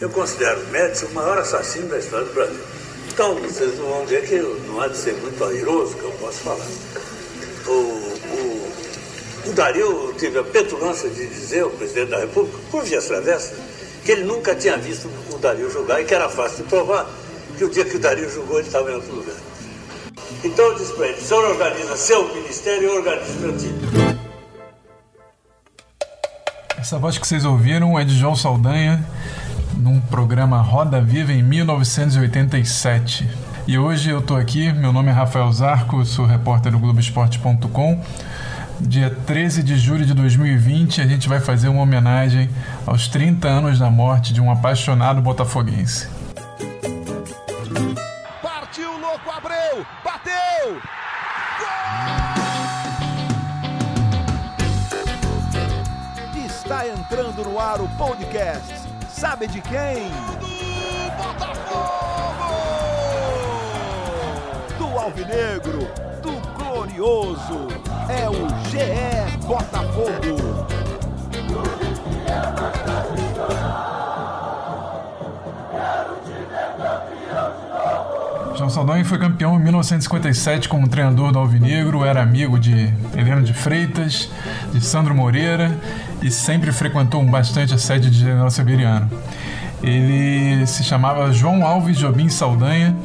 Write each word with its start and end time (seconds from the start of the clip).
Eu 0.00 0.10
considero 0.10 0.60
o 0.60 0.66
Médici 0.68 1.06
o 1.06 1.10
maior 1.12 1.38
assassino 1.38 1.88
da 1.88 1.98
história 1.98 2.26
do 2.26 2.34
Brasil. 2.34 2.60
Então, 3.08 3.34
vocês 3.36 3.78
vão 3.78 4.04
ver 4.04 4.26
que 4.26 4.36
não 4.66 4.80
há 4.80 4.88
de 4.88 4.96
ser 4.96 5.14
muito 5.14 5.42
airoso 5.42 5.96
que 5.96 6.02
eu 6.02 6.10
posso 6.12 6.40
falar. 6.40 6.66
O, 7.66 7.70
o, 7.70 8.72
o 9.46 9.52
Dario 9.54 10.14
tive 10.18 10.38
a 10.38 10.44
petulância 10.44 11.08
de 11.08 11.26
dizer, 11.26 11.64
o 11.64 11.70
presidente 11.70 12.10
da 12.10 12.18
República, 12.18 12.58
por 12.70 12.84
via 12.84 13.00
travessas, 13.00 13.58
que 14.04 14.12
ele 14.12 14.24
nunca 14.24 14.54
tinha 14.54 14.76
visto 14.76 15.08
o 15.32 15.38
Dario 15.38 15.70
jogar 15.70 16.00
e 16.00 16.04
que 16.04 16.14
era 16.14 16.28
fácil 16.28 16.64
de 16.64 16.70
provar 16.70 17.08
que 17.56 17.64
o 17.64 17.70
dia 17.70 17.84
que 17.84 17.96
o 17.96 17.98
Dario 17.98 18.28
jogou 18.30 18.58
ele 18.58 18.66
estava 18.66 18.90
em 18.90 18.94
outro 18.94 19.14
lugar. 19.14 19.34
Então 20.44 20.64
eu 20.66 20.74
disse 20.74 20.92
para 20.92 21.08
ele, 21.08 21.18
o 21.18 21.22
senhor 21.22 21.44
organiza 21.44 21.96
seu 21.96 22.34
ministério 22.34 22.88
eu 22.88 22.96
organizo 22.96 23.32
meu 23.40 23.56
time. 23.56 23.78
Essa 26.78 26.98
voz 26.98 27.18
que 27.18 27.26
vocês 27.26 27.44
ouviram 27.44 27.98
é 27.98 28.04
de 28.04 28.16
João 28.16 28.36
Saldanha, 28.36 29.04
num 29.76 30.00
programa 30.00 30.60
Roda 30.60 31.00
Viva 31.00 31.32
em 31.32 31.42
1987. 31.42 33.28
E 33.66 33.78
hoje 33.78 34.10
eu 34.10 34.20
estou 34.20 34.36
aqui, 34.36 34.72
meu 34.72 34.92
nome 34.92 35.10
é 35.10 35.12
Rafael 35.12 35.50
Zarco, 35.52 36.04
sou 36.04 36.24
repórter 36.24 36.72
do 36.72 36.78
Globoesporte.com. 36.78 38.02
Dia 38.80 39.10
13 39.10 39.62
de 39.62 39.76
julho 39.76 40.04
de 40.04 40.14
2020, 40.14 41.00
a 41.00 41.06
gente 41.06 41.28
vai 41.28 41.40
fazer 41.40 41.68
uma 41.68 41.82
homenagem 41.82 42.50
aos 42.86 43.08
30 43.08 43.48
anos 43.48 43.78
da 43.78 43.90
morte 43.90 44.32
de 44.32 44.40
um 44.40 44.50
apaixonado 44.50 45.20
botafoguense. 45.20 46.08
Partiu, 48.42 48.92
louco, 48.98 49.30
Abreu! 49.30 49.86
Bateu! 50.04 50.80
Gol! 51.58 52.06
Está 56.46 56.86
entrando 56.86 57.44
no 57.44 57.58
ar 57.58 57.80
o 57.80 57.88
podcast. 57.96 58.85
Sabe 59.18 59.46
de 59.46 59.62
quem? 59.62 60.10
Do 60.38 60.46
Botafogo! 61.16 62.52
Do 64.76 64.98
Alvinegro, 64.98 65.88
do 66.20 66.32
Glorioso. 66.58 67.66
É 68.10 68.28
o 68.28 68.46
GE 68.68 69.46
Botafogo. 69.46 70.55
João 78.66 78.70
Saldanha 78.70 79.04
foi 79.04 79.16
campeão 79.16 79.54
em 79.60 79.62
1957 79.62 80.68
como 80.68 80.88
treinador 80.88 81.30
do 81.30 81.38
Alvinegro, 81.38 82.04
era 82.04 82.20
amigo 82.20 82.58
de 82.58 82.92
Helena 83.16 83.40
de 83.40 83.54
Freitas, 83.54 84.28
de 84.72 84.80
Sandro 84.80 85.14
Moreira 85.14 85.72
e 86.20 86.32
sempre 86.32 86.72
frequentou 86.72 87.22
bastante 87.26 87.72
a 87.72 87.78
sede 87.78 88.10
de 88.10 88.18
General 88.18 88.50
Severiano. 88.50 89.08
Ele 89.80 90.66
se 90.66 90.82
chamava 90.82 91.30
João 91.30 91.64
Alves 91.64 91.96
Jobim 91.96 92.28
Saldanha 92.28 92.96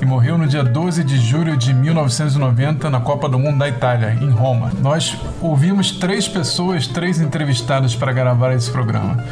e 0.00 0.04
morreu 0.04 0.36
no 0.36 0.46
dia 0.46 0.62
12 0.62 1.04
de 1.04 1.18
julho 1.18 1.56
de 1.56 1.72
1990 1.74 2.90
na 2.90 3.00
Copa 3.00 3.28
do 3.28 3.38
Mundo 3.38 3.58
da 3.58 3.68
Itália, 3.68 4.16
em 4.20 4.30
Roma. 4.30 4.70
Nós 4.80 5.16
ouvimos 5.40 5.90
três 5.90 6.28
pessoas, 6.28 6.86
três 6.86 7.20
entrevistadas 7.20 7.94
para 7.94 8.12
gravar 8.12 8.52
esse 8.52 8.70
programa 8.70 9.24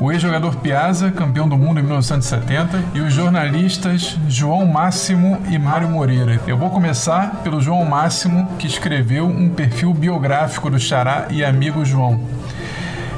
o 0.00 0.12
ex-jogador 0.12 0.56
Piazza, 0.56 1.10
campeão 1.10 1.48
do 1.48 1.56
mundo 1.56 1.80
em 1.80 1.82
1970, 1.82 2.82
e 2.94 3.00
os 3.00 3.12
jornalistas 3.12 4.18
João 4.28 4.66
Máximo 4.66 5.40
e 5.48 5.58
Mário 5.58 5.88
Moreira. 5.88 6.40
Eu 6.46 6.56
vou 6.56 6.70
começar 6.70 7.40
pelo 7.42 7.60
João 7.60 7.84
Máximo, 7.84 8.46
que 8.58 8.66
escreveu 8.66 9.26
um 9.26 9.48
perfil 9.48 9.94
biográfico 9.94 10.70
do 10.70 10.78
Xará 10.78 11.26
e 11.30 11.44
amigo 11.44 11.84
João. 11.84 12.20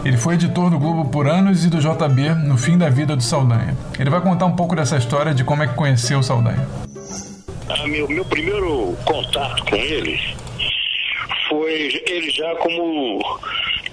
Ele 0.05 0.17
foi 0.17 0.35
editor 0.35 0.71
do 0.71 0.79
Globo 0.79 1.07
por 1.11 1.27
anos 1.27 1.65
e 1.65 1.69
do 1.69 1.79
JB 1.81 2.35
no 2.47 2.57
fim 2.57 2.79
da 2.79 2.89
vida 2.89 3.17
do 3.17 3.23
Saldanha. 3.23 3.77
Ele 3.99 4.09
vai 4.09 4.21
contar 4.21 4.47
um 4.47 4.53
pouco 4.53 4.77
dessa 4.77 4.97
história 4.97 5.35
de 5.35 5.43
como 5.43 5.65
é 5.65 5.67
que 5.67 5.75
conheceu 5.75 6.21
o 6.21 6.23
Saldanha. 6.23 6.88
Ah, 7.71 7.87
meu, 7.87 8.09
meu 8.09 8.25
primeiro 8.25 8.97
contato 9.05 9.65
com 9.65 9.77
ele 9.77 10.19
foi 11.49 12.03
ele 12.07 12.31
já 12.31 12.55
como 12.57 13.21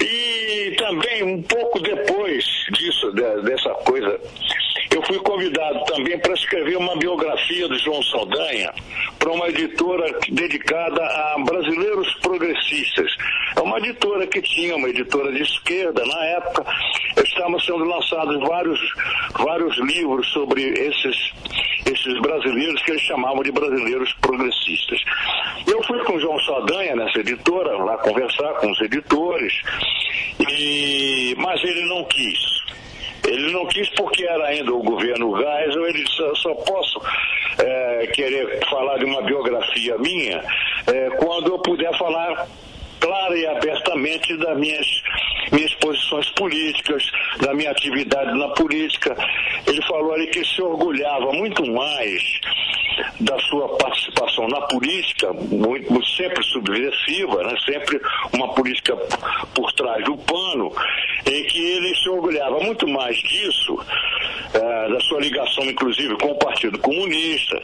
E 0.00 0.74
também, 0.78 1.22
um 1.22 1.42
pouco 1.42 1.80
depois 1.80 2.44
disso, 2.72 3.12
dessa 3.12 3.70
coisa, 3.84 4.20
eu 4.94 5.02
fui 5.06 5.18
convidado 5.20 5.82
também 5.84 6.18
para 6.18 6.34
escrever 6.34 6.76
uma 6.76 6.96
biografia 6.96 7.66
do 7.68 7.78
João 7.78 8.02
Saldanha 8.02 8.72
para 9.18 9.32
uma 9.32 9.48
editora 9.48 10.18
dedicada 10.28 11.02
a 11.02 11.36
brasileiros 11.44 12.12
progressistas. 12.20 13.10
É 13.56 13.60
uma 13.60 13.78
editora 13.78 14.26
que 14.26 14.42
tinha, 14.42 14.76
uma 14.76 14.88
editora 14.88 15.32
de 15.32 15.42
esquerda. 15.42 16.04
Na 16.04 16.24
época, 16.26 16.64
estavam 17.32 17.58
sendo 17.60 17.84
lançados 17.84 18.38
vários, 18.48 18.80
vários 19.38 19.76
livros 19.78 20.26
sobre 20.32 20.62
esses, 20.62 21.32
esses 21.86 22.20
brasileiros 22.20 22.82
que 22.82 22.92
eles 22.92 23.02
chamavam 23.02 23.42
de 23.42 23.50
brasileiros 23.50 24.12
progressistas. 24.20 25.00
Eu 25.66 25.82
fui 25.84 25.98
com 26.04 26.14
o 26.14 26.20
João 26.20 26.38
Saldanha 26.40 26.96
nessa 26.96 27.20
editora, 27.20 27.76
lá 27.76 27.96
conversar 27.98 28.54
com 28.54 28.70
os 28.70 28.80
editores, 28.80 29.52
e, 30.48 31.34
mas 31.38 31.62
ele 31.64 31.86
não 31.86 32.04
quis. 32.04 32.62
Ele 33.26 33.52
não 33.52 33.66
quis 33.66 33.88
porque 33.90 34.24
era 34.24 34.46
ainda 34.46 34.72
o 34.72 34.82
governo 34.82 35.36
Geisel, 35.36 35.86
ele 35.86 36.04
disse, 36.04 36.20
eu 36.20 36.36
só 36.36 36.54
posso 36.54 37.00
é, 37.58 38.06
querer 38.08 38.60
falar 38.68 38.98
de 38.98 39.04
uma 39.04 39.22
biografia 39.22 39.96
minha 39.98 40.42
é, 40.86 41.10
quando 41.10 41.52
eu 41.52 41.58
puder 41.60 41.96
falar 41.96 42.48
clara 43.02 43.36
e 43.36 43.46
abertamente 43.46 44.36
das 44.36 44.56
minhas, 44.56 44.86
minhas 45.50 45.74
posições 45.74 46.30
políticas, 46.30 47.02
da 47.40 47.52
minha 47.52 47.70
atividade 47.70 48.38
na 48.38 48.48
política. 48.50 49.16
Ele 49.66 49.82
falou 49.82 50.14
ali 50.14 50.28
que 50.28 50.44
se 50.44 50.62
orgulhava 50.62 51.32
muito 51.32 51.66
mais 51.66 52.22
da 53.20 53.38
sua 53.40 53.76
participação 53.76 54.46
na 54.48 54.60
política, 54.62 55.32
muito, 55.32 56.06
sempre 56.06 56.42
subversiva, 56.44 57.42
né? 57.42 57.54
sempre 57.64 58.00
uma 58.32 58.54
política 58.54 58.96
por 59.54 59.72
trás 59.72 60.04
do 60.04 60.16
pano, 60.18 60.72
em 61.26 61.44
que 61.44 61.58
ele 61.58 61.94
se 61.96 62.08
orgulhava 62.08 62.60
muito 62.60 62.86
mais 62.88 63.16
disso, 63.16 63.78
é, 64.54 64.88
da 64.90 65.00
sua 65.00 65.20
ligação, 65.20 65.64
inclusive, 65.64 66.16
com 66.18 66.32
o 66.32 66.38
Partido 66.38 66.78
Comunista, 66.78 67.62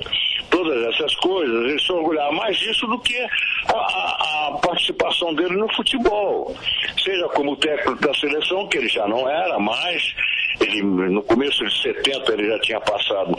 todas 0.59 0.95
essas 0.95 1.15
coisas, 1.17 1.71
ele 1.71 1.81
se 1.81 1.93
orgulhava 1.93 2.33
mais 2.33 2.57
disso 2.57 2.87
do 2.89 2.99
que 2.99 3.17
a, 3.17 3.75
a, 3.75 4.49
a 4.49 4.59
participação 4.59 5.33
dele 5.35 5.57
no 5.57 5.73
futebol. 5.75 6.57
Seja 7.03 7.29
como 7.29 7.57
técnico 7.57 8.01
da 8.01 8.13
seleção, 8.15 8.67
que 8.67 8.79
ele 8.79 8.89
já 8.89 9.07
não 9.07 9.29
era 9.29 9.59
mais, 9.61 10.15
ele, 10.61 10.83
no 10.83 11.23
começo 11.23 11.65
de 11.65 11.83
70 11.83 12.33
ele 12.33 12.49
já 12.49 12.59
tinha 12.61 12.81
passado 12.81 13.39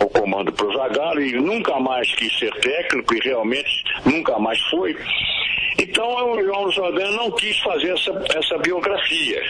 o 0.00 0.08
comando 0.08 0.52
para 0.52 0.66
o 0.66 0.72
Zagallo 0.74 1.22
e 1.22 1.32
nunca 1.32 1.80
mais 1.80 2.14
quis 2.14 2.38
ser 2.38 2.52
técnico 2.56 3.14
e 3.14 3.20
realmente 3.20 3.82
nunca 4.04 4.38
mais 4.38 4.60
foi. 4.68 4.94
Então 5.78 6.32
o 6.32 6.42
João 6.42 6.70
Saldanha 6.72 7.10
não 7.12 7.30
quis 7.30 7.58
fazer 7.60 7.90
essa, 7.90 8.24
essa 8.36 8.58
biografia. 8.58 9.42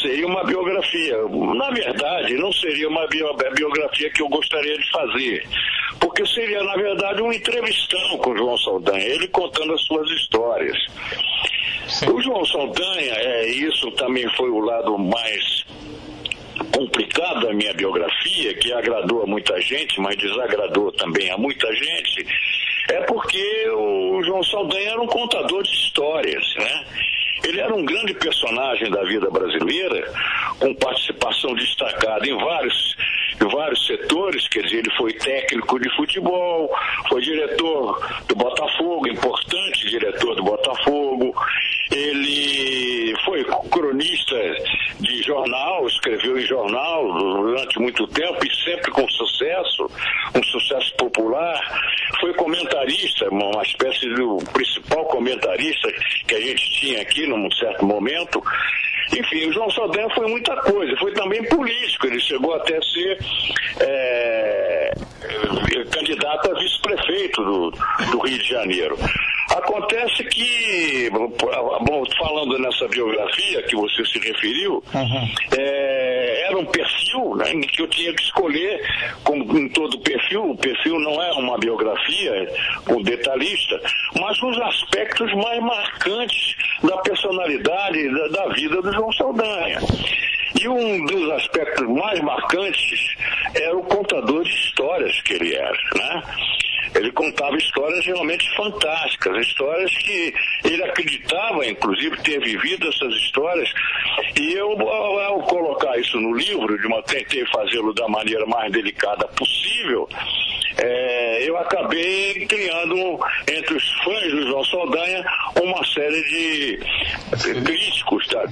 Seria 0.00 0.26
uma 0.26 0.44
biografia. 0.44 1.16
Na 1.56 1.70
verdade, 1.70 2.34
não 2.34 2.52
seria 2.52 2.88
uma 2.88 3.06
biografia 3.06 4.10
que 4.10 4.22
eu 4.22 4.28
gostaria 4.28 4.78
de 4.78 4.90
fazer. 4.90 5.48
Porque 6.00 6.24
seria, 6.26 6.62
na 6.62 6.76
verdade, 6.76 7.20
um 7.20 7.32
entrevistão 7.32 8.18
com 8.18 8.30
o 8.30 8.36
João 8.36 8.56
Saldanha, 8.58 9.04
ele 9.04 9.26
contando 9.28 9.72
as 9.72 9.82
suas 9.82 10.08
histórias. 10.10 10.76
Sim. 11.88 12.10
O 12.10 12.22
João 12.22 12.44
Saldanha, 12.44 13.14
é, 13.14 13.48
isso 13.48 13.90
também 13.92 14.28
foi 14.36 14.50
o 14.50 14.60
lado 14.60 14.96
mais 14.98 15.64
complicado 16.72 17.46
da 17.46 17.52
minha 17.52 17.72
biografia, 17.72 18.54
que 18.54 18.72
agradou 18.72 19.22
a 19.22 19.26
muita 19.26 19.60
gente, 19.60 20.00
mas 20.00 20.16
desagradou 20.16 20.92
também 20.92 21.30
a 21.30 21.36
muita 21.36 21.72
gente, 21.72 22.26
é 22.90 23.00
porque 23.02 23.68
o 23.70 24.22
João 24.22 24.42
Saldanha 24.42 24.90
era 24.90 25.00
um 25.00 25.06
contador 25.06 25.62
de 25.62 25.70
histórias, 25.70 26.54
né? 26.56 26.84
Ele 27.44 27.60
era 27.60 27.74
um 27.74 27.84
grande 27.84 28.14
personagem 28.14 28.90
da 28.90 29.02
vida 29.04 29.30
brasileira, 29.30 30.12
com 30.58 30.74
participação 30.74 31.54
destacada 31.54 32.26
em 32.28 32.36
vários, 32.36 32.96
em 33.40 33.48
vários 33.48 33.86
setores, 33.86 34.48
quer 34.48 34.62
dizer, 34.62 34.78
ele 34.78 34.96
foi 34.96 35.12
técnico 35.14 35.78
de 35.78 35.94
futebol, 35.96 36.70
foi 37.08 37.22
diretor 37.22 38.24
do 38.26 38.34
Botafogo, 38.34 39.08
importante 39.08 39.88
diretor 39.88 40.34
do 40.34 40.42
Botafogo, 40.42 41.34
ele 41.90 43.14
foi 43.24 43.44
cronista 43.70 44.36
de 45.00 45.22
jornal, 45.22 45.86
escreveu 45.86 46.38
em 46.38 46.46
jornal 46.46 47.12
durante 47.12 47.78
muito 47.78 48.06
tempo 48.08 48.38
e 48.44 48.64
sempre 48.64 48.90
com 48.90 49.08
sucesso, 49.08 49.90
um 50.34 50.42
sucesso 50.42 50.94
popular. 50.96 51.60
Foi 52.20 52.34
comentarista, 52.34 53.28
uma 53.30 53.62
espécie 53.62 54.08
do 54.14 54.38
principal 54.52 55.04
comentarista 55.06 55.88
que 56.26 56.34
a 56.34 56.40
gente 56.40 56.70
tinha 56.80 57.02
aqui 57.02 57.26
num 57.26 57.50
certo 57.52 57.84
momento. 57.84 58.42
Enfim, 59.16 59.48
o 59.48 59.52
João 59.52 59.70
Saldanha 59.70 60.08
foi 60.10 60.26
muita 60.28 60.54
coisa, 60.56 60.94
foi 60.98 61.12
também 61.12 61.42
político, 61.44 62.06
ele 62.06 62.20
chegou 62.20 62.54
até 62.54 62.76
a 62.76 62.82
ser 62.82 63.18
é, 63.80 64.92
candidato 65.90 66.50
a 66.50 66.58
vice-prefeito 66.58 67.42
do, 67.42 67.70
do 68.10 68.18
Rio 68.20 68.38
de 68.38 68.48
Janeiro. 68.48 68.98
Acontece 69.50 70.24
que, 70.24 71.10
bom, 71.10 72.04
falando 72.18 72.58
nessa 72.58 72.86
biografia 72.88 73.62
que 73.62 73.74
você 73.74 74.04
se 74.04 74.18
referiu, 74.18 74.82
uhum. 74.94 75.28
é, 75.56 76.44
era 76.46 76.58
um 76.58 76.66
perfil 76.66 77.34
né, 77.36 77.52
em 77.52 77.60
que 77.62 77.82
eu 77.82 77.88
tinha 77.88 78.12
que 78.14 78.22
escolher, 78.22 78.80
como 79.24 79.58
em 79.58 79.68
todo 79.70 79.98
perfil, 80.00 80.50
o 80.50 80.56
perfil 80.56 80.98
não 81.00 81.22
é 81.22 81.32
uma 81.32 81.58
biografia 81.58 82.48
com 82.84 83.02
detalhista, 83.02 83.80
mas 84.20 84.40
os 84.42 84.60
aspectos 84.60 85.32
mais 85.34 85.60
marcantes 85.60 86.54
da 86.82 86.96
personalidade 86.98 88.10
da, 88.12 88.28
da 88.28 88.48
vida 88.54 88.82
do 88.82 88.92
João 88.92 89.12
Saldanha. 89.12 89.78
E 90.60 90.68
um 90.68 91.04
dos 91.06 91.30
aspectos 91.32 91.86
mais 91.88 92.20
marcantes 92.20 93.16
era 93.54 93.76
o 93.76 93.82
contador 93.82 94.42
de 94.44 94.50
histórias 94.50 95.20
que 95.22 95.34
ele 95.34 95.54
era, 95.54 95.78
né? 95.94 96.22
Ele 96.94 97.12
contava 97.12 97.56
histórias 97.56 98.04
realmente 98.06 98.48
fantásticas, 98.56 99.46
histórias 99.46 99.94
que 99.98 100.34
ele 100.64 100.82
acreditava, 100.84 101.66
inclusive, 101.66 102.16
ter 102.22 102.40
vivido 102.40 102.88
essas 102.88 103.12
histórias. 103.14 103.70
E 104.40 104.54
eu, 104.54 104.70
ao 104.80 105.42
colocar 105.42 105.98
isso 105.98 106.18
no 106.18 106.34
livro, 106.34 106.78
de 106.78 106.86
uma, 106.86 107.02
tentei 107.02 107.44
fazê-lo 107.46 107.92
da 107.92 108.08
maneira 108.08 108.46
mais 108.46 108.72
delicada 108.72 109.28
possível, 109.28 110.08
é, 110.80 111.48
eu 111.48 111.56
acabei 111.58 112.46
criando 112.46 113.18
entre 113.48 113.74
os 113.74 113.92
fãs 114.04 114.30
do 114.30 114.46
João 114.46 114.64
Saldanha 114.64 115.24
uma 115.60 115.84
série 115.86 116.22
de 116.24 116.78
críticos, 117.64 118.26
tá? 118.28 118.44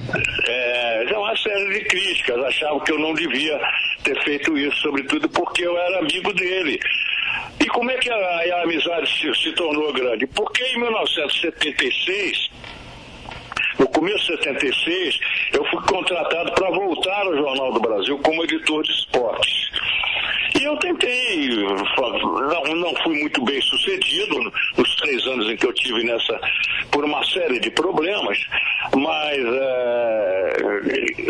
é, 0.47 1.17
uma 1.17 1.35
série 1.37 1.73
de 1.73 1.85
críticas, 1.85 2.43
achavam 2.43 2.79
que 2.81 2.91
eu 2.91 2.99
não 2.99 3.13
devia 3.13 3.59
ter 4.03 4.21
feito 4.23 4.57
isso, 4.57 4.75
sobretudo 4.77 5.29
porque 5.29 5.65
eu 5.65 5.77
era 5.77 5.99
amigo 5.99 6.33
dele. 6.33 6.79
E 7.59 7.65
como 7.67 7.89
é 7.91 7.97
que 7.97 8.09
a, 8.09 8.15
a 8.15 8.63
amizade 8.63 9.07
se, 9.19 9.33
se 9.41 9.51
tornou 9.53 9.91
grande? 9.93 10.27
Porque 10.27 10.63
em 10.63 10.79
1976 10.79 12.49
no 13.79 13.87
começo 13.89 14.35
de 14.35 14.43
76, 14.43 15.19
eu 15.53 15.63
fui 15.65 15.81
contratado 15.83 16.51
para 16.53 16.69
voltar 16.71 17.21
ao 17.21 17.37
Jornal 17.37 17.73
do 17.73 17.79
Brasil 17.79 18.17
como 18.19 18.43
editor 18.43 18.83
de 18.83 18.91
esportes. 18.91 19.71
Eu 20.67 20.75
tentei, 20.79 21.47
não, 21.47 22.75
não 22.75 22.93
fui 23.01 23.21
muito 23.21 23.41
bem 23.45 23.61
sucedido 23.61 24.51
nos 24.77 24.95
três 24.97 25.25
anos 25.25 25.49
em 25.49 25.55
que 25.55 25.65
eu 25.65 25.71
tive 25.71 26.03
nessa, 26.03 26.37
por 26.91 27.05
uma 27.05 27.23
série 27.23 27.57
de 27.61 27.71
problemas, 27.71 28.37
mas 28.93 29.37
é, 29.45 30.57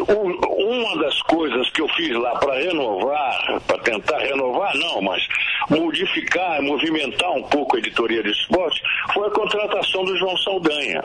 uma 0.09 0.97
das 1.03 1.21
coisas 1.21 1.69
que 1.69 1.83
eu 1.83 1.87
fiz 1.89 2.15
lá 2.15 2.31
para 2.39 2.55
renovar, 2.55 3.61
para 3.67 3.77
tentar 3.83 4.17
renovar, 4.17 4.75
não, 4.75 5.03
mas 5.03 5.21
modificar, 5.69 6.59
movimentar 6.63 7.31
um 7.33 7.43
pouco 7.43 7.75
a 7.75 7.79
editoria 7.79 8.23
de 8.23 8.31
esporte, 8.31 8.81
foi 9.13 9.27
a 9.27 9.31
contratação 9.31 10.03
do 10.03 10.17
João 10.17 10.35
Saldanha. 10.37 11.03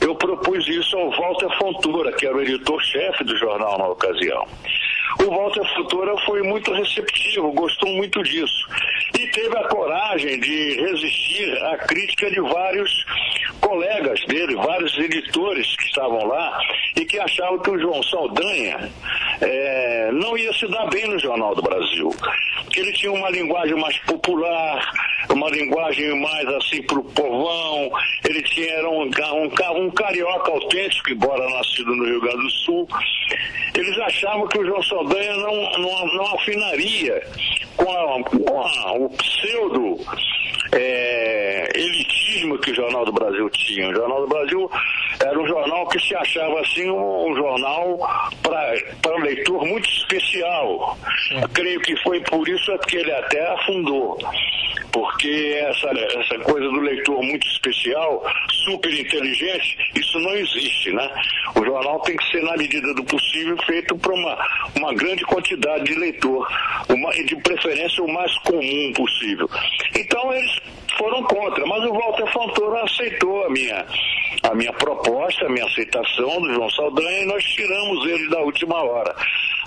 Eu 0.00 0.14
propus 0.14 0.66
isso 0.68 0.96
ao 0.96 1.10
Walter 1.10 1.50
Fontoura, 1.58 2.12
que 2.12 2.26
era 2.26 2.34
o 2.34 2.40
editor-chefe 2.40 3.24
do 3.24 3.36
jornal 3.36 3.76
na 3.76 3.88
ocasião. 3.88 4.46
O 5.20 5.30
Walter 5.30 5.64
Fontoura 5.74 6.14
foi 6.24 6.42
muito 6.42 6.72
receptivo, 6.72 7.52
gostou 7.52 7.88
muito 7.90 8.22
disso. 8.22 8.66
E 9.18 9.26
teve 9.28 9.56
a 9.56 9.68
coragem 9.68 10.40
de 10.40 10.80
resistir 10.80 11.64
à 11.64 11.76
crítica 11.78 12.30
de 12.30 12.40
vários 12.40 13.04
colegas 13.60 14.20
dele, 14.26 14.56
vários 14.56 14.96
editores 14.98 15.76
que 15.76 15.84
estavam 15.84 16.26
lá 16.26 16.58
e 16.96 17.04
que 17.04 17.18
achavam 17.18 17.58
que 17.60 17.70
o 17.70 17.78
João 17.78 18.02
Saldanha 18.02 18.90
é, 19.40 20.10
não 20.12 20.36
ia 20.36 20.52
se 20.52 20.66
dar 20.68 20.86
bem 20.88 21.08
no 21.08 21.18
Jornal 21.18 21.54
do 21.54 21.62
Brasil. 21.62 22.10
Que 22.70 22.80
ele 22.80 22.92
tinha 22.92 23.12
uma 23.12 23.30
linguagem 23.30 23.74
mais 23.76 23.98
popular, 24.00 24.92
uma 25.30 25.48
linguagem 25.50 26.20
mais 26.20 26.48
assim 26.48 26.82
pro 26.82 27.04
povão, 27.04 27.90
ele 28.28 28.42
tinha 28.42 28.72
era 28.72 28.88
um, 28.88 29.04
um, 29.04 29.84
um 29.84 29.90
carioca 29.90 30.50
autêntico, 30.50 31.10
embora 31.10 31.48
nascido 31.50 31.94
no 31.94 32.04
Rio 32.04 32.20
Grande 32.20 32.42
do 32.42 32.50
Sul. 32.50 32.88
Eles 33.74 33.98
achavam 34.00 34.46
que 34.48 34.58
o 34.58 34.66
João 34.66 34.82
Saldanha 34.82 35.01
não, 35.04 35.78
não, 35.78 36.06
não 36.14 36.34
afinaria 36.34 37.22
com, 37.76 37.90
a, 37.90 38.22
com 38.24 38.60
a, 38.60 38.92
o 38.94 39.10
pseudo 39.10 39.98
é, 40.72 41.68
elitismo 41.74 42.58
que 42.58 42.70
o 42.70 42.74
Jornal 42.74 43.04
do 43.04 43.12
Brasil 43.12 43.48
tinha. 43.50 43.88
O 43.88 43.94
Jornal 43.94 44.20
do 44.22 44.28
Brasil 44.28 44.70
era 45.20 45.38
um 45.38 45.46
jornal 45.46 45.86
que 45.88 46.00
se 46.00 46.14
achava 46.14 46.60
assim 46.60 46.90
um, 46.90 47.30
um 47.30 47.36
jornal 47.36 47.98
para 48.42 49.16
um 49.16 49.20
leitor 49.20 49.64
muito 49.66 49.88
especial. 49.88 50.98
Creio 51.52 51.80
que 51.80 51.96
foi 52.02 52.20
por 52.20 52.48
isso 52.48 52.76
que 52.88 52.96
ele 52.96 53.12
até 53.12 53.46
afundou. 53.52 54.18
Porque 54.92 55.58
essa, 55.66 55.88
essa 55.88 56.38
coisa 56.44 56.66
do 56.68 56.80
leitor 56.80 57.22
muito 57.22 57.46
especial, 57.46 58.22
super 58.64 58.92
inteligente, 58.92 59.76
isso 59.94 60.18
não 60.20 60.34
existe, 60.34 60.92
né? 60.92 61.10
O 61.54 61.64
jornal 61.64 62.00
tem 62.00 62.16
que 62.16 62.30
ser, 62.30 62.42
na 62.42 62.56
medida 62.56 62.92
do 62.94 63.04
possível, 63.04 63.56
feito 63.64 63.96
para 63.96 64.12
uma, 64.12 64.38
uma 64.76 64.94
grande 64.94 65.24
quantidade 65.24 65.84
de 65.84 65.94
leitor, 65.94 66.46
uma, 66.88 67.10
de 67.12 67.36
preferência 67.36 68.04
o 68.04 68.12
mais 68.12 68.36
comum 68.40 68.92
possível. 68.94 69.48
Então 69.96 70.34
eles 70.34 70.61
foram 70.98 71.22
contra, 71.24 71.66
mas 71.66 71.84
o 71.84 71.92
Walter 71.92 72.32
Fontoura 72.32 72.84
aceitou 72.84 73.44
a 73.44 73.50
minha, 73.50 73.86
a 74.42 74.54
minha 74.54 74.72
proposta, 74.72 75.46
a 75.46 75.48
minha 75.48 75.64
aceitação 75.66 76.40
do 76.40 76.54
João 76.54 76.70
Saldanha 76.70 77.22
e 77.22 77.26
nós 77.26 77.44
tiramos 77.44 78.06
ele 78.06 78.28
da 78.28 78.40
última 78.40 78.82
hora. 78.82 79.14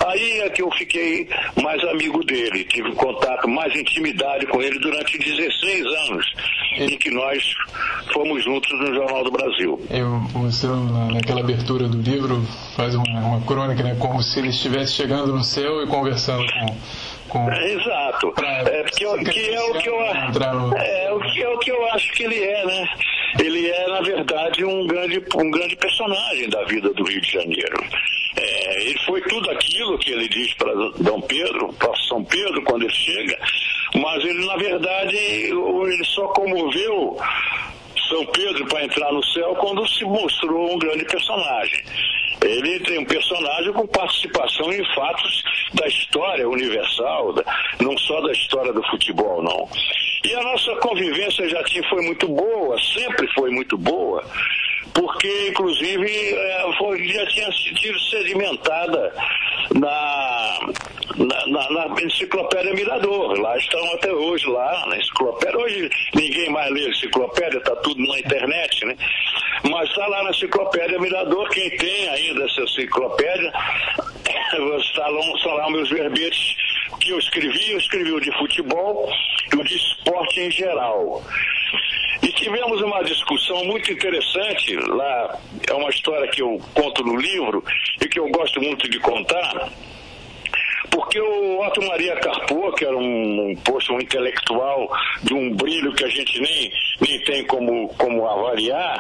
Aí 0.06 0.42
é 0.42 0.50
que 0.50 0.62
eu 0.62 0.70
fiquei 0.72 1.28
mais 1.62 1.82
amigo 1.86 2.24
dele, 2.24 2.66
tive 2.66 2.92
contato, 2.94 3.48
mais 3.48 3.74
intimidade 3.76 4.46
com 4.48 4.62
ele 4.62 4.78
durante 4.80 5.18
16 5.18 5.86
anos, 6.10 6.34
em 6.78 6.98
que 6.98 7.10
nós 7.12 7.42
fomos 8.14 8.44
juntos 8.44 8.70
no 8.80 8.94
Jornal 8.94 9.24
do 9.24 9.32
Brasil. 9.32 9.82
Eu, 9.90 10.20
você, 10.34 10.68
naquela 11.14 11.40
abertura 11.42 11.88
do 11.88 12.02
livro, 12.02 12.44
faz 12.76 12.94
uma, 12.94 13.20
uma 13.20 13.42
crônica, 13.46 13.82
né, 13.84 13.96
como 14.00 14.22
se 14.22 14.40
ele 14.40 14.50
estivesse 14.50 14.94
chegando 14.94 15.34
no 15.34 15.44
céu 15.44 15.82
e 15.82 15.88
conversando 15.88 16.46
com 16.46 16.76
com. 17.30 17.52
É, 17.52 17.74
exato. 17.74 18.34
É, 18.44 18.84
porque, 18.84 19.32
que 19.32 19.50
é 19.54 19.62
o 19.62 19.74
que 19.74 19.90
eu, 19.90 20.02
é, 20.02 21.12
o 21.12 21.20
que, 21.20 21.42
é 21.42 21.50
o 21.50 21.60
que 21.60 21.72
eu 21.72 21.86
acho 21.92 22.12
que 22.14 22.24
ele 22.24 22.44
é, 22.44 22.66
né? 22.66 22.90
ele 23.40 23.70
é, 23.70 23.88
na 23.88 24.02
verdade, 24.02 24.64
um 24.64 24.88
grande, 24.88 25.24
um 25.36 25.52
grande 25.52 25.76
personagem 25.76 26.50
da 26.50 26.64
vida 26.66 26.90
do 26.94 27.04
Rio 27.04 27.22
de 27.22 27.32
Janeiro. 27.32 27.84
É, 28.38 28.82
ele 28.82 29.00
foi 29.06 29.22
tudo 29.22 29.50
aquilo 29.52 29.98
que 29.98 30.12
ele 30.12 30.28
diz 30.30 30.54
para 30.56 30.74
Dom 30.74 31.22
Pedro, 31.22 31.74
para 31.74 31.96
São 32.08 32.24
Pedro, 32.24 32.62
quando 32.64 32.84
ele 32.84 32.94
chega, 32.94 33.38
mas 33.96 34.24
ele, 34.24 34.46
na 34.46 34.58
verdade, 34.58 35.16
ele 35.16 36.06
só 36.06 36.28
comoveu 36.30 37.18
São 38.10 38.26
Pedro 38.28 38.66
para 38.68 38.84
entrar 38.84 39.12
no 39.12 39.24
céu 39.26 39.56
quando 39.56 39.88
se 39.88 40.04
mostrou 40.04 40.74
um 40.74 40.80
grande 40.80 41.06
personagem. 41.06 41.84
Ele 42.46 42.80
tem 42.82 43.00
um 43.00 43.06
personagem 43.06 43.74
com 43.74 43.88
participação 43.88 44.72
em 44.72 44.84
fatos 44.94 45.44
da 45.74 45.88
história 45.88 46.48
universal, 46.48 47.36
não 47.82 47.98
só 47.98 48.22
da 48.22 48.32
história 48.32 48.72
do 48.72 48.84
futebol, 48.84 49.44
não. 49.44 49.68
E 50.24 50.34
a 50.34 50.42
nossa 50.44 50.76
convivência 50.78 51.48
já 51.50 51.64
tinha, 51.64 51.88
foi 51.90 52.02
muito 52.04 52.28
boa, 52.28 52.78
sempre 52.82 53.28
foi 53.34 53.50
muito 53.52 53.78
boa 53.78 54.24
porque 54.94 55.50
inclusive 55.50 56.36
é, 56.36 56.74
foi, 56.78 57.08
já 57.08 57.26
tinha 57.28 57.52
sido 57.52 58.00
sedimentada 58.00 59.14
na, 59.74 60.60
na, 61.18 61.48
na, 61.48 61.88
na, 61.90 62.02
enciclopédia 62.02 62.74
Mirador. 62.74 63.40
Lá 63.40 63.58
estão 63.58 63.84
até 63.94 64.12
hoje, 64.12 64.48
lá 64.48 64.86
na 64.88 64.98
enciclopédia. 64.98 65.58
Hoje 65.58 65.90
ninguém 66.14 66.50
mais 66.50 66.72
lê 66.72 66.90
enciclopédia, 66.90 67.58
está 67.58 67.76
tudo 67.78 68.02
na 68.02 68.20
internet, 68.20 68.86
né? 68.86 68.96
Mas 69.70 69.90
está 69.90 70.08
lá 70.08 70.24
na 70.24 70.30
enciclopédia 70.30 71.00
Mirador, 71.00 71.50
quem 71.50 71.70
tem 71.78 72.10
ainda 72.10 72.46
essa 72.46 72.62
enciclopédia, 72.62 73.52
está 74.80 75.08
lá, 75.10 75.20
estão 75.36 75.54
lá 75.54 75.70
meus 75.72 75.90
verbetes 75.90 76.56
que 77.02 77.10
eu 77.10 77.20
escrevi, 77.20 77.72
eu 77.72 77.78
escrevi 77.78 78.12
o 78.12 78.20
de 78.20 78.32
futebol 78.38 79.10
e 79.54 79.56
o 79.56 79.64
de 79.64 79.76
esporte 79.76 80.40
em 80.40 80.52
geral. 80.52 81.24
E 82.22 82.28
tivemos 82.30 82.82
uma 82.82 83.04
discussão 83.04 83.64
muito 83.66 83.92
interessante 83.92 84.76
lá, 84.76 85.38
é 85.68 85.74
uma 85.74 85.90
história 85.90 86.30
que 86.30 86.42
eu 86.42 86.60
conto 86.74 87.04
no 87.04 87.16
livro 87.18 87.64
e 88.02 88.08
que 88.08 88.20
eu 88.20 88.28
gosto 88.30 88.62
muito 88.62 88.90
de 88.90 89.00
contar, 89.00 89.70
porque 90.90 91.20
o 91.20 91.62
Otto 91.62 91.82
Maria 91.86 92.16
Carpo, 92.18 92.74
que 92.74 92.86
era 92.86 92.96
um, 92.96 93.50
um, 93.50 93.56
posto, 93.58 93.94
um 93.94 94.00
intelectual 94.00 94.90
de 95.24 95.34
um 95.34 95.54
brilho 95.56 95.94
que 95.94 96.06
a 96.06 96.10
gente 96.10 96.40
nem, 96.40 96.72
nem 97.02 97.20
tem 97.26 97.46
como, 97.46 97.90
como 97.98 98.26
avaliar, 98.26 98.98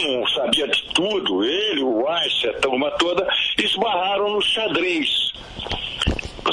não 0.00 0.26
sabia 0.34 0.68
de 0.68 0.82
tudo, 0.94 1.44
ele, 1.44 1.82
o 1.82 2.04
Weiss, 2.04 2.44
a 2.44 2.60
turma 2.60 2.90
toda, 2.92 3.26
esbarraram 3.58 4.30
no 4.30 4.40
xadrez. 4.40 5.32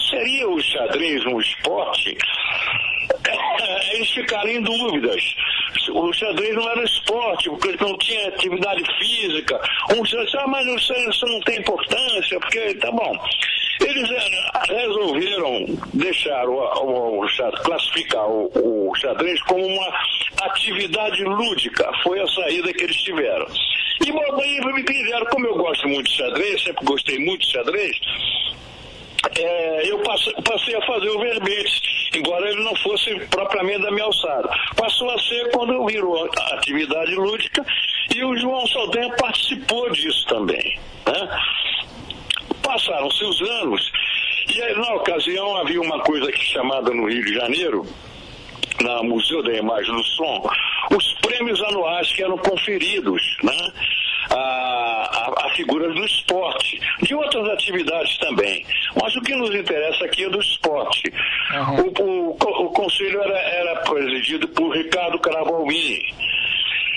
Seria 0.09 0.49
o 0.49 0.61
xadrez 0.61 1.25
um 1.25 1.39
esporte? 1.39 2.17
Eles 3.93 4.09
ficaram 4.11 4.49
em 4.49 4.61
dúvidas 4.61 5.21
o 5.89 6.13
xadrez 6.13 6.55
não 6.55 6.69
era 6.69 6.83
esporte, 6.83 7.49
porque 7.49 7.83
não 7.83 7.97
tinha 7.97 8.27
atividade 8.27 8.83
física. 8.99 9.59
Um 9.95 10.03
disse, 10.03 10.37
ah, 10.37 10.47
mas 10.47 10.65
isso, 10.67 11.25
não 11.25 11.39
tem 11.41 11.59
importância, 11.59 12.39
porque 12.39 12.73
tá 12.75 12.91
bom. 12.91 13.17
Eles 13.81 14.09
eh, 14.11 14.73
resolveram 14.73 15.65
deixar 15.93 16.47
o, 16.47 16.55
o, 16.55 17.25
o 17.25 17.51
classificar 17.63 18.29
o, 18.29 18.93
xadrez 18.95 19.41
como 19.43 19.65
uma 19.65 19.93
atividade 20.43 21.23
lúdica. 21.23 21.89
Foi 22.03 22.19
a 22.19 22.27
saída 22.27 22.71
que 22.73 22.83
eles 22.83 22.97
tiveram. 22.97 23.47
E 24.05 24.11
bom, 24.11 24.37
me 24.73 24.83
fizeram, 24.83 25.25
como 25.27 25.47
eu 25.47 25.55
gosto 25.55 25.87
muito 25.87 26.09
de 26.09 26.17
xadrez, 26.17 26.63
sempre 26.63 26.85
gostei 26.85 27.19
muito 27.19 27.41
de 27.41 27.51
xadrez, 27.51 27.99
é, 29.37 29.89
eu 29.89 29.99
passei, 29.99 30.75
a 30.75 30.81
fazer 30.81 31.09
o 31.09 31.19
verbete, 31.19 32.00
embora 32.15 32.49
ele 32.49 32.63
não 32.63 32.75
fosse 32.77 33.13
propriamente 33.27 33.81
da 33.81 33.91
minha 33.91 34.05
alçada. 34.05 34.49
Passou 34.75 35.09
a 35.09 35.19
ser 35.19 35.51
quando 35.51 35.85
virou 35.85 36.29
atividade 36.53 37.15
lúdica 37.15 37.65
e 38.15 38.23
o 38.23 38.35
João 38.37 38.67
Saldanha 38.67 39.13
participou 39.15 39.89
disso 39.91 40.25
também. 40.27 40.79
Né? 41.05 41.41
Passaram-se 42.61 43.23
os 43.23 43.41
anos 43.41 43.91
e 44.53 44.61
aí, 44.61 44.75
na 44.75 44.95
ocasião 44.95 45.55
havia 45.57 45.79
uma 45.79 45.99
coisa 45.99 46.29
que 46.31 46.43
chamada 46.43 46.91
no 46.91 47.07
Rio 47.07 47.23
de 47.23 47.33
Janeiro, 47.33 47.85
na 48.81 49.01
Museu 49.03 49.41
da 49.43 49.53
Imagem 49.53 49.95
do 49.95 50.03
Som, 50.03 50.49
os 50.93 51.13
prêmios 51.21 51.61
anuais 51.61 52.11
que 52.11 52.23
eram 52.23 52.37
conferidos, 52.37 53.21
né? 53.43 53.71
a, 54.29 55.10
a, 55.37 55.47
a, 55.47 55.49
figuras 55.51 55.93
do 55.93 56.05
esporte, 56.05 56.79
de 57.03 57.15
outras 57.15 57.47
atividades 57.49 58.17
também. 58.17 58.65
Mas 59.01 59.15
o 59.15 59.21
que 59.21 59.35
nos 59.35 59.53
interessa 59.53 60.05
aqui 60.05 60.25
é 60.25 60.29
do 60.29 60.39
esporte. 60.39 61.11
Uhum. 61.53 61.91
O, 61.99 62.03
o, 62.03 62.65
o, 62.65 62.69
conselho 62.71 63.21
era, 63.21 63.37
era 63.37 63.75
presidido 63.81 64.47
por 64.49 64.75
Ricardo 64.75 65.19
Carabalbini. 65.19 66.01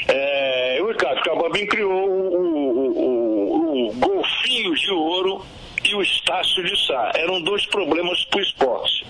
É, 0.08 0.78
o 0.82 0.88
Ricardo 0.88 1.22
Carabalbini 1.22 1.66
criou 1.66 2.08
o, 2.08 3.88
o, 3.88 3.92
golfinho 3.94 4.74
de 4.74 4.90
ouro 4.90 5.44
e 5.84 5.94
o 5.94 6.02
Estácio 6.02 6.62
de 6.64 6.86
Sá. 6.86 7.12
Eram 7.16 7.40
dois 7.42 7.64
problemas 7.66 8.24
para 8.26 8.38
o 8.38 8.42
esporte. 8.42 9.06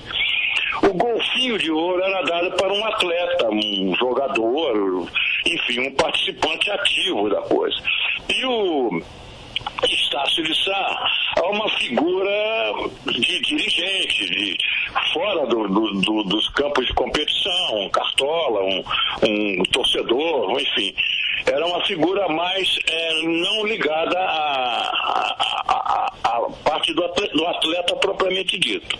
O 0.82 0.92
golfinho 0.92 1.58
de 1.58 1.70
ouro 1.70 2.02
era 2.02 2.22
dado 2.22 2.56
para 2.56 2.72
um 2.72 2.84
atleta, 2.84 3.48
um 3.48 3.94
jogador, 3.96 5.08
enfim, 5.46 5.88
um 5.88 5.94
participante 5.94 6.70
ativo 6.70 7.28
da 7.28 7.42
coisa. 7.42 7.76
E 8.28 8.44
o 8.44 9.02
Estácio 9.82 10.42
de 10.44 10.54
Sá 10.64 11.10
é 11.36 11.42
uma 11.42 11.68
figura 11.70 12.72
de 13.06 13.40
dirigente, 13.40 14.26
de, 14.26 14.56
fora 15.12 15.46
do, 15.46 15.68
do, 15.68 16.00
do, 16.00 16.24
dos 16.24 16.48
campos 16.50 16.86
de 16.86 16.94
competição, 16.94 17.80
um 17.80 17.90
cartola, 17.90 18.62
um, 18.62 18.84
um 19.22 19.62
torcedor, 19.72 20.60
enfim. 20.60 20.94
Era 21.46 21.66
uma 21.66 21.84
figura 21.84 22.26
mais 22.28 22.78
é, 22.86 23.22
não 23.22 23.66
ligada 23.66 24.18
à, 24.18 24.94
parte 26.64 26.92
do 26.94 27.04
atleta, 27.04 27.36
do 27.36 27.46
atleta 27.46 27.96
propriamente 27.96 28.58
dito. 28.58 28.98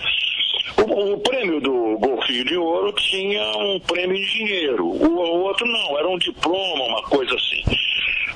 O, 0.76 1.14
o, 1.14 1.21
prêmio 1.21 1.61
do 1.61 1.99
Golfinho 1.99 2.45
de 2.45 2.57
Ouro 2.57 2.93
tinha 2.93 3.43
um 3.59 3.81
prêmio 3.81 4.16
de 4.16 4.33
dinheiro, 4.33 4.87
o, 4.87 5.07
o 5.07 5.43
outro 5.45 5.66
não, 5.66 5.99
era 5.99 6.09
um 6.09 6.19
diploma, 6.19 6.85
uma 6.85 7.02
coisa 7.02 7.35
assim. 7.35 7.62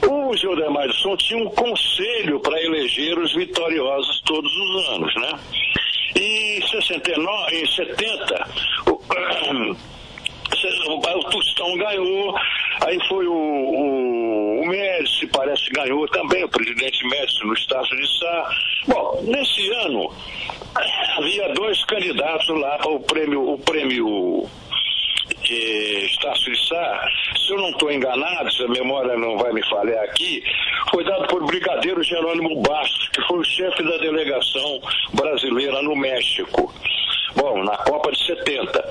O 0.09 0.37
Gildemar 0.37 0.88
de 0.88 0.97
Som 0.97 1.16
tinha 1.16 1.42
um 1.42 1.50
conselho 1.50 2.40
para 2.40 2.62
eleger 2.62 3.18
os 3.18 3.35
vitoriosos 3.35 4.21
todos 4.25 4.50
os 4.57 4.88
anos, 4.90 5.14
né? 5.16 5.38
E 6.16 6.59
em 6.59 6.66
69, 6.68 7.57
em 7.57 7.66
70, 7.66 8.49
o, 8.87 9.76
o 10.67 11.31
Tostão 11.31 11.77
ganhou, 11.77 12.35
aí 12.87 12.99
foi 13.09 13.27
o, 13.27 13.33
o, 13.33 14.62
o 14.62 14.67
Médici, 14.67 15.27
parece 15.29 15.71
ganhou 15.71 16.07
também, 16.09 16.45
o 16.45 16.49
presidente 16.49 17.07
Médici 17.07 17.45
no 17.45 17.55
Estácio 17.55 17.97
de 17.97 18.19
Sá. 18.19 18.50
Bom, 18.88 19.23
nesse 19.25 19.71
ano 19.85 20.12
havia 21.17 21.49
dois 21.55 21.85
candidatos 21.85 22.49
lá 22.49 22.79
para 22.79 22.91
o 22.91 23.00
prêmio, 23.00 23.53
o 23.53 23.59
prêmio 23.59 24.49
eh, 25.50 26.05
Estácio 26.07 26.53
de 26.53 26.69
Sá, 26.69 27.05
se 27.37 27.53
eu 27.53 27.59
não 27.59 27.71
estou 27.71 27.91
enganado, 27.91 28.53
se 28.53 28.62
a 28.62 28.69
memória 28.69 29.17
não 29.17 29.38
vai 29.38 29.53
me 29.53 29.65
falhar 29.69 30.05
aqui, 30.05 30.43
foi 30.91 31.05
dado 31.05 31.27
por 31.29 31.45
Brigadeiro 31.47 32.03
Jerônimo 32.03 32.62
Bastos, 32.62 33.09
que 33.09 33.23
foi 33.23 33.38
o 33.38 33.45
chefe 33.45 33.83
da 33.83 33.97
delegação 33.99 34.81
brasileira 35.15 35.83
no 35.83 35.97
México. 35.97 36.73
Bom, 37.35 37.62
na 37.62 37.77
Copa 37.79 38.11
de 38.11 38.27
70. 38.27 38.91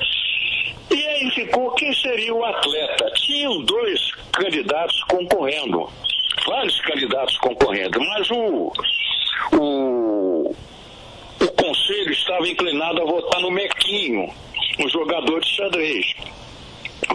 E 0.89 1.08
aí 1.08 1.32
ficou 1.32 1.72
quem 1.72 1.94
seria 1.94 2.34
o 2.34 2.44
atleta. 2.46 3.12
Tinham 3.15 3.62
dois 3.63 4.12
candidatos 4.34 5.03
concorrendo, 5.03 5.89
vários 6.46 6.79
candidatos 6.82 7.38
concorrendo, 7.39 8.00
mas 8.00 8.32
o, 8.32 8.72
o, 9.53 10.56
o 11.41 11.48
conselho 11.62 12.12
estava 12.12 12.48
inclinado 12.48 13.01
a 13.01 13.06
votar 13.06 13.41
no 13.41 13.51
Mequinho, 13.51 14.29
um 14.79 14.89
jogador 14.89 15.41
de 15.41 15.56
xadrez 15.56 16.15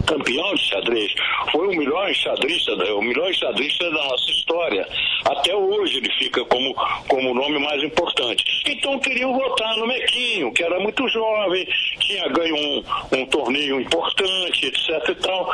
campeão 0.05 0.53
de 0.55 0.61
xadrez, 0.61 1.13
foi 1.51 1.67
o 1.67 1.77
melhor 1.77 2.09
enxadrista, 2.09 2.73
o 2.73 3.01
melhor 3.01 3.29
enxadrista 3.29 3.85
da 3.85 4.03
nossa 4.03 4.31
história. 4.31 4.87
Até 5.25 5.55
hoje 5.55 5.97
ele 5.97 6.11
fica 6.17 6.43
como, 6.45 6.73
como 7.07 7.31
o 7.31 7.33
nome 7.33 7.59
mais 7.59 7.83
importante. 7.83 8.43
Então 8.67 8.99
queriam 8.99 9.33
votar 9.33 9.75
no 9.77 9.87
Mequinho, 9.87 10.51
que 10.53 10.63
era 10.63 10.79
muito 10.79 11.07
jovem, 11.09 11.67
tinha 11.99 12.27
ganho 12.29 12.55
um, 12.55 12.83
um 13.13 13.25
torneio 13.27 13.79
importante, 13.79 14.67
etc 14.67 15.09
e 15.09 15.15
tal. 15.15 15.53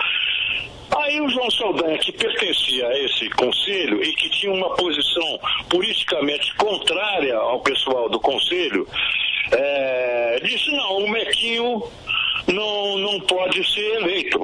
Aí 0.97 1.21
o 1.21 1.29
João 1.29 1.51
Saldanha, 1.51 1.97
que 1.99 2.11
pertencia 2.11 2.87
a 2.87 2.99
esse 2.99 3.29
conselho 3.31 4.03
e 4.03 4.13
que 4.15 4.29
tinha 4.31 4.51
uma 4.51 4.75
posição 4.75 5.39
politicamente 5.69 6.55
contrária 6.55 7.35
ao 7.35 7.59
pessoal 7.61 8.09
do 8.09 8.19
conselho, 8.19 8.87
é, 9.51 10.39
disse, 10.43 10.71
não, 10.71 10.97
o 10.97 11.11
Mequinho 11.11 11.83
não, 12.53 12.97
não 12.97 13.19
pode 13.21 13.63
ser 13.73 14.01
eleito. 14.01 14.39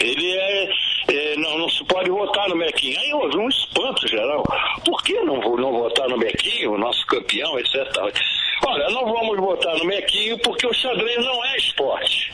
Ele 0.00 0.36
é, 0.36 0.68
é, 1.08 1.36
não, 1.36 1.58
não 1.58 1.68
se 1.68 1.84
pode 1.84 2.10
votar 2.10 2.48
no 2.48 2.56
Mequinho. 2.56 2.98
Aí 3.00 3.12
houve 3.14 3.36
um 3.38 3.48
espanto 3.48 4.06
geral. 4.06 4.44
Por 4.84 5.02
que 5.02 5.14
não, 5.20 5.40
não 5.56 5.72
votar 5.72 6.08
no 6.08 6.18
Mequinho, 6.18 6.72
o 6.72 6.78
nosso 6.78 7.04
campeão, 7.06 7.58
etc. 7.58 7.74
Olha, 8.66 8.88
não 8.90 9.04
vamos 9.12 9.38
votar 9.38 9.76
no 9.78 9.84
Mequinho 9.84 10.38
porque 10.38 10.66
o 10.66 10.74
xadrez 10.74 11.24
não 11.24 11.44
é 11.44 11.56
esporte. 11.56 12.32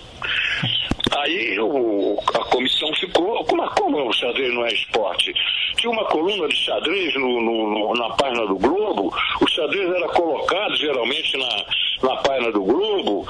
Aí 1.16 1.58
o, 1.60 2.18
a 2.34 2.44
comissão 2.46 2.92
ficou. 2.94 3.44
Como, 3.44 3.68
como 3.70 4.08
o 4.08 4.12
xadrez 4.12 4.52
não 4.54 4.64
é 4.64 4.72
esporte? 4.72 5.32
Tinha 5.76 5.90
uma 5.90 6.04
coluna 6.06 6.48
de 6.48 6.56
xadrez 6.56 7.14
no, 7.14 7.40
no, 7.40 7.94
na 7.94 8.10
página 8.10 8.46
do 8.46 8.56
Globo, 8.56 9.12
o 9.40 9.48
xadrez 9.48 9.90
era 9.90 10.08
colocado 10.08 10.76
geralmente 10.76 11.36
na, 11.36 11.64
na 12.02 12.16
página 12.16 12.52
do 12.52 12.62
Globo, 12.62 13.26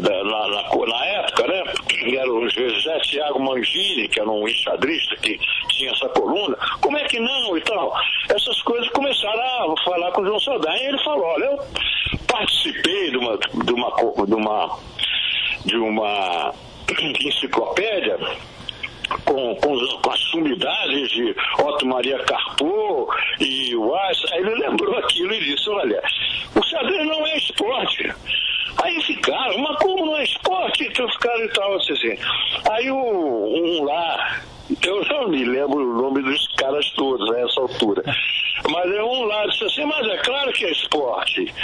na, 0.00 0.24
na, 0.24 0.86
na 0.86 1.06
época, 1.06 1.46
né? 1.46 1.62
Era 2.18 2.32
o 2.32 2.48
José 2.48 2.98
Tiago 3.00 3.40
Mangini, 3.40 4.08
que 4.08 4.20
era 4.20 4.30
um 4.30 4.46
enxadrista 4.48 5.16
que 5.16 5.38
tinha 5.70 5.90
essa 5.90 6.08
coluna. 6.10 6.56
Como 6.80 6.96
é 6.96 7.04
que 7.04 7.18
não 7.18 7.56
e 7.56 7.60
tal? 7.62 7.92
Essas 8.30 8.60
coisas 8.62 8.88
começaram 8.90 9.72
a 9.72 9.82
falar 9.84 10.12
com 10.12 10.22
o 10.22 10.26
João 10.26 10.40
Saldanha 10.40 10.82
e 10.82 10.86
ele 10.86 11.04
falou, 11.04 11.24
olha, 11.24 11.44
eu 11.44 11.58
participei 12.26 13.10
de 13.10 13.16
uma, 13.16 13.38
de 13.38 13.72
uma, 13.72 14.26
de 14.26 14.34
uma, 14.34 14.78
de 15.64 15.76
uma 15.76 16.54
enciclopédia 17.24 18.18
com, 19.24 19.54
com, 19.56 19.78
com, 20.02 20.10
as 20.10 20.20
sumidades 20.30 21.10
de 21.10 21.34
Otto 21.58 21.86
Maria 21.86 22.18
Carpo 22.24 23.08
e 23.40 23.76
Weiss, 23.76 24.32
aí 24.32 24.40
ele 24.40 24.54
lembrou 24.54 24.96
aquilo 24.98 25.32
e 25.32 25.44
disse, 25.44 25.68
olha, 25.70 26.02
o 26.54 26.62
xadrez 26.62 27.06
não 27.06 27.26
é 27.26 27.36
esporte. 27.36 28.14
Aí 28.82 29.02
ficaram, 29.02 29.58
mas 29.58 29.76
como 29.78 30.06
não 30.06 30.16
é 30.16 30.24
esporte? 30.24 30.84
Então 30.84 31.08
ficaram 31.08 31.44
e 31.44 31.48
tal, 31.48 31.74
assim. 31.76 32.18
Aí 32.70 32.90
o, 32.90 32.96
um 32.96 33.84
lá, 33.84 34.40
eu 34.84 35.04
não 35.06 35.28
me 35.28 35.44
lembro 35.44 35.78
o 35.78 36.02
nome 36.02 36.22
dos 36.22 36.46
caras 36.56 36.90
todos 36.90 37.30
a 37.34 37.40
essa 37.40 37.60
altura. 37.60 38.02
Mas 38.68 38.92
é 38.92 39.02
um 39.02 39.24
lá 39.24 39.46
disse 39.46 39.64
assim, 39.64 39.84
mas 39.84 40.06
é 40.06 40.16
claro 40.18 40.52
que 40.52 40.64
é 40.64 40.72
esporte. 40.72 41.54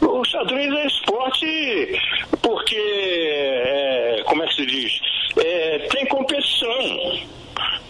O 0.00 0.24
xadrez 0.24 0.72
é 0.72 0.86
esporte 0.86 2.00
porque, 2.42 2.76
é, 2.76 4.22
como 4.26 4.42
é 4.42 4.46
que 4.46 4.54
se 4.54 4.66
diz? 4.66 5.00
É, 5.36 5.78
tem 5.90 6.06
competição. 6.06 7.18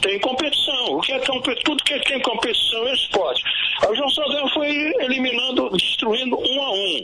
Tem 0.01 0.19
competição. 0.21 0.97
O 0.97 1.01
que 1.01 1.13
é 1.13 1.19
tudo 1.19 1.85
que 1.85 1.99
tem 2.01 2.21
competição 2.21 2.87
é 2.87 2.95
esporte. 2.95 3.43
O 3.89 3.95
João 3.95 4.11
Saldanha 4.11 4.49
foi 4.49 4.69
eliminando, 5.01 5.71
destruindo 5.71 6.37
um 6.39 6.63
a 6.63 6.71
um. 6.71 7.03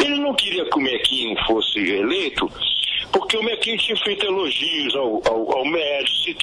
Ele 0.00 0.18
não 0.18 0.34
queria 0.34 0.64
que 0.64 0.78
o 0.78 0.82
Mequinho 0.82 1.36
fosse 1.46 1.78
eleito 1.78 2.50
porque 3.12 3.36
o 3.36 3.42
Mequinho 3.42 3.78
tinha 3.78 3.96
feito 3.98 4.26
elogios 4.26 4.94
ao, 4.94 5.22
ao, 5.26 5.58
ao 5.58 5.64
Médici, 5.64 6.36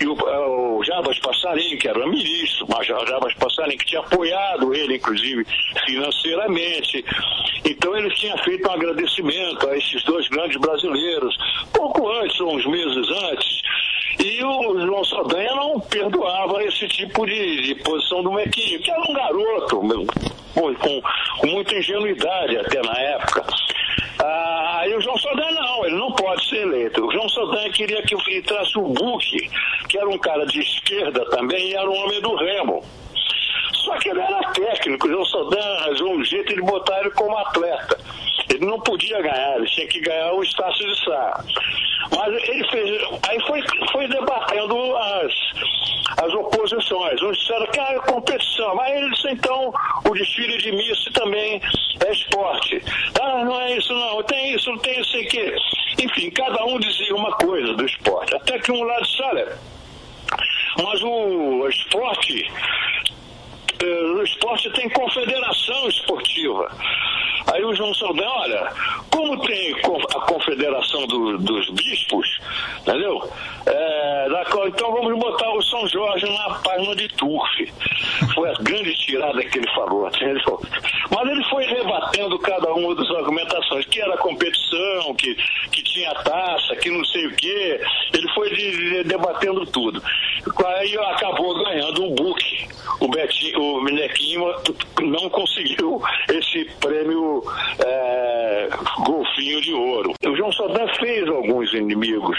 e 0.00 0.06
o, 0.06 0.78
o 0.78 0.84
Jabas 0.84 1.18
Passarim, 1.18 1.76
que 1.76 1.88
era 1.88 2.06
ministro, 2.06 2.66
mas 2.68 2.88
o 2.88 3.06
Jabas 3.06 3.34
Passarim, 3.34 3.76
que 3.76 3.86
tinha 3.86 4.00
apoiado 4.00 4.74
ele, 4.74 4.96
inclusive, 4.96 5.44
financeiramente. 5.84 7.04
Então 7.64 7.96
ele 7.96 8.10
tinha 8.14 8.36
feito 8.38 8.68
um 8.68 8.72
agradecimento 8.72 9.68
a 9.68 9.76
esses 9.76 10.02
dois 10.04 10.26
grandes 10.28 10.60
brasileiros, 10.60 11.36
pouco 11.72 12.10
antes, 12.10 12.40
uns 12.40 12.66
meses 12.66 13.08
antes, 13.30 13.62
e 14.18 14.44
o 14.44 14.80
João 14.86 15.04
Saldanha 15.04 15.54
não 15.54 15.80
perdoava 15.80 16.62
esse 16.64 16.86
tipo 16.88 17.26
de, 17.26 17.62
de 17.62 17.74
posição 17.76 18.22
do 18.22 18.32
Mequinho, 18.32 18.80
que 18.80 18.90
era 18.90 19.00
um 19.00 19.12
garoto, 19.12 19.80
com, 20.54 21.02
com 21.38 21.46
muita 21.46 21.74
ingenuidade 21.74 22.56
até 22.58 22.82
na 22.82 22.98
época. 22.98 23.44
Ah, 24.20 24.84
e 24.86 24.94
o 24.94 25.00
João 25.00 25.18
Saldanha 25.18 25.52
não, 25.52 25.86
ele 25.86 25.96
não 25.96 26.12
pode 26.12 26.48
ser 26.48 26.62
eleito. 26.62 27.04
O 27.04 27.12
João 27.12 27.28
Saldanha 27.30 27.61
queria 27.72 28.02
que 28.02 28.14
entrasse 28.14 28.78
o 28.78 28.88
Buque, 28.88 29.50
que 29.88 29.98
era 29.98 30.08
um 30.08 30.18
cara 30.18 30.46
de 30.46 30.60
esquerda 30.60 31.24
também 31.30 31.70
e 31.70 31.74
era 31.74 31.88
um 31.88 31.94
homem 31.94 32.20
do 32.20 32.34
remo. 32.36 32.84
Só 33.84 33.96
que 33.98 34.10
ele 34.10 34.20
era 34.20 34.40
técnico, 34.52 35.08
o 35.08 35.26
Saldanha 35.26 35.64
arranjou 35.80 36.14
um 36.14 36.24
jeito 36.24 36.54
de 36.54 36.62
botar 36.62 37.00
ele 37.00 37.10
como 37.10 37.36
atleta. 37.36 37.98
Ele 38.48 38.66
não 38.66 38.78
podia 38.80 39.20
ganhar, 39.20 39.56
ele 39.56 39.66
tinha 39.66 39.88
que 39.88 40.00
ganhar 40.00 40.32
o 40.32 40.42
Estácio 40.42 40.86
de 40.86 41.04
Sá. 41.04 41.44
Mas 42.16 42.48
ele 42.48 42.68
fez. 42.68 43.02
Aí 43.28 43.40
foi, 43.46 43.62
foi 43.92 44.08
debatendo 44.08 44.96
as, 44.96 45.32
as 46.22 46.32
oposições. 46.34 47.20
Uns 47.22 47.38
disseram 47.38 47.66
que 47.66 47.80
ah, 47.80 47.92
é 47.92 47.98
competição. 48.00 48.74
Mas 48.74 48.92
ele 48.94 49.10
disse, 49.10 49.28
então, 49.30 49.72
o 50.08 50.14
desfile 50.14 50.58
de 50.58 50.72
missa 50.72 51.10
também 51.14 51.60
é 52.04 52.12
esporte. 52.12 52.82
Ah, 53.20 53.44
não 53.44 53.60
é 53.60 53.76
isso 53.76 53.92
não, 53.92 54.22
tem 54.22 54.54
isso, 54.54 54.70
não 54.70 54.78
tem 54.78 55.00
isso 55.00 55.16
aqui. 55.16 55.54
Enfim, 55.98 56.30
cada 56.30 56.64
um 56.64 56.78
dizia 56.78 57.14
uma 57.14 57.32
coisa 57.32 57.74
do 57.74 57.84
esporte. 57.84 58.34
Até 58.34 58.58
que 58.58 58.70
um 58.70 58.82
lado 58.82 59.02
disse, 59.02 59.22
olha, 59.22 59.58
mas 60.82 61.02
o 61.02 61.68
esporte 61.68 62.50
o 63.86 64.22
esporte 64.22 64.70
tem 64.72 64.88
confederação 64.90 65.88
esportiva. 65.88 66.68
Aí 67.52 67.64
o 67.64 67.74
João 67.74 67.92
Saldanha, 67.94 68.30
olha, 68.30 68.72
como 69.10 69.40
tem 69.42 69.74
a 69.74 70.20
confederação 70.20 71.06
do, 71.06 71.38
dos 71.38 71.70
bispos, 71.70 72.38
entendeu? 72.80 73.28
É, 73.66 74.12
então 74.66 74.92
vamos 74.92 75.18
botar 75.18 75.50
o 75.52 75.62
São 75.62 75.86
Jorge 75.88 76.26
na 76.30 76.54
página 76.60 76.94
de 76.94 77.08
Turf. 77.08 77.72
Foi 78.34 78.50
a 78.50 78.54
grande 78.54 78.94
tirada 78.94 79.42
que 79.44 79.58
ele 79.58 79.68
falou. 79.74 80.06
Entendeu? 80.08 80.60
Mas 81.10 81.28
ele 81.28 81.44
foi 81.44 81.64
rebatendo 81.64 82.38
cada 82.38 82.72
uma 82.72 82.94
das 82.94 83.08
argumentações, 83.10 83.86
que 83.86 84.00
era 84.00 84.16
competição, 84.18 85.14
que, 85.16 85.34
que 85.70 85.82
tinha 85.82 86.14
taça, 86.14 86.76
que 86.76 86.90
não 86.90 87.04
sei 87.04 87.26
o 87.26 87.36
quê. 87.36 87.80
Ele 88.14 88.28
foi 88.34 88.50
de, 88.50 88.70
de, 88.70 89.04
debatendo 89.04 89.66
tudo. 89.66 90.02
Aí 90.66 90.96
acabou 90.98 91.64
ganhando 91.64 92.06
o 92.06 92.14
book. 92.14 92.68
O 93.00 93.08
Betinho, 93.08 93.71
Minequinho 93.80 94.44
não 95.00 95.30
conseguiu 95.30 96.00
esse 96.30 96.64
prêmio 96.80 97.42
é, 97.78 98.68
golfinho 99.04 99.60
de 99.60 99.72
ouro. 99.72 100.14
O 100.24 100.36
João 100.36 100.52
Saldanha 100.52 100.92
fez 100.98 101.28
alguns 101.28 101.72
inimigos, 101.72 102.38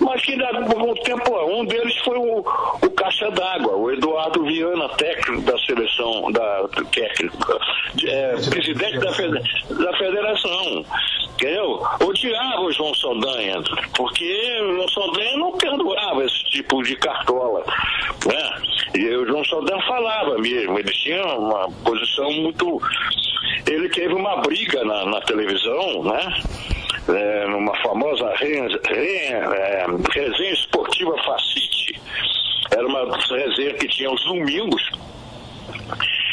mas 0.00 0.22
que 0.22 0.36
com 0.36 0.90
o 0.90 0.94
tempo 0.94 1.36
um 1.46 1.64
deles 1.64 1.96
foi 1.98 2.18
o, 2.18 2.38
o 2.38 2.90
caixa 2.90 3.30
d'água, 3.30 3.76
o 3.76 3.90
Eduardo 3.90 4.44
Viana, 4.44 4.88
técnico 4.90 5.42
da 5.42 5.58
seleção, 5.58 6.30
da 6.32 6.68
técnica, 6.92 7.58
é, 8.04 8.34
presidente 8.50 8.98
da, 8.98 9.10
da 9.84 9.98
federação. 9.98 10.84
Entendeu? 11.34 11.82
Odiava 12.00 12.62
o 12.62 12.72
João 12.72 12.94
Saldanha, 12.94 13.62
porque 13.94 14.60
o 14.62 14.74
João 14.74 14.88
Saldanha 14.88 15.36
não 15.36 15.52
perdoava 15.52 16.24
esse 16.24 16.42
tipo 16.44 16.82
de 16.82 16.96
cartola. 16.96 17.62
Né? 18.26 18.62
E 18.94 19.14
o 19.14 19.26
João 19.26 19.44
Saldanha 19.44 19.82
falava 19.86 20.38
mesmo, 20.38 20.65
ele 20.74 20.92
tinha 20.92 21.24
uma 21.36 21.70
posição 21.84 22.30
muito. 22.32 22.80
Ele 23.66 23.88
teve 23.90 24.14
uma 24.14 24.36
briga 24.42 24.84
na, 24.84 25.06
na 25.06 25.20
televisão, 25.22 26.04
né? 26.04 26.42
É, 27.08 27.46
numa 27.46 27.74
famosa 27.82 28.34
re, 28.36 28.60
re, 28.88 29.26
é, 29.32 29.86
resenha 30.12 30.52
esportiva 30.52 31.16
Facite. 31.24 32.00
Era 32.72 32.86
uma 32.86 33.16
resenha 33.16 33.74
que 33.74 33.86
tinha 33.88 34.10
os 34.10 34.24
domingos. 34.24 34.82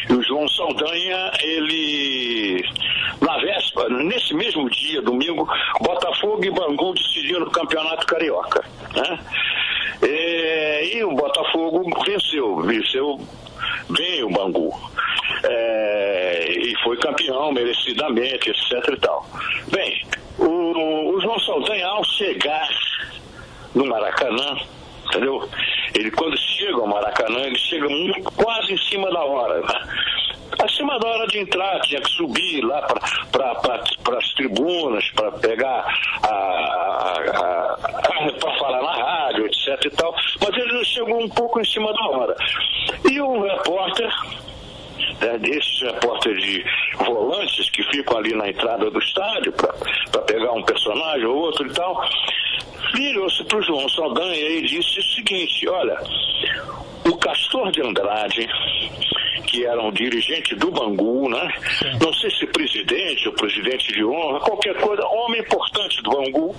E 0.10 0.14
o 0.14 0.24
João 0.24 0.48
Saldanha, 0.50 1.32
ele, 1.42 2.64
na 3.22 3.38
véspera, 3.38 3.90
nesse 3.90 4.34
mesmo 4.34 4.70
dia, 4.70 5.02
domingo, 5.02 5.48
Botafogo 5.80 6.44
e 6.44 6.52
Bangu 6.52 6.94
decidiram 6.94 7.44
o 7.44 7.52
Campeonato 7.52 8.06
Carioca. 8.08 8.64
Né? 8.96 9.20
É, 10.02 10.98
e 10.98 11.04
o 11.04 11.16
Botafogo 11.16 11.84
venceu, 12.06 12.58
venceu 12.62 13.20
bem 13.90 14.24
o 14.24 14.30
Bangu. 14.30 14.74
É, 15.44 16.52
e 16.52 16.76
foi 16.84 16.98
campeão 16.98 17.52
merecidamente, 17.52 18.50
etc 18.50 18.90
e 18.94 18.98
tal. 18.98 19.26
Bem, 19.72 20.06
o, 20.38 21.16
o 21.16 21.22
João 21.22 21.40
Saldanha, 21.40 21.88
ao 21.88 22.04
chegar 22.04 22.68
no 23.76 23.86
Maracanã, 23.86 24.58
entendeu? 25.08 25.48
Ele 25.96 26.12
quando 26.12 26.38
chega 26.38 26.78
ao 26.78 26.88
Maracanã, 26.88 27.40
ele 27.42 27.58
chega 27.58 27.88
muito, 27.88 28.32
quase 28.32 28.74
em 28.74 28.78
cima 28.78 29.10
da 29.12 29.24
hora. 29.24 29.62
Né? 29.62 29.68
Acima 30.60 31.00
da 31.00 31.08
hora 31.08 31.28
de 31.28 31.40
entrar, 31.40 31.80
tinha 31.82 32.02
que 32.02 32.10
subir 32.12 32.62
lá 32.64 32.82
para 33.32 34.20
as 34.20 34.34
tribunas, 34.34 35.10
para 35.12 35.32
pegar 35.34 35.86
a, 36.24 37.78
para 38.40 38.58
falar 38.60 38.82
na 38.82 38.94
rádio, 38.94 39.46
etc 39.46 39.86
e 39.86 39.90
tal. 39.92 40.14
Mas 40.42 40.58
ele 40.58 40.86
chegou 40.86 41.24
um 41.24 41.30
pouco 41.30 41.60
em 41.60 41.66
cima 41.66 41.92
da 41.94 42.06
hora. 42.08 42.36
E 43.10 43.20
o 43.20 43.42
repórter, 43.42 44.10
né, 45.22 45.38
desses 45.40 45.82
repórteres 45.82 46.44
de 46.44 46.66
volantes 47.06 47.70
que 47.70 47.84
ficam 47.84 48.18
ali 48.18 48.36
na 48.36 48.50
entrada 48.50 48.90
do 48.90 49.00
estádio 49.00 49.54
para 49.54 50.22
pegar 50.22 50.52
um 50.52 50.64
personagem 50.64 51.26
ou 51.26 51.38
outro 51.38 51.68
e 51.68 51.74
tal, 51.74 52.04
virou-se 52.94 53.44
para 53.46 53.58
o 53.58 53.62
João 53.62 53.90
Saldanha 53.90 54.36
e 54.36 54.62
disse 54.62 55.00
o 55.00 55.04
seguinte: 55.04 55.68
olha, 55.68 56.00
o 57.06 57.18
Castor 57.18 57.72
de 57.72 57.82
Andrade, 57.82 58.48
que 59.46 59.66
era 59.66 59.82
um 59.82 59.92
dirigente 59.92 60.56
do 60.56 60.72
Bangu, 60.72 61.30
né? 61.30 61.48
Não 62.02 62.14
sei 62.14 62.32
se 62.32 62.48
presidente 62.48 63.28
ou 63.28 63.34
presidente 63.36 63.94
de 63.94 64.04
honra, 64.04 64.40
qualquer 64.40 64.76
coisa, 64.76 65.06
homem 65.06 65.42
importante 65.42 66.02
do 66.02 66.12
Bangu, 66.12 66.56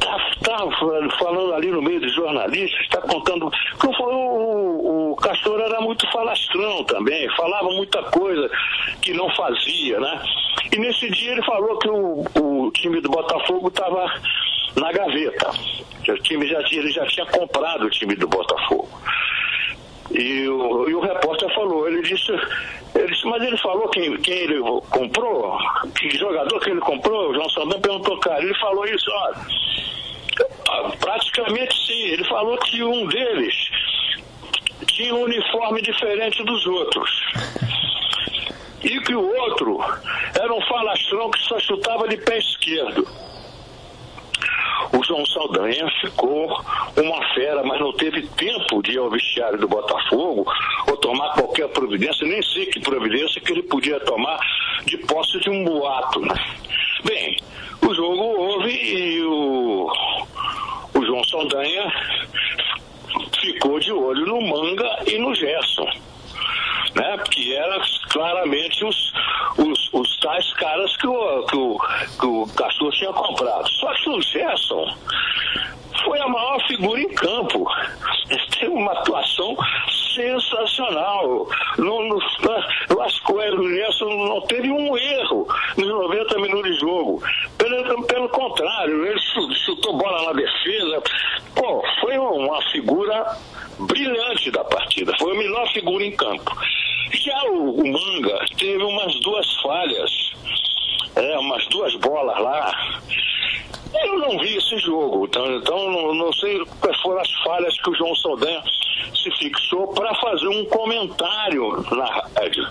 está 0.00 0.56
tá 0.56 0.70
falando 1.18 1.54
ali 1.54 1.70
no 1.70 1.82
meio 1.82 2.00
dos 2.00 2.14
jornalistas, 2.14 2.80
está 2.80 3.00
contando. 3.02 3.50
O, 3.84 4.04
o, 4.04 5.12
o 5.12 5.16
Castor 5.16 5.60
era 5.60 5.80
muito 5.80 6.10
falastrão 6.10 6.84
também, 6.84 7.28
falava 7.36 7.70
muita 7.70 8.02
coisa 8.04 8.50
que 9.02 9.12
não 9.12 9.28
fazia, 9.34 9.98
né? 10.00 10.22
E 10.72 10.78
nesse 10.78 11.10
dia 11.10 11.32
ele 11.32 11.42
falou 11.42 11.78
que 11.78 11.88
o, 11.88 12.24
o 12.40 12.70
time 12.72 13.00
do 13.00 13.10
Botafogo 13.10 13.68
estava 13.68 14.12
na 14.76 14.92
gaveta. 14.92 15.50
O 16.08 16.22
time 16.22 16.46
já, 16.46 16.60
ele 16.72 16.90
já 16.90 17.06
tinha 17.06 17.26
comprado 17.26 17.84
o 17.84 17.90
time 17.90 18.14
do 18.16 18.26
Botafogo. 18.28 18.88
E 20.10 20.48
o, 20.48 20.88
e 20.88 20.94
o 20.94 21.00
repórter 21.00 21.54
falou, 21.54 21.88
ele 21.88 22.02
disse, 22.02 22.32
ele 22.94 23.06
disse, 23.06 23.26
mas 23.26 23.42
ele 23.42 23.56
falou 23.58 23.88
quem, 23.90 24.16
quem 24.18 24.34
ele 24.34 24.60
comprou, 24.90 25.56
que 25.96 26.10
jogador 26.18 26.58
que 26.60 26.70
ele 26.70 26.80
comprou, 26.80 27.30
o 27.30 27.34
João 27.34 27.48
Saldanha 27.50 27.80
perguntou, 27.80 28.18
cara, 28.18 28.42
ele 28.42 28.54
falou 28.58 28.84
isso, 28.86 29.10
olha, 29.10 29.36
praticamente 30.98 31.86
sim, 31.86 32.02
ele 32.08 32.24
falou 32.24 32.58
que 32.58 32.82
um 32.82 33.06
deles 33.06 33.54
tinha 34.86 35.14
um 35.14 35.22
uniforme 35.22 35.80
diferente 35.82 36.42
dos 36.44 36.66
outros. 36.66 37.10
E 38.82 38.98
que 39.00 39.14
o 39.14 39.36
outro 39.36 39.78
era 40.34 40.52
um 40.52 40.60
falastrão 40.62 41.30
que 41.30 41.38
só 41.40 41.58
chutava 41.60 42.08
de 42.08 42.16
pé 42.16 42.38
esquerdo. 42.38 43.06
O 44.92 45.04
João 45.04 45.24
Saldanha 45.26 45.86
ficou 46.00 46.46
uma 46.96 47.34
fera, 47.34 47.62
mas 47.62 47.80
não 47.80 47.92
teve 47.92 48.26
tempo 48.28 48.82
de 48.82 48.92
ir 48.92 48.98
ao 48.98 49.10
vestiário 49.10 49.58
do 49.58 49.68
Botafogo 49.68 50.44
ou 50.88 50.96
tomar 50.96 51.34
qualquer 51.34 51.68
providência, 51.68 52.26
nem 52.26 52.42
sei 52.42 52.66
que 52.66 52.80
providência 52.80 53.40
que 53.40 53.52
ele 53.52 53.62
podia 53.62 54.00
tomar 54.00 54.38
de 54.84 54.96
posse 54.98 55.38
de 55.40 55.50
um 55.50 55.64
boato. 55.64 56.20
Né? 56.20 56.34
Bem, 57.04 57.36
o 57.86 57.94
jogo 57.94 58.22
houve 58.22 58.70
e 58.70 59.22
o, 59.22 59.92
o 60.94 61.04
João 61.04 61.24
Saldanha 61.24 61.92
ficou 63.40 63.78
de 63.78 63.92
olho 63.92 64.26
no 64.26 64.40
Manga 64.42 65.02
e 65.06 65.18
no 65.18 65.34
Gerson 65.34 65.86
né? 66.94 67.18
Que 67.30 67.54
eram 67.54 67.80
claramente 68.10 68.84
os, 68.84 69.12
os, 69.58 69.90
os 69.92 70.18
tais 70.18 70.52
caras 70.54 70.96
que 70.96 71.06
o, 71.06 71.46
que 71.46 71.56
o, 71.56 71.78
que 72.20 72.26
o 72.26 72.46
Castor 72.56 72.92
tinha 72.92 73.12
comprado. 73.12 73.68
Só 73.68 73.92
que 73.94 74.10
o 74.10 74.22
Gerson 74.22 74.86
foi 76.04 76.18
a 76.20 76.28
maior 76.28 76.66
figura 76.66 77.00
em 77.00 77.08
campo. 77.14 77.66
Ele 78.28 78.46
teve 78.58 78.72
uma 78.72 78.92
atuação 78.92 79.56
sensacional. 80.14 81.46
No, 81.78 82.18
eu 82.88 83.02
acho 83.02 83.24
que 83.24 83.32
o 83.32 83.68
Gerson 83.68 84.08
não 84.26 84.40
teve 84.42 84.70
um 84.70 84.96
erro 84.96 85.46
nos 85.76 85.88
90 85.88 86.38
minutos 86.38 86.70
de 86.70 86.80
jogo. 86.80 87.22
Pelo, 87.58 88.02
pelo 88.04 88.28
contrário, 88.28 89.06
ele 89.06 89.20
chutou 89.64 89.96
bola 89.96 90.26
na 90.26 90.32
defesa. 90.32 91.02
Pô, 91.54 91.82
foi 92.00 92.18
uma 92.18 92.60
figura 92.70 93.36
brilhante 93.86 94.50
da 94.50 94.64
partida. 94.64 95.12
Foi 95.18 95.34
a 95.34 95.38
melhor 95.38 95.68
figura 95.72 96.04
em 96.04 96.12
campo. 96.12 96.56
Já 97.12 97.42
o, 97.44 97.76
Manga 97.76 98.38
teve 98.56 98.82
umas 98.82 99.18
duas 99.20 99.60
falhas, 99.60 100.10
é, 101.16 101.38
umas 101.38 101.66
duas 101.68 101.94
bolas 101.96 102.38
lá. 102.40 103.00
Eu 104.04 104.18
não 104.18 104.38
vi 104.38 104.56
esse 104.56 104.78
jogo, 104.78 105.26
então, 105.26 105.56
então 105.56 105.90
não, 105.90 106.14
não 106.14 106.32
sei 106.32 106.64
quais 106.80 106.96
foram 107.00 107.20
as 107.20 107.32
falhas 107.42 107.76
que 107.82 107.90
o 107.90 107.94
João 107.96 108.14
Saldanha 108.16 108.62
se 109.14 109.30
fixou 109.38 109.88
para 109.88 110.14
fazer 110.14 110.48
um 110.48 110.64
comentário 110.66 111.84
na 111.90 112.06
rádio. 112.06 112.68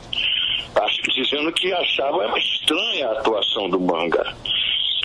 Acho 0.75 1.01
dizendo 1.11 1.51
que 1.53 1.73
achava 1.73 2.39
estranha 2.39 3.09
a 3.09 3.11
atuação 3.19 3.69
do 3.69 3.79
Manga. 3.79 4.35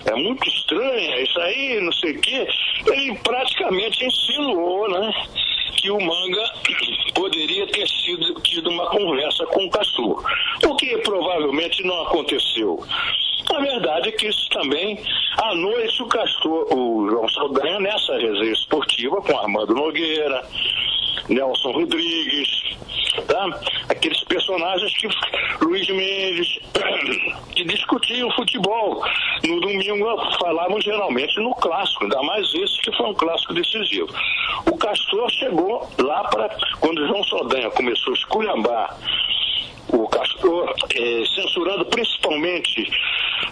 É 0.07 0.15
muito 0.15 0.47
estranha 0.49 1.21
isso 1.21 1.41
aí, 1.41 1.81
não 1.81 1.93
sei 1.93 2.13
o 2.13 2.21
quê. 2.21 2.47
Ele 2.87 3.19
praticamente 3.19 4.05
insinuou, 4.05 4.89
né? 4.89 5.13
Que 5.85 5.91
o 5.91 6.01
Manga 6.01 6.51
poderia 7.15 7.67
ter 7.67 7.87
sido 7.87 8.41
tido 8.41 8.71
uma 8.71 8.87
conversa 8.87 9.45
com 9.45 9.67
o 9.67 9.71
Castor, 9.71 10.25
o 10.67 10.77
que 10.77 10.97
provavelmente 11.03 11.87
não 11.87 12.05
aconteceu. 12.05 12.83
A 13.55 13.61
verdade 13.61 14.09
é 14.09 14.13
que 14.13 14.27
isso 14.27 14.49
também, 14.49 14.99
à 15.37 15.55
noite, 15.55 16.03
o 16.03 16.07
Castor, 16.07 16.75
o 16.75 17.07
João 17.11 17.29
Saldanha, 17.29 17.79
nessa 17.81 18.15
resenha 18.15 18.53
esportiva 18.53 19.21
com 19.21 19.39
Armando 19.39 19.75
Nogueira, 19.75 20.49
Nelson 21.29 21.73
Rodrigues, 21.73 22.79
tá? 23.29 23.61
Aqueles 23.89 24.23
personagens 24.25 24.93
que 24.97 25.09
Luiz 25.65 25.89
Mendes, 25.89 26.59
que 27.55 27.65
discutiam 27.65 28.31
futebol. 28.33 29.03
No 29.45 29.61
domingo 29.61 30.37
falavam 30.39 30.81
geralmente 30.81 31.39
no 31.41 31.55
clássico, 31.57 32.05
ainda 32.05 32.23
mais 32.23 32.53
esse 32.55 32.81
que 32.81 32.97
foi 32.97 33.07
um 33.07 33.15
clássico 33.15 33.55
decisivo. 33.55 34.09
O 34.67 34.77
Castor 34.77 35.31
chegou 35.31 35.89
lá 35.99 36.25
para, 36.25 36.57
quando 36.81 37.07
João 37.07 37.25
Saldanha 37.25 37.71
começou 37.71 38.13
a 38.13 38.17
esculhambar 38.17 38.99
o 39.89 40.09
Castor, 40.09 40.75
eh, 40.95 41.23
censurando 41.35 41.85
principalmente 41.87 42.91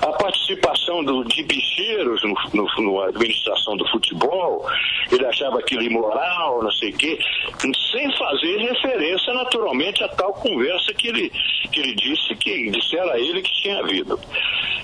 a 0.01 0.13
participação 0.13 1.05
do, 1.05 1.25
de 1.25 1.43
bicheiros 1.45 2.23
no, 2.23 2.35
no, 2.55 3.01
na 3.01 3.09
administração 3.09 3.77
do 3.77 3.87
futebol, 3.89 4.67
ele 5.11 5.27
achava 5.27 5.59
aquilo 5.59 5.83
imoral, 5.83 6.63
não 6.63 6.71
sei 6.73 6.91
o 6.91 6.97
quê, 6.97 7.19
sem 7.61 8.17
fazer 8.17 8.57
referência 8.59 9.33
naturalmente 9.35 10.03
a 10.05 10.09
tal 10.09 10.33
conversa 10.35 10.95
que 10.95 11.09
ele, 11.09 11.31
que 11.71 11.81
ele 11.81 11.95
disse 11.95 12.35
que 12.37 12.71
dissera 12.71 13.19
ele 13.19 13.43
que 13.43 13.53
tinha 13.63 13.79
havido. 13.81 14.19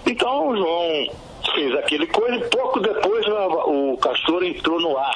Então 0.06 0.56
João 0.56 1.27
fez 1.54 1.74
aquele 1.76 2.06
coisa 2.06 2.36
e 2.36 2.48
pouco 2.50 2.80
depois 2.80 3.24
o 3.26 3.96
Castor 3.98 4.42
entrou 4.44 4.80
no 4.80 4.96
ar, 4.96 5.14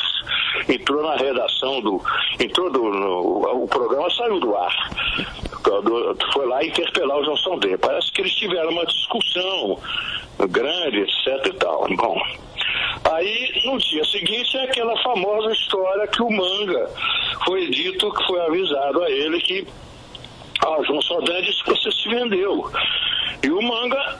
entrou 0.69 1.03
na 1.03 1.17
redação 1.17 1.81
do. 1.81 2.01
entrou 2.41 2.71
do. 2.71 2.83
No, 2.83 3.63
o 3.65 3.69
programa 3.69 4.09
saiu 4.11 4.41
do 4.41 4.57
ar. 4.57 4.91
Foi 6.33 6.47
lá 6.47 6.65
interpelar 6.65 7.19
o 7.19 7.25
João 7.25 7.37
Saldanha. 7.37 7.79
Parece 7.79 8.11
que 8.13 8.21
eles 8.21 8.35
tiveram 8.35 8.71
uma 8.71 8.85
discussão 8.87 9.79
grande, 10.51 11.01
etc 11.01 11.47
e 11.47 11.53
tal. 11.55 11.87
Bom. 11.97 12.21
Aí, 13.13 13.63
no 13.65 13.79
dia 13.79 14.05
seguinte, 14.05 14.57
é 14.57 14.65
aquela 14.65 14.97
famosa 15.03 15.53
história 15.53 16.07
que 16.09 16.23
o 16.23 16.31
Manga 16.31 16.91
foi 17.45 17.69
dito, 17.69 18.13
que 18.13 18.27
foi 18.27 18.41
avisado 18.41 19.03
a 19.03 19.11
ele 19.11 19.41
que 19.41 19.67
ah, 20.65 20.83
João 20.87 21.03
Saldanha 21.03 21.43
disse 21.43 21.63
que 21.65 21.71
você 21.71 21.91
se 21.91 22.09
vendeu. 22.09 22.71
E 23.43 23.51
o 23.51 23.63
Manga 23.63 24.19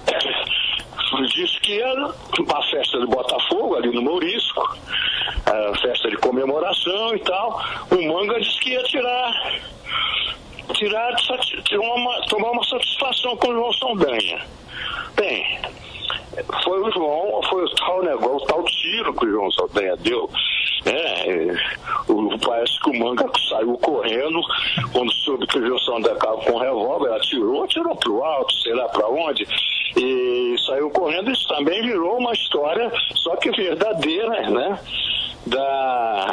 que 1.63 1.81
era 1.81 2.07
a 2.07 2.63
festa 2.65 2.99
do 2.99 3.07
Botafogo, 3.07 3.77
ali 3.77 3.91
no 3.91 4.03
Mourisco, 4.03 4.77
a 5.47 5.79
festa 5.79 6.11
de 6.11 6.17
comemoração 6.17 7.15
e 7.15 7.21
tal. 7.21 7.63
O 7.91 8.03
Manga 8.09 8.39
disse 8.41 8.61
que 8.61 8.71
ia 8.71 8.83
tirar, 8.85 9.61
tirar 10.75 11.15
uma, 11.73 12.27
tomar 12.29 12.51
uma 12.51 12.65
satisfação 12.65 13.37
com 13.37 13.49
o 13.49 13.55
João 13.55 13.73
Saldanha. 13.73 14.45
Bem, 15.15 15.61
foi 16.65 16.81
o 16.81 16.91
João, 16.91 17.41
foi 17.49 17.65
o 17.65 17.75
tal 17.77 18.03
negócio, 18.03 18.37
o 18.37 18.47
tal 18.47 18.65
tiro 18.65 19.15
que 19.15 19.27
o 19.27 19.31
João 19.31 19.51
Saldanha 19.53 19.97
deu. 19.97 20.29
Né? 20.85 21.57
O, 22.09 22.39
parece 22.39 22.81
que 22.81 22.91
o 22.91 22.99
Manga 22.99 23.27
saiu 23.49 23.79
correndo 23.79 24.41
quando 24.93 25.13
soube 25.13 25.47
que 25.47 25.59
o 25.59 25.67
João 25.67 25.79
Saldanha 25.79 26.15
estava 26.15 26.37
com 26.39 26.53
um 26.53 26.59
revólver, 26.59 27.13
atirou, 27.13 27.65
atirou 27.65 27.97
para 27.97 28.11
o 28.11 28.25
alto, 28.25 28.53
sei 28.55 28.75
lá 28.75 28.89
para 28.89 29.09
onde, 29.09 29.47
e 29.97 30.55
saiu 30.67 30.91
correndo. 30.91 31.31
Isso 31.31 31.47
também 31.49 31.83
virou 31.83 32.19
uma 32.19 32.33
história, 32.33 32.91
só 33.15 33.37
que 33.37 33.51
verdadeira, 33.51 34.51
né? 34.51 34.79
Da, 35.47 36.31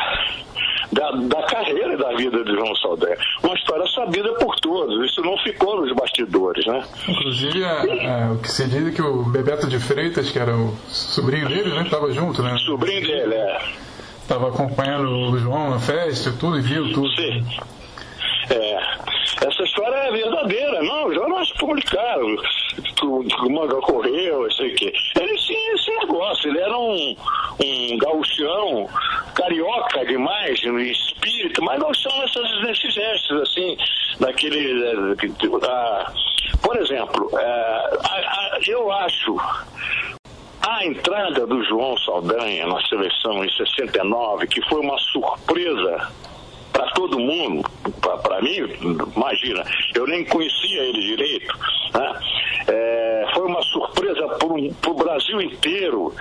da, 1.11 1.39
da, 1.39 1.47
carreira 1.47 1.93
e 1.93 1.97
da 1.97 2.09
vida 2.15 2.43
de 2.43 2.51
João 2.51 2.75
Saldanha. 2.75 3.17
Uma 3.43 3.53
história 3.55 3.85
sabida 3.87 4.33
por 4.33 4.55
todos, 4.59 5.09
isso 5.09 5.21
não 5.21 5.37
ficou 5.39 5.81
nos 5.81 5.93
bastidores, 5.95 6.65
né? 6.65 6.83
Inclusive, 7.07 7.63
é, 7.63 8.05
é, 8.05 8.31
o 8.31 8.37
que 8.39 8.51
se 8.51 8.67
diz 8.67 8.87
é 8.87 8.91
que 8.91 9.01
o 9.01 9.23
Bebeto 9.23 9.67
de 9.67 9.79
Freitas, 9.79 10.31
que 10.31 10.39
era 10.39 10.55
o 10.55 10.75
sobrinho 10.87 11.47
dele, 11.47 11.69
né? 11.69 11.83
Estava 11.83 12.11
junto, 12.11 12.41
né? 12.43 12.57
Sobrinho 12.65 13.01
dele, 13.01 13.35
é. 13.35 13.61
Estava 14.21 14.49
acompanhando 14.49 15.09
o 15.09 15.37
João 15.39 15.71
na 15.71 15.79
festa 15.79 16.31
tudo, 16.39 16.59
e 16.59 16.61
viu 16.61 16.93
tudo. 16.93 17.09
Sim. 17.15 17.43
É, 18.51 18.79
essa 19.45 19.63
história 19.63 19.95
é 19.95 20.11
verdadeira, 20.11 20.81
não, 20.83 21.07
os 21.07 21.15
jornais 21.15 21.51
publicaram, 21.53 22.35
o 23.03 23.49
Manga 23.51 23.77
ocorreu, 23.77 24.43
eu 24.43 24.51
sei 24.51 24.73
o 24.73 24.75
quê. 24.75 24.93
Ele 25.19 25.35
tinha 25.35 25.77
esse 25.99 26.07
negócio, 26.07 26.49
ele 26.49 26.59
era 26.59 26.77
um, 26.77 27.15
um 27.63 27.97
gauchão, 27.97 28.87
carioca 29.35 30.05
demais 30.05 30.61
no 30.63 30.79
espírito, 30.79 31.63
mas 31.63 31.79
gauchão 31.79 32.17
nessas, 32.19 32.61
nesses 32.63 32.93
gestos, 32.93 33.41
assim, 33.41 33.77
daquele. 34.19 34.93
Uh, 34.93 35.15
por 36.61 36.77
exemplo, 36.77 37.29
uh, 37.33 38.69
eu 38.69 38.91
acho 38.91 39.37
a 40.67 40.85
entrada 40.85 41.47
do 41.47 41.63
João 41.63 41.97
Saldanha 41.97 42.67
na 42.67 42.81
seleção 42.87 43.43
em 43.43 43.49
69, 43.49 44.47
que 44.47 44.61
foi 44.67 44.81
uma 44.81 44.97
surpresa 44.97 46.11
para 46.71 46.85
todo 46.91 47.19
mundo, 47.19 47.63
para 48.01 48.41
mim, 48.41 48.57
imagina, 49.15 49.63
eu 49.95 50.07
nem 50.07 50.25
conhecia 50.25 50.81
ele 50.83 51.01
direito, 51.01 51.57
né? 51.93 52.19
é, 52.67 53.25
foi 53.33 53.45
uma 53.45 53.61
surpresa 53.63 54.27
para 54.27 54.91
o 54.91 54.93
Brasil 54.93 55.41
inteiro 55.41 56.13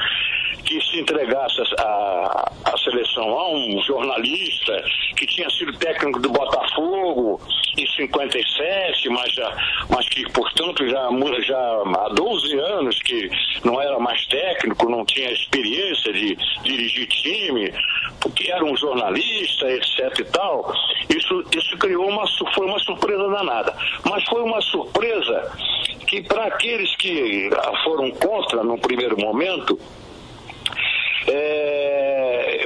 que 0.69 0.79
se 0.83 1.01
entregasse 1.01 1.63
a, 1.79 2.53
a 2.67 2.77
seleção 2.77 3.25
a 3.31 3.51
um 3.51 3.83
jornalista 3.87 4.85
que 5.17 5.27
tinha 5.27 5.49
sido 5.49 5.73
técnico 5.79 6.21
do 6.21 6.29
Botafogo 6.29 7.41
em 7.79 7.87
57, 7.87 9.09
mas, 9.09 9.33
já, 9.33 9.57
mas 9.89 10.07
que, 10.11 10.31
portanto, 10.31 10.87
já, 10.87 11.09
já 11.41 11.59
há 11.59 12.09
12 12.11 12.59
anos 12.59 12.99
que 13.03 13.31
não 13.65 13.81
era 13.81 13.99
mais 13.99 14.27
técnico, 14.27 14.91
não 14.91 15.07
tinha 15.07 15.33
experiência 15.33 16.13
de 16.13 16.37
dirigir 16.63 17.07
time, 17.09 17.73
porque 18.21 18.53
era 18.53 18.63
um 18.63 18.77
jornalista, 18.77 19.71
etc 19.71 20.19
e 20.19 20.25
tal, 20.25 20.71
isso, 21.09 21.45
isso 21.57 21.79
criou 21.79 22.11
uma, 22.11 22.25
foi 22.55 22.67
uma 22.67 22.79
surpresa 22.81 23.27
danada. 23.31 23.75
Mas 24.05 24.23
foi 24.25 24.43
uma 24.43 24.61
surpresa 24.61 25.51
que 26.07 26.23
para 26.23 26.45
aqueles 26.45 26.95
que 26.97 27.49
foram 27.85 28.11
contra 28.11 28.63
no 28.63 28.79
primeiro 28.79 29.19
momento, 29.19 29.79
é, 31.27 32.65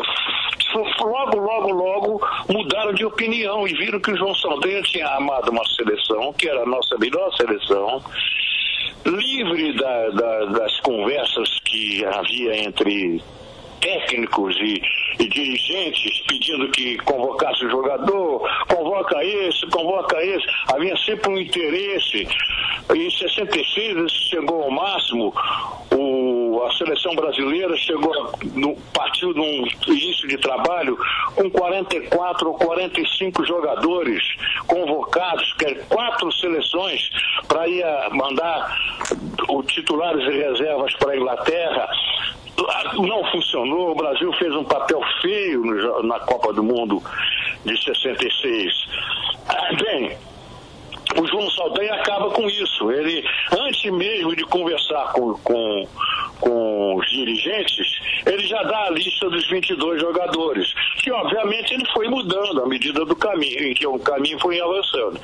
logo, 1.00 1.38
logo, 1.38 1.70
logo 1.70 2.28
mudaram 2.48 2.92
de 2.94 3.04
opinião 3.04 3.66
e 3.66 3.74
viram 3.74 4.00
que 4.00 4.12
o 4.12 4.16
João 4.16 4.34
Saldanha 4.34 4.82
tinha 4.82 5.08
amado 5.16 5.50
uma 5.50 5.64
seleção, 5.76 6.32
que 6.32 6.48
era 6.48 6.62
a 6.62 6.66
nossa 6.66 6.96
melhor 6.98 7.32
seleção, 7.36 8.02
livre 9.06 9.76
da, 9.76 10.10
da, 10.10 10.44
das 10.46 10.80
conversas 10.80 11.60
que 11.64 12.04
havia 12.04 12.64
entre 12.64 13.22
técnicos 13.82 14.56
e, 14.56 14.80
e, 15.18 15.28
dirigentes 15.28 16.22
pedindo 16.26 16.68
que 16.70 16.96
convocasse 16.98 17.66
o 17.66 17.70
jogador, 17.70 18.48
convoca 18.68 19.22
esse, 19.22 19.66
convoca 19.66 20.16
esse. 20.24 20.46
Havia 20.72 20.96
sempre 20.98 21.30
um 21.30 21.38
interesse. 21.38 22.26
Em 22.94 23.10
66 23.10 24.10
chegou 24.30 24.62
ao 24.62 24.70
máximo, 24.70 25.34
o, 25.92 26.62
a 26.64 26.72
seleção 26.76 27.14
brasileira 27.14 27.76
chegou 27.76 28.12
no 28.54 28.76
partiu 28.92 29.34
de 29.34 29.40
um 29.40 29.66
início 29.88 30.28
de 30.28 30.38
trabalho 30.38 30.96
com 31.34 31.50
44 31.50 32.48
ou 32.48 32.54
45 32.54 33.44
jogadores 33.44 34.22
convocados, 34.66 35.52
que 35.54 35.66
é 35.66 35.74
quatro 35.88 36.30
seleções 36.32 37.10
para 37.48 37.68
ir 37.68 37.84
mandar 38.12 38.76
os 39.48 39.66
titulares 39.66 40.22
e 40.26 40.38
reservas 40.38 40.94
para 40.94 41.12
a 41.12 41.16
Inglaterra, 41.16 41.88
não 42.94 43.24
funcionou, 43.30 43.92
o 43.92 43.94
Brasil 43.94 44.32
fez 44.34 44.54
um 44.54 44.64
papel 44.64 45.00
feio 45.20 45.62
na 46.02 46.18
Copa 46.20 46.52
do 46.52 46.62
Mundo 46.62 47.02
de 47.64 47.84
66. 47.84 48.72
Ah, 49.48 49.74
bem, 49.74 50.16
o 51.20 51.26
João 51.26 51.50
Saldanha 51.50 51.94
acaba 51.94 52.30
com 52.30 52.48
isso. 52.48 52.90
Ele, 52.90 53.24
antes 53.52 53.90
mesmo 53.92 54.34
de 54.34 54.44
conversar 54.44 55.12
com, 55.12 55.34
com, 55.38 55.88
com 56.40 56.96
os 56.96 57.10
dirigentes, 57.10 57.86
ele 58.26 58.46
já 58.46 58.62
dá 58.62 58.86
a 58.86 58.90
lista 58.90 59.28
dos 59.28 59.48
22 59.48 60.00
jogadores, 60.00 60.72
que 61.02 61.10
obviamente 61.10 61.74
ele 61.74 61.86
foi 61.92 62.08
mudando 62.08 62.62
à 62.62 62.66
medida 62.66 63.04
do 63.04 63.16
caminho, 63.16 63.68
em 63.68 63.74
que 63.74 63.86
o 63.86 63.98
caminho 63.98 64.38
foi 64.40 64.60
avançando. 64.60 65.20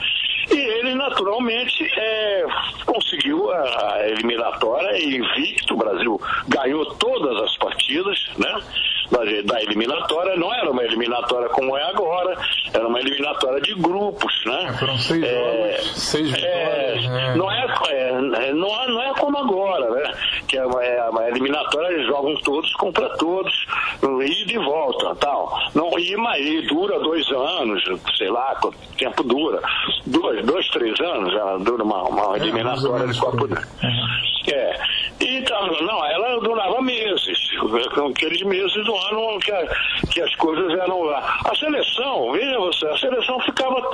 E 0.50 0.56
ele, 0.56 0.94
naturalmente, 0.94 1.84
é, 1.96 2.44
conseguiu 2.86 3.50
a, 3.50 4.08
eliminatória 4.08 4.98
invicto. 5.04 5.74
O 5.74 5.78
Brasil 5.78 6.20
ganhou 6.48 6.86
todas 6.96 7.42
as 7.42 7.56
partidas, 7.56 8.30
né? 8.38 8.62
Da, 9.10 9.18
da, 9.44 9.62
eliminatória, 9.62 10.36
não 10.36 10.52
era 10.54 10.70
uma 10.70 10.82
eliminatória 10.82 11.48
como 11.48 11.76
é 11.76 11.82
agora, 11.84 12.36
era 12.72 12.86
uma 12.86 13.00
eliminatória 13.00 13.60
de 13.60 13.74
grupos, 13.74 14.44
né? 14.44 14.66
É, 14.68 14.72
foram 14.74 14.98
seis 14.98 15.22
é, 15.22 15.34
jogos, 15.34 15.96
seis 15.96 16.32
é, 16.32 16.36
vitórias. 16.36 17.04
É, 17.04 17.34
Não, 17.36 17.50
é, 17.50 17.66
é, 17.90 18.52
não, 18.52 18.82
é, 18.82 18.88
não 18.88 19.02
é 19.02 19.14
como 19.14 19.38
agora, 19.38 19.90
né? 19.90 20.14
Que 20.46 20.58
é 20.58 20.66
uma, 20.66 20.84
é 20.84 21.08
uma 21.08 21.28
eliminatória, 21.28 21.88
eles 21.94 22.06
jogam 22.06 22.34
todos 22.42 22.72
contra 22.74 23.08
todos, 23.16 23.66
e 24.02 24.44
de 24.44 24.58
volta, 24.58 25.14
tal. 25.16 25.58
Não, 25.74 25.98
e, 25.98 26.16
mas, 26.16 26.66
dura 26.68 26.98
dois 27.00 27.26
anos, 27.30 27.82
sei 28.16 28.30
lá 28.30 28.54
quanto 28.60 28.76
tempo 28.96 29.22
dura. 29.22 29.60
Dois, 30.06 30.44
dois 30.44 30.68
três 30.70 30.98
anos, 31.00 31.32
já 31.32 31.56
dura 31.58 31.82
uma, 31.82 32.02
uma 32.04 32.36
eliminatória 32.36 33.06
de 33.06 33.18
Copa 33.18 33.48
É. 34.52 34.78
Então, 35.20 35.66
não, 35.82 36.04
ela 36.06 36.40
durava 36.40 36.80
meses, 36.80 37.38
aqueles 38.08 38.42
meses 38.42 38.84
do 38.84 38.94
ano 38.98 39.38
que, 39.38 39.52
a, 39.52 39.66
que 40.10 40.20
as 40.20 40.34
coisas 40.36 40.70
eram 40.78 41.02
lá. 41.02 41.40
A 41.44 41.54
seleção, 41.54 42.32
veja 42.32 42.58
você, 42.58 42.86
a 42.86 42.96
seleção 42.96 43.40
ficava, 43.40 43.90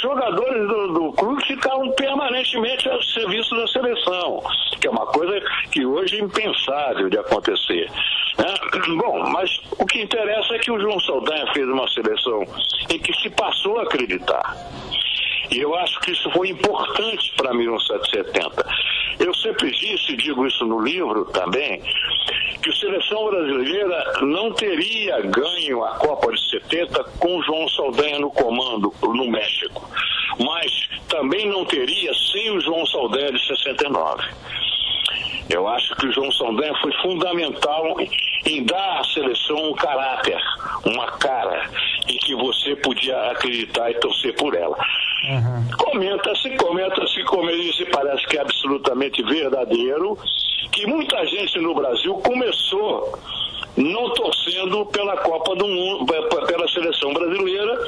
jogadores 0.00 0.68
do, 0.68 0.92
do 0.94 1.12
clube 1.12 1.44
ficavam 1.44 1.90
permanentemente 1.92 2.88
ao 2.88 3.02
serviço 3.02 3.56
da 3.56 3.66
seleção, 3.68 4.42
que 4.80 4.86
é 4.86 4.90
uma 4.90 5.06
coisa 5.06 5.40
que 5.70 5.84
hoje 5.84 6.16
é 6.16 6.20
impensável 6.20 7.08
de 7.08 7.18
acontecer. 7.18 7.90
Né? 8.38 8.54
Bom, 8.98 9.30
mas 9.30 9.50
o 9.78 9.86
que 9.86 10.02
interessa 10.02 10.54
é 10.54 10.58
que 10.58 10.70
o 10.70 10.80
João 10.80 11.00
Saldanha 11.00 11.52
fez 11.52 11.66
uma 11.68 11.88
seleção 11.88 12.44
em 12.90 12.98
que 12.98 13.12
se 13.14 13.30
passou 13.30 13.78
a 13.78 13.82
acreditar. 13.82 14.56
E 15.50 15.58
eu 15.58 15.74
acho 15.76 16.00
que 16.00 16.12
isso 16.12 16.30
foi 16.30 16.50
importante 16.50 17.32
para 17.36 17.54
1970. 17.54 18.66
Eu 19.18 19.34
sempre 19.34 19.70
disse, 19.70 20.12
e 20.12 20.16
digo 20.16 20.46
isso 20.46 20.64
no 20.66 20.80
livro 20.80 21.24
também, 21.26 21.80
que 22.62 22.70
a 22.70 22.74
seleção 22.74 23.26
brasileira 23.26 24.12
não 24.22 24.52
teria 24.52 25.20
ganho 25.22 25.84
a 25.84 25.96
Copa 25.98 26.32
de 26.32 26.50
70 26.50 27.04
com 27.18 27.42
João 27.42 27.68
Saldanha 27.68 28.18
no 28.18 28.30
comando 28.30 28.92
no 29.02 29.30
México, 29.30 29.88
mas 30.38 30.88
também 31.08 31.48
não 31.48 31.64
teria 31.64 32.12
sem 32.32 32.50
o 32.50 32.60
João 32.60 32.84
Saldanha 32.86 33.32
de 33.32 33.46
69. 33.46 34.24
Eu 35.48 35.68
acho 35.68 35.94
que 35.96 36.06
o 36.06 36.12
João 36.12 36.30
Saldanha 36.32 36.74
foi 36.80 36.92
fundamental 37.02 37.96
em 38.44 38.64
dar 38.64 39.00
à 39.00 39.04
seleção 39.04 39.70
um 39.70 39.74
caráter, 39.74 40.40
uma 40.84 41.06
cara, 41.18 41.70
em 42.08 42.18
que 42.18 42.34
você 42.34 42.74
podia 42.76 43.30
acreditar 43.30 43.90
e 43.90 43.94
torcer 43.94 44.34
por 44.34 44.54
ela. 44.54 44.76
Uhum. 45.28 45.76
Comenta-se, 45.78 46.50
comenta-se, 46.56 47.22
como 47.24 47.48
ele 47.48 47.70
disse, 47.70 47.84
parece 47.86 48.26
que 48.26 48.36
é 48.36 48.40
absolutamente 48.40 49.22
verdadeiro, 49.22 50.18
que 50.72 50.86
muita 50.86 51.24
gente 51.26 51.58
no 51.60 51.74
Brasil 51.74 52.14
começou 52.16 53.18
não 53.76 54.12
torcendo 54.14 54.86
pela 54.86 55.16
Copa 55.18 55.54
do 55.54 55.68
Mundo, 55.68 56.06
pela 56.46 56.68
seleção 56.68 57.12
brasileira 57.12 57.78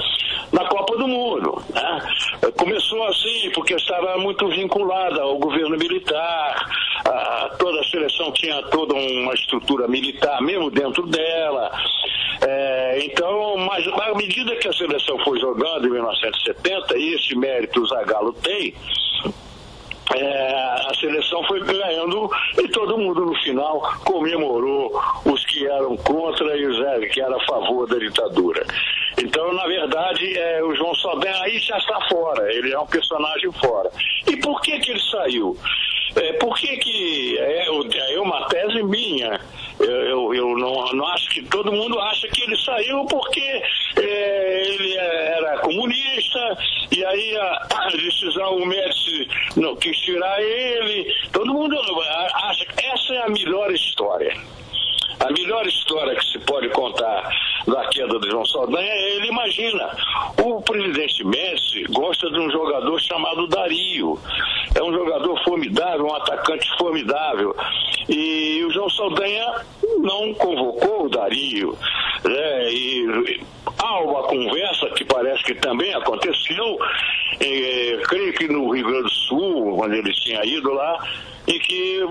na 0.53 0.65
Copa 0.67 0.97
do 0.97 1.09
Mundo. 1.09 1.63
Né? 1.71 2.51
Começou 2.57 3.05
assim, 3.05 3.51
porque 3.55 3.75
estava 3.75 4.19
muito 4.19 4.49
vinculada 4.49 5.23
ao 5.23 5.39
governo 5.39 5.77
militar, 5.77 6.67
a, 7.05 7.51
toda 7.59 7.81
a 7.81 7.85
seleção 7.85 8.33
tinha 8.33 8.63
toda 8.65 8.95
uma 8.95 9.35
estrutura 9.35 9.89
militar, 9.89 10.41
mesmo 10.43 10.71
dentro 10.71 11.07
dela. 11.07 11.71
É, 12.41 13.05
então, 13.05 13.57
mas 13.57 13.87
à 13.89 14.15
medida 14.15 14.55
que 14.57 14.69
a 14.69 14.73
seleção 14.73 15.19
foi 15.25 15.41
jogando 15.41 15.87
em 15.87 15.91
1970, 15.91 16.99
e 16.99 17.15
esse 17.15 17.37
mérito 17.37 17.83
o 17.83 17.87
Zagallo 17.87 18.33
tem, 18.35 18.75
é, 20.15 20.89
a 20.89 20.95
seleção 20.99 21.43
foi 21.45 21.61
ganhando 21.61 22.31
e 22.59 22.69
todo 22.69 22.99
mundo 22.99 23.27
no 23.27 23.35
final 23.37 23.81
comemorou 24.05 25.01
os 25.25 25.45
que 25.47 25.67
eram 25.67 25.97
contra 25.99 26.57
e 26.57 26.67
os 26.67 26.79
que 27.13 27.21
eram 27.21 27.37
a 27.37 27.45
favor 27.45 27.87
da 27.89 27.97
ditadura. 27.99 28.65
Então, 29.19 29.53
na 29.53 29.67
verdade, 29.67 30.39
é, 30.39 30.63
o 30.63 30.75
João 30.75 30.95
Saldanha 30.95 31.43
aí 31.43 31.59
já 31.59 31.77
está 31.77 32.01
fora, 32.09 32.53
ele 32.53 32.73
é 32.73 32.79
um 32.79 32.87
personagem 32.87 33.51
fora. 33.53 33.91
E 34.27 34.37
por 34.37 34.61
que 34.61 34.79
que 34.79 34.91
ele 34.93 35.01
saiu? 35.01 35.57
É, 36.17 36.33
por 36.35 36.57
que 36.57 36.77
que, 36.79 37.39
é, 37.39 37.67
é 37.67 38.21
uma 38.21 38.47
tese 38.47 38.83
minha, 38.83 39.41
eu, 39.81 39.87
eu, 39.87 40.35
eu 40.35 40.59
não, 40.59 40.93
não, 40.93 41.07
acho 41.09 41.31
que 41.31 41.43
todo 41.43 41.73
mundo 41.73 41.99
acha 42.01 42.29
que 42.29 42.43
ele 42.43 42.57
saiu 42.57 43.05
porque 43.07 43.63
é, 43.97 44.63
ele 44.67 44.97
era 44.97 45.59
comunista 45.59 46.59
e 46.91 47.05
aí 47.05 47.37
a, 47.37 47.67
a 47.71 47.89
decisão, 47.91 48.57
o 48.57 48.67
Médici 48.67 49.29
não 49.57 49.77
quis 49.77 49.97
tirar 49.99 50.41
ele. 50.43 51.15
Todo 51.33 51.53
mundo 51.53 51.77
acha 52.35 52.65
que 52.67 52.87
essa 52.87 53.15
é 53.15 53.23
a 53.23 53.29
melhor 53.29 53.71
história. 53.73 54.37
A 55.21 55.33
melhor 55.33 55.67
história 55.67 56.15
que 56.15 56.25
se 56.25 56.39
pode 56.41 56.69
contar 56.69 57.29
da 57.67 57.89
queda 57.89 58.19
do 58.19 58.31
João 58.31 58.47
Saldanha 58.47 58.89
é 58.89 59.17
ele 59.17 59.29
imagina. 59.29 59.91
O 60.43 60.63
presidente 60.63 61.25
Messi 61.25 61.85
gosta 61.91 62.31
de 62.31 62.39
um 62.39 62.51
jogador 62.51 63.01
chamado 63.01 63.49
Dario. 63.49 64.19
É 64.75 64.83
um 64.83 64.93
jogador 64.93 65.43
formidável, 65.43 66.07
um 66.07 66.15
atacante 66.15 66.69
formidável. 66.79 67.55
E 68.09 68.65
o 68.65 68.71
João 68.71 68.89
Saldanha 68.91 69.65
não 69.99 70.33
convocou 70.35 71.07
o 71.07 71.09
Dario. 71.09 71.77
Né? 72.25 72.73
E 72.73 73.41
há 73.79 74.01
uma 74.01 74.23
conversa 74.25 74.89
que 74.91 75.05
parece 75.05 75.43
que 75.45 75.55
também 75.55 75.93
aconteceu, 75.95 76.79
eh, 77.41 77.99
creio 78.09 78.33
que 78.35 78.49
no 78.49 78.71
Rio 78.71 78.87
Grande 78.87 79.03
do 79.05 79.11
Sul, 79.11 79.77
quando 79.77 79.95
ele 79.95 80.13
tinha 80.13 80.45
ido 80.45 80.73
lá, 80.73 80.99
em 81.49 81.59
que 81.61 82.07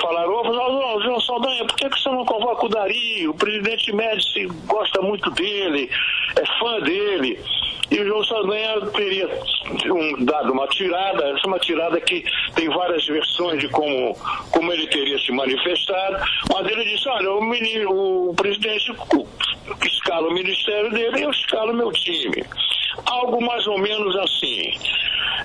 falaram, 0.00 0.42
oh, 0.42 1.00
João 1.02 1.20
Saldanha, 1.20 1.64
por 1.64 1.76
que, 1.76 1.88
você 1.88 2.08
não 2.08 2.24
convoca 2.24 2.66
o 2.66 2.68
Dari? 2.68 3.28
O 3.28 3.34
presidente 3.34 3.92
Médici 3.94 4.46
gosta 4.66 5.00
muito 5.00 5.30
dele, 5.30 5.88
é 6.36 6.58
fã 6.58 6.80
dele. 6.80 7.38
E 7.90 8.00
o 8.00 8.06
João 8.06 8.24
Saldanha 8.24 8.80
teria 8.92 9.28
um, 9.86 10.24
dado 10.24 10.52
uma 10.52 10.66
tirada, 10.68 11.24
é 11.24 11.46
uma 11.46 11.58
tirada 11.58 12.00
que 12.00 12.24
tem 12.54 12.68
várias 12.68 13.06
versões 13.06 13.60
de 13.60 13.68
como, 13.68 14.16
como 14.52 14.72
ele 14.72 14.86
teria 14.88 14.99
se 15.18 15.32
manifestado, 15.32 16.16
mas 16.52 16.66
ele 16.66 16.84
disse, 16.84 17.08
olha, 17.08 17.32
o, 17.32 17.44
menino, 17.44 17.90
o 18.30 18.34
presidente 18.34 18.92
escala 19.84 20.28
o 20.28 20.34
ministério 20.34 20.90
dele 20.90 21.18
e 21.18 21.22
eu 21.22 21.30
escalo 21.30 21.74
meu 21.74 21.92
time. 21.92 22.44
Algo 23.06 23.40
mais 23.44 23.66
ou 23.66 23.78
menos 23.78 24.16
assim. 24.16 24.72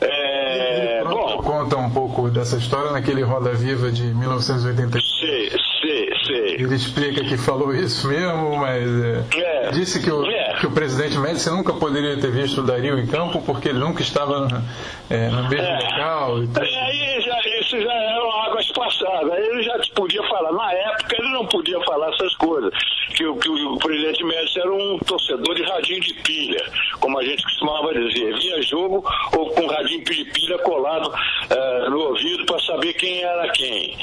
É, 0.01 1.03
bom, 1.03 1.37
conta 1.37 1.77
um 1.77 1.89
pouco 1.89 2.29
dessa 2.29 2.57
história 2.57 2.91
naquele 2.91 3.21
Roda 3.21 3.53
Viva 3.53 3.91
de 3.91 4.03
1986. 4.03 5.03
Sei, 5.19 5.49
sei, 5.81 6.09
sei. 6.25 6.55
Ele 6.55 6.75
explica 6.75 7.23
que 7.23 7.37
falou 7.37 7.73
isso 7.73 8.07
mesmo, 8.07 8.57
mas 8.57 8.83
é, 9.03 9.23
é, 9.35 9.71
disse 9.71 10.01
que 10.01 10.11
o, 10.11 10.25
é. 10.25 10.57
que 10.59 10.67
o 10.67 10.71
presidente 10.71 11.17
Médici 11.17 11.49
nunca 11.49 11.73
poderia 11.73 12.19
ter 12.19 12.31
visto 12.31 12.61
o 12.61 12.63
Dario 12.63 12.99
em 12.99 13.07
campo 13.07 13.41
porque 13.41 13.69
ele 13.69 13.79
nunca 13.79 14.01
estava 14.01 14.63
é, 15.09 15.29
no 15.29 15.49
mesmo 15.49 15.65
é. 15.65 15.79
local. 15.79 16.43
E 16.43 16.47
tudo. 16.47 16.59
Aí 16.59 17.21
já, 17.21 17.39
isso 17.59 17.81
já 17.81 17.93
eram 17.93 18.31
águas 18.43 18.67
passadas. 18.71 19.37
Ele 19.37 19.63
já 19.63 19.79
podia 19.95 20.23
falar. 20.23 20.51
Na 20.51 20.71
época 20.71 21.15
ele 21.17 21.31
não 21.31 21.45
podia 21.47 21.79
falar 21.81 22.09
essas 22.13 22.33
coisas. 22.35 22.71
Que, 23.15 23.23
que 23.33 23.49
o 23.49 23.77
presidente 23.77 24.23
Médici 24.23 24.59
era 24.59 24.73
um 24.73 24.99
torcedor 24.99 25.55
de 25.55 25.63
radinho 25.63 26.01
de 26.01 26.13
pilha, 26.15 26.65
como 26.99 27.17
a 27.19 27.23
gente 27.23 27.34
costumava 27.43 27.93
dizer. 27.93 28.33
Via 28.35 28.61
jogo 28.63 29.03
ou 29.35 29.49
com 29.51 29.67
radinho 29.67 30.03
de 30.03 30.25
pilha 30.25 30.57
colado 30.59 31.07
uh, 31.07 31.89
no 31.89 31.99
ouvido 31.99 32.45
para 32.45 32.59
saber 32.61 32.93
quem 32.93 33.21
era 33.21 33.51
quem. 33.51 33.97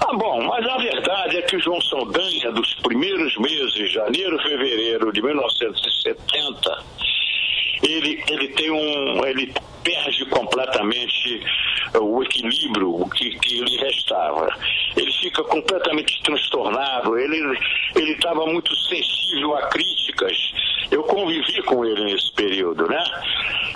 Ah, 0.00 0.12
bom, 0.14 0.42
mas 0.44 0.66
a 0.66 0.76
verdade 0.78 1.38
é 1.38 1.42
que 1.42 1.56
o 1.56 1.60
João 1.60 1.80
Saldanha, 1.82 2.52
dos 2.52 2.74
primeiros 2.76 3.36
meses, 3.38 3.92
janeiro, 3.92 4.38
fevereiro 4.42 5.12
de 5.12 5.20
1970, 5.20 6.84
ele, 7.82 8.22
ele 8.28 8.48
tem 8.48 8.70
um. 8.70 9.24
ele 9.26 9.52
perde 9.82 10.26
completamente 10.26 11.40
o 11.94 12.22
equilíbrio 12.22 13.08
que, 13.10 13.38
que 13.38 13.60
lhe 13.60 13.76
restava. 13.78 14.48
Ele 14.96 15.12
fica 15.12 15.42
completamente 15.44 16.22
transtornado, 16.22 17.18
ele 17.18 17.56
estava 17.96 18.46
muito 18.46 18.74
sensível 18.74 19.56
a 19.56 19.68
críticas. 19.68 20.36
Eu 20.90 21.02
convivi 21.04 21.62
com 21.62 21.84
ele 21.84 22.04
nesse 22.04 22.32
período, 22.32 22.86
né? 22.86 23.02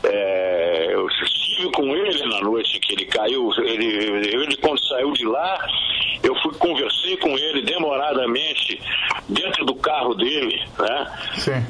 É, 0.04 0.88
eu 0.92 1.06
estive 1.08 1.70
com 1.72 1.94
ele 1.94 2.26
na 2.26 2.40
noite 2.40 2.78
que 2.80 2.94
ele 2.94 3.04
caiu, 3.06 3.50
ele, 3.58 3.86
ele 3.86 4.56
quando 4.56 4.82
saiu 4.86 5.12
de 5.12 5.26
lá, 5.26 5.66
conversei 6.58 7.16
com 7.16 7.36
ele 7.36 7.62
demoradamente 7.62 8.80
dentro 9.28 9.64
do 9.64 9.74
carro 9.76 10.14
dele, 10.14 10.60
né? 10.78 11.18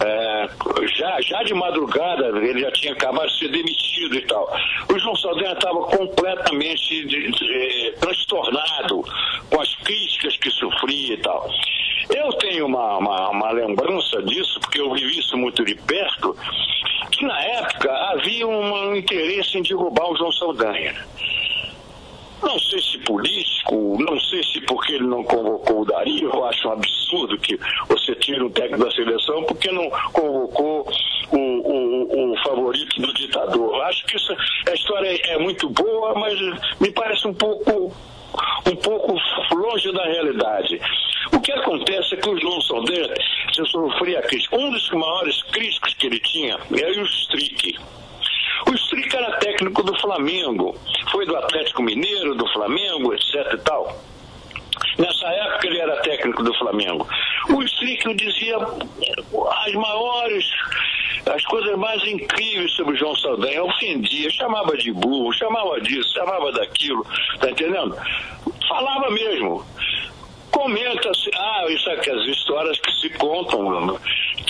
É, 0.05 0.49
já, 0.97 1.21
já 1.21 1.43
de 1.43 1.55
madrugada 1.55 2.27
ele 2.39 2.61
já 2.61 2.71
tinha 2.73 2.93
acabado 2.93 3.29
de 3.29 3.39
ser 3.39 3.49
demitido 3.49 4.17
e 4.17 4.27
tal. 4.27 4.53
O 4.93 4.99
João 4.99 5.17
Saldanha 5.17 5.53
estava 5.53 5.81
completamente 5.83 7.07
de, 7.07 7.31
de, 7.31 7.95
transtornado 8.01 9.03
com 9.51 9.61
as 9.61 9.75
críticas 9.77 10.37
que 10.37 10.51
sofria 10.51 11.15
e 11.15 11.19
tal. 11.19 11.49
Eu 12.11 12.33
tenho 12.35 12.67
uma, 12.67 12.99
uma, 12.99 13.31
uma 13.31 13.53
lembrança 13.53 14.23
disso, 14.23 14.61
porque 14.61 14.81
eu 14.81 14.93
vivi 14.93 15.19
isso 15.19 15.37
muito 15.37 15.65
de 15.65 15.75
perto, 15.75 16.37
que 17.11 17.25
na 17.25 17.41
época 17.41 17.91
havia 18.11 18.47
um 18.47 18.95
interesse 18.97 19.59
em 19.59 19.63
derrubar 19.63 20.11
o 20.11 20.17
João 20.17 20.33
Saldanha. 20.33 20.95
Não 22.43 22.59
sei 22.59 22.81
se 22.81 22.99
político, 22.99 23.97
não 23.99 24.19
sei 24.21 24.43
se 24.43 24.61
porque 24.63 24.95
ele 24.95 25.07
não 25.07 25.23
convocou 25.25 25.83
o 25.83 25.85
Dario, 25.85 26.31
eu 26.33 26.45
acho 26.45 26.69
um 26.69 26.73
absurdo 26.73 27.39
que 27.39 27.59
você 27.89 28.15
tire 28.17 28.43
um 28.43 28.51
técnico 28.51 28.85
da 28.85 28.91
seleção 28.91 29.45
porque 29.45 29.71
não 29.71 29.89
convocou 30.13 30.89
o, 31.31 31.37
o, 31.39 32.33
o 32.33 32.37
favorito 32.43 33.01
do 33.01 33.13
ditador. 33.15 33.83
Acho 33.83 34.05
que 34.07 34.17
isso, 34.17 34.33
a 34.69 34.75
história 34.75 35.09
é, 35.09 35.35
é 35.35 35.39
muito 35.39 35.69
boa, 35.71 36.15
mas 36.15 36.39
me 36.81 36.91
parece 36.93 37.27
um 37.27 37.35
pouco 37.35 37.93
um 38.67 38.77
pouco 38.77 39.15
longe 39.55 39.93
da 39.93 40.05
realidade. 40.05 40.81
O 41.33 41.41
que 41.41 41.53
acontece 41.53 42.15
é 42.15 42.17
que 42.17 42.29
o 42.29 42.39
João 42.39 42.61
Saldanha 42.63 43.15
sofria 43.67 44.23
crítica. 44.23 44.57
Um 44.57 44.71
dos 44.71 44.91
maiores 44.91 45.43
críticos 45.45 45.95
que 45.95 46.07
ele 46.07 46.21
tinha 46.21 46.59
era 46.71 47.01
o 47.01 47.05
Strick. 47.05 47.79
O 48.67 48.75
Strick 48.75 49.15
era 49.15 49.39
técnico 49.39 49.83
do 49.83 49.99
Flamengo, 50.01 50.77
foi 51.11 51.27
do 51.27 51.37
Atlético 51.37 51.83
Mineiro, 51.83 52.35
do 52.35 52.47
Flamengo, 52.53 53.13
etc 53.15 53.53
e 53.55 53.59
tal. 53.59 54.01
Nessa 54.99 55.27
época 55.27 55.67
ele 55.67 55.79
era 55.79 55.97
técnico 56.03 56.43
do 56.43 56.55
Flamengo. 56.55 57.07
O 57.51 57.63
Strick 57.63 58.15
dizia 58.15 58.57
as 58.59 59.75
maiores, 59.75 60.45
as 61.35 61.45
coisas 61.45 61.77
mais 61.79 62.03
incríveis 62.07 62.73
sobre 62.73 62.95
o 62.95 62.97
João 62.97 63.17
Saldanha. 63.17 63.65
Ofendia, 63.65 64.31
chamava 64.31 64.77
de 64.77 64.93
burro, 64.93 65.33
chamava 65.33 65.81
disso, 65.81 66.13
chamava 66.15 66.53
daquilo, 66.53 67.07
tá 67.41 67.51
entendendo? 67.51 67.97
Falava 68.69 69.11
mesmo 69.11 69.65
comenta-se, 70.53 71.31
ah, 71.35 71.67
isso 71.71 71.91
aqui, 71.91 72.11
as 72.11 72.27
histórias 72.27 72.79
que 72.79 72.93
se 73.01 73.11
contam, 73.19 73.99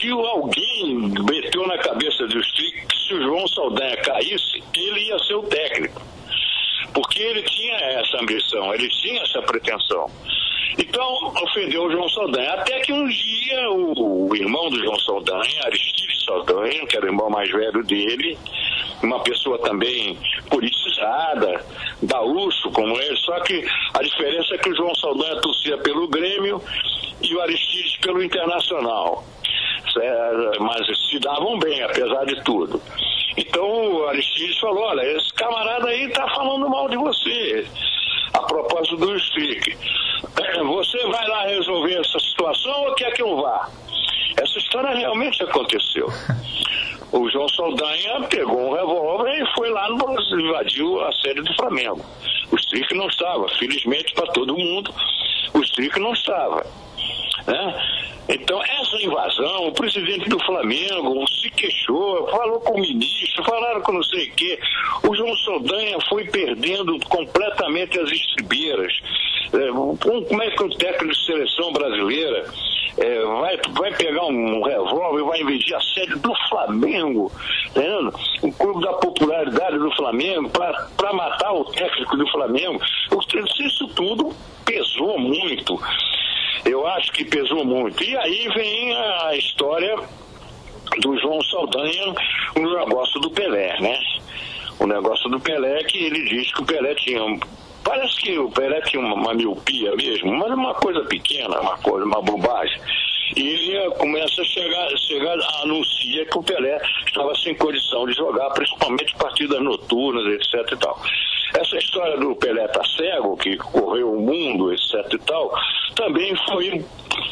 que 0.02 0.10
alguém 0.10 1.14
meteu 1.24 1.64
na 1.64 1.78
cabeça 1.78 2.26
do 2.26 2.40
Strick 2.40 2.86
que 2.88 2.98
se 3.06 3.14
o 3.14 3.22
João 3.22 3.46
Saldanha 3.46 3.96
caísse, 3.98 4.60
ele 4.74 5.00
ia 5.06 5.18
ser 5.20 5.34
o 5.36 5.44
técnico. 5.44 6.02
Porque 6.92 7.22
ele 7.22 7.42
tinha 7.42 7.76
essa 7.76 8.20
ambição, 8.20 8.74
ele 8.74 8.88
tinha 8.88 9.22
essa 9.22 9.40
pretensão. 9.42 10.10
Então, 10.76 11.32
ofendeu 11.40 11.84
o 11.84 11.90
João 11.92 12.08
Saldanha. 12.08 12.54
Até 12.54 12.80
que 12.80 12.92
um 12.92 13.06
dia 13.06 13.70
o, 13.70 14.28
o 14.28 14.36
irmão 14.36 14.70
do 14.70 14.82
João 14.82 14.98
Saldanha, 14.98 15.62
Aristides 15.66 16.24
Saldanha, 16.24 16.84
que 16.86 16.96
era 16.96 17.06
o 17.06 17.08
irmão 17.08 17.30
mais 17.30 17.50
velho 17.52 17.84
dele, 17.84 18.36
uma 19.04 19.20
pessoa 19.20 19.56
também 19.60 20.18
politizada, 20.50 21.64
gaúcho 22.02 22.72
como 22.72 23.00
ele, 23.00 23.16
só 23.18 23.38
que 23.40 23.64
a 23.94 24.02
diferença 24.02 24.54
é 24.54 24.58
que 24.58 24.70
o 24.70 24.76
João 24.76 24.94
Saldanha 24.96 25.40
torcia 25.40 25.78
pelo 25.78 26.08
Grêmio 26.08 26.60
e 27.22 27.34
o 27.36 27.40
Aristides 27.40 27.96
pelo 27.98 28.20
Internacional. 28.20 29.24
É, 30.00 30.58
mas 30.60 30.86
se 31.10 31.18
davam 31.18 31.58
bem, 31.58 31.82
apesar 31.82 32.24
de 32.24 32.42
tudo. 32.44 32.80
Então 33.36 33.64
o 33.64 34.06
Aristides 34.08 34.58
falou, 34.58 34.84
olha, 34.84 35.02
esse 35.16 35.32
camarada 35.34 35.88
aí 35.88 36.08
tá 36.10 36.28
falando 36.34 36.68
mal 36.68 36.88
de 36.88 36.96
você. 36.96 37.66
A 38.34 38.40
propósito 38.40 38.96
do 38.96 39.16
Strick. 39.16 39.76
Você 40.64 40.98
vai 41.08 41.28
lá 41.28 41.46
resolver 41.46 41.94
essa 41.94 42.18
situação 42.18 42.84
ou 42.84 42.94
quer 42.94 43.12
que 43.12 43.22
eu 43.22 43.36
vá? 43.36 43.68
Essa 44.40 44.58
história 44.58 44.94
realmente 44.94 45.42
aconteceu. 45.42 46.08
O 47.12 47.28
João 47.28 47.46
Saldanha 47.50 48.22
pegou 48.22 48.70
um 48.70 48.72
revólver 48.72 49.30
e 49.38 49.54
foi 49.54 49.68
lá 49.68 49.86
no 49.90 49.98
Brasil, 49.98 50.40
invadiu 50.40 51.04
a 51.04 51.12
sede 51.12 51.42
do 51.42 51.54
Flamengo. 51.56 52.02
O 52.50 52.56
Strick 52.56 52.94
não 52.94 53.06
estava, 53.06 53.46
felizmente 53.58 54.14
para 54.14 54.28
todo 54.28 54.56
mundo, 54.56 54.90
o 55.52 55.60
Strick 55.60 56.00
não 56.00 56.14
estava. 56.14 56.64
Né? 57.46 58.11
Então, 58.32 58.62
essa 58.62 58.96
invasão, 59.02 59.68
o 59.68 59.72
presidente 59.72 60.28
do 60.28 60.42
Flamengo 60.44 61.22
se 61.28 61.50
queixou, 61.50 62.26
falou 62.28 62.60
com 62.60 62.78
o 62.78 62.80
ministro, 62.80 63.44
falaram 63.44 63.82
com 63.82 63.92
não 63.92 64.02
sei 64.02 64.28
o 64.28 64.32
quê. 64.32 64.58
O 65.06 65.14
João 65.14 65.36
Saldanha 65.36 65.98
foi 66.08 66.24
perdendo 66.24 66.98
completamente 67.08 67.98
as 68.00 68.10
estribeiras. 68.10 68.92
É, 69.52 69.68
como 69.68 70.42
é 70.42 70.50
que 70.50 70.62
o 70.62 70.70
técnico 70.70 71.12
de 71.12 71.26
seleção 71.26 71.72
brasileira 71.74 72.46
é, 72.96 73.22
vai, 73.22 73.58
vai 73.74 73.94
pegar 73.96 74.24
um 74.24 74.62
revólver 74.62 75.20
e 75.20 75.24
vai 75.24 75.40
invadir 75.40 75.74
a 75.74 75.80
sede 75.80 76.18
do 76.18 76.34
Flamengo, 76.48 77.30
entendendo? 77.66 78.14
o 78.42 78.52
clube 78.52 78.82
da 78.82 78.92
popularidade 78.94 79.78
do 79.78 79.90
Flamengo, 79.92 80.48
para 80.50 81.12
matar 81.12 81.52
o 81.52 81.64
técnico 81.66 82.16
do 82.16 82.26
Flamengo? 82.30 82.80
Isso 83.60 83.86
tudo 83.88 84.34
pesou 84.64 85.18
muito. 85.18 85.78
Eu 86.64 86.86
acho 86.86 87.12
que 87.12 87.24
pesou 87.24 87.64
muito. 87.64 88.02
E 88.02 88.16
aí 88.16 88.48
vem 88.54 88.96
a 88.96 89.36
história 89.36 89.96
do 91.00 91.18
João 91.18 91.42
Saldanha 91.42 92.14
no 92.56 92.78
negócio 92.78 93.20
do 93.20 93.30
Pelé, 93.30 93.80
né? 93.80 93.98
O 94.78 94.86
negócio 94.86 95.28
do 95.30 95.40
Pelé 95.40 95.82
que 95.84 95.98
ele 95.98 96.24
diz 96.24 96.52
que 96.52 96.62
o 96.62 96.66
Pelé 96.66 96.94
tinha 96.94 97.20
Parece 97.84 98.16
que 98.22 98.38
o 98.38 98.50
Pelé 98.50 98.80
tinha 98.82 99.02
uma, 99.02 99.14
uma 99.14 99.34
miopia 99.34 99.94
mesmo, 99.96 100.32
mas 100.36 100.52
uma 100.52 100.74
coisa 100.74 101.04
pequena, 101.04 101.60
uma 101.60 101.76
coisa, 101.78 102.04
uma 102.06 102.22
bobagem. 102.22 102.80
E 103.36 103.40
ele 103.40 103.90
começa 103.92 104.40
a 104.40 104.44
chegar, 104.44 104.88
chegar, 104.96 105.36
anuncia 105.62 106.24
que 106.26 106.38
o 106.38 106.42
Pelé 106.42 106.80
estava 107.06 107.34
sem 107.36 107.54
condição 107.56 108.06
de 108.06 108.12
jogar, 108.12 108.50
principalmente 108.50 109.14
partidas 109.16 109.60
noturnas, 109.60 110.24
etc 110.34 110.72
e 110.72 110.76
tal. 110.76 111.00
Essa 111.54 111.76
história 111.76 112.16
do 112.18 112.34
Pelé 112.36 112.66
tá 112.68 112.82
cego, 112.96 113.36
que 113.36 113.56
correu 113.56 114.12
o 114.12 114.20
mundo, 114.20 114.72
etc 114.72 115.12
e 115.12 115.18
tal, 115.18 115.52
também 115.94 116.34
foi 116.46 116.84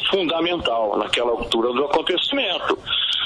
fundamental 0.09 0.97
naquela 0.97 1.31
altura 1.31 1.73
do 1.73 1.85
acontecimento. 1.85 2.77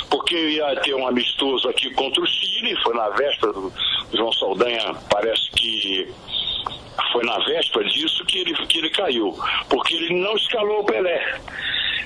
Porque 0.10 0.36
ia 0.36 0.76
ter 0.82 0.94
um 0.94 1.08
amistoso 1.08 1.68
aqui 1.68 1.90
contra 1.94 2.22
o 2.22 2.28
Chile, 2.28 2.76
foi 2.84 2.94
na 2.94 3.10
véspera 3.10 3.54
do 3.54 3.72
João 4.14 4.32
Saldanha, 4.34 4.96
parece 5.10 5.50
que 5.52 6.08
foi 7.12 7.24
na 7.26 7.38
véspera 7.40 7.86
disso 7.86 8.24
que 8.26 8.40
ele, 8.40 8.54
que 8.68 8.78
ele 8.78 8.90
caiu, 8.90 9.34
porque 9.70 9.96
ele 9.96 10.22
não 10.22 10.36
escalou 10.36 10.82
o 10.82 10.86
Pelé. 10.86 11.40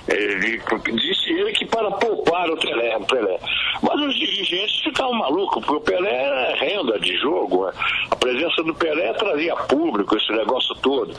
Ele, 0.08 0.60
disse 0.96 1.30
ele 1.32 1.52
que 1.54 1.66
para 1.66 1.92
poupar 1.92 2.50
o 2.50 2.58
Pelé, 2.58 2.98
o 2.98 3.06
Pelé. 3.06 3.40
Mas 3.82 4.02
os 4.02 4.16
dirigentes 4.16 4.82
ficavam 4.84 5.14
malucos, 5.14 5.64
porque 5.64 5.78
o 5.78 5.82
Pelé 5.82 6.16
era 6.16 6.56
renda 6.56 7.00
de 7.00 7.16
jogo. 7.18 7.68
A 7.68 8.16
presença 8.16 8.64
do 8.64 8.74
Pelé 8.80 9.14
trazia 9.14 9.56
público, 9.56 10.16
esse 10.16 10.32
negócio 10.32 10.74
todo. 10.76 11.14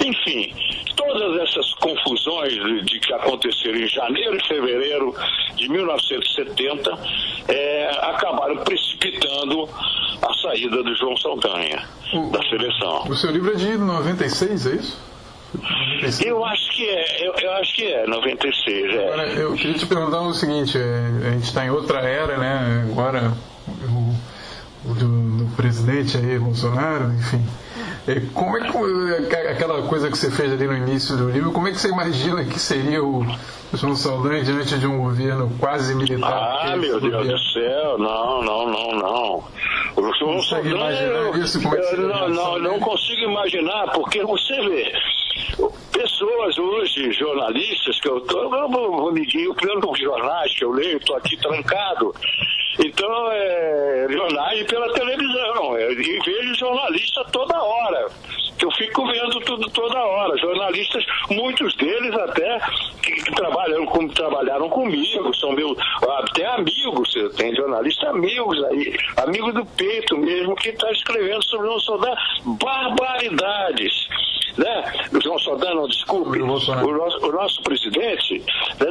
Enfim, 0.00 0.54
todas 0.96 1.42
essas 1.42 1.74
confusões 1.74 2.52
de, 2.52 2.84
de 2.84 3.00
que 3.00 3.12
aconteceram 3.12 3.78
em 3.78 3.88
janeiro 3.88 4.36
e 4.36 4.48
fevereiro 4.48 5.14
de 5.56 5.68
1970 5.68 6.98
é, 7.48 7.90
acabaram 8.02 8.56
precipitando 8.58 9.68
a 10.22 10.34
saída 10.42 10.82
do 10.82 10.94
João 10.94 11.16
Saldanha 11.16 11.84
o, 12.12 12.30
da 12.30 12.42
seleção. 12.44 13.04
O 13.08 13.14
seu 13.14 13.30
livro 13.30 13.52
é 13.52 13.56
de 13.56 13.76
96, 13.76 14.66
é 14.66 14.74
isso? 14.76 15.10
96. 15.52 16.20
Eu 16.20 16.44
acho 16.44 16.70
que 16.70 16.88
é, 16.88 17.28
eu, 17.28 17.34
eu, 17.34 17.52
acho 17.54 17.74
que 17.74 17.84
é, 17.84 18.06
96, 18.06 18.94
é. 18.94 19.06
Agora, 19.06 19.26
eu 19.32 19.54
queria 19.54 19.74
te 19.74 19.86
perguntar 19.86 20.20
o 20.20 20.32
seguinte, 20.32 20.78
é, 20.78 21.28
a 21.28 21.30
gente 21.32 21.44
está 21.44 21.64
em 21.64 21.70
outra 21.70 22.00
era, 22.00 22.38
né? 22.38 22.86
Agora 22.90 23.32
o 23.82 24.14
do, 24.84 25.44
do 25.44 25.56
presidente 25.56 26.16
aí, 26.16 26.38
Bolsonaro, 26.38 27.12
enfim. 27.12 27.44
É, 28.08 28.20
como 28.32 28.56
é 28.56 28.60
que 28.60 29.36
aquela 29.36 29.82
coisa 29.82 30.10
que 30.10 30.16
você 30.16 30.30
fez 30.30 30.52
ali 30.52 30.66
no 30.66 30.76
início 30.76 31.16
do 31.16 31.30
livro, 31.30 31.52
como 31.52 31.68
é 31.68 31.70
que 31.70 31.78
você 31.78 31.88
imagina 31.88 32.44
que 32.44 32.58
seria 32.58 33.04
o 33.04 33.24
João 33.74 33.94
Saldanha 33.94 34.42
diante 34.42 34.78
de 34.78 34.86
um 34.86 35.02
governo 35.02 35.52
quase 35.58 35.94
militar? 35.94 36.60
Ah, 36.62 36.76
meu 36.76 36.98
Deus 36.98 37.12
governo? 37.12 37.32
do 37.32 37.38
céu, 37.38 37.98
não, 37.98 38.42
não, 38.42 38.66
não, 38.66 38.90
não. 38.96 39.44
O 39.96 40.12
João 40.14 40.42
Saldanha, 40.42 40.74
imaginar 40.74 41.38
isso? 41.38 41.62
Como 41.62 41.76
é 41.76 41.80
que 41.80 41.96
não, 41.96 42.28
não, 42.30 42.58
não 42.58 42.80
consigo 42.80 43.20
imaginar, 43.20 43.92
porque 43.92 44.24
você 44.24 44.54
vê, 44.68 44.92
pessoas 45.92 46.58
hoje, 46.58 47.12
jornalistas, 47.12 48.00
que 48.00 48.08
eu 48.08 48.18
estou, 48.18 48.54
eu 48.54 48.68
vou 48.70 49.12
medir, 49.12 49.52
pelo 49.54 49.94
jornais 49.94 50.54
que 50.56 50.64
eu 50.64 50.72
leio, 50.72 50.96
estou 50.96 51.16
aqui 51.16 51.36
trancado. 51.36 52.14
Então, 52.82 53.32
é, 53.32 54.06
jornais 54.10 54.62
pela 54.64 54.92
televisão. 54.92 55.78
Eu 55.78 55.94
vejo 55.96 56.54
jornalista 56.54 57.24
toda 57.32 57.62
hora. 57.62 58.06
Eu 58.60 58.70
fico 58.72 59.06
vendo 59.06 59.40
tudo 59.40 59.70
toda 59.70 59.98
hora. 59.98 60.36
Jornalistas, 60.38 61.04
muitos 61.30 61.74
deles 61.76 62.14
até 62.14 62.58
que, 63.02 63.12
que 63.12 63.34
trabalham, 63.34 63.84
com, 63.86 64.08
trabalharam 64.08 64.68
comigo, 64.68 65.34
são 65.34 65.52
meus, 65.52 65.76
até 66.20 66.46
amigos, 66.46 67.12
tem 67.36 67.54
jornalistas 67.54 68.08
amigos 68.08 68.62
aí, 68.64 68.96
amigos 69.16 69.54
do 69.54 69.64
peito 69.64 70.16
mesmo, 70.18 70.54
que 70.56 70.68
está 70.70 70.90
escrevendo 70.90 71.42
sobre 71.44 71.68
o 71.68 71.80
soldado 71.80 72.16
barbaridades 72.44 74.08
né? 74.60 74.92
O 75.12 75.20
João 75.20 75.38
Sodano, 75.38 75.88
desculpe, 75.88 76.40
o, 76.40 76.46
nosso, 76.46 76.70
o 76.72 77.32
nosso 77.32 77.62
presidente, 77.62 78.38
né? 78.78 78.86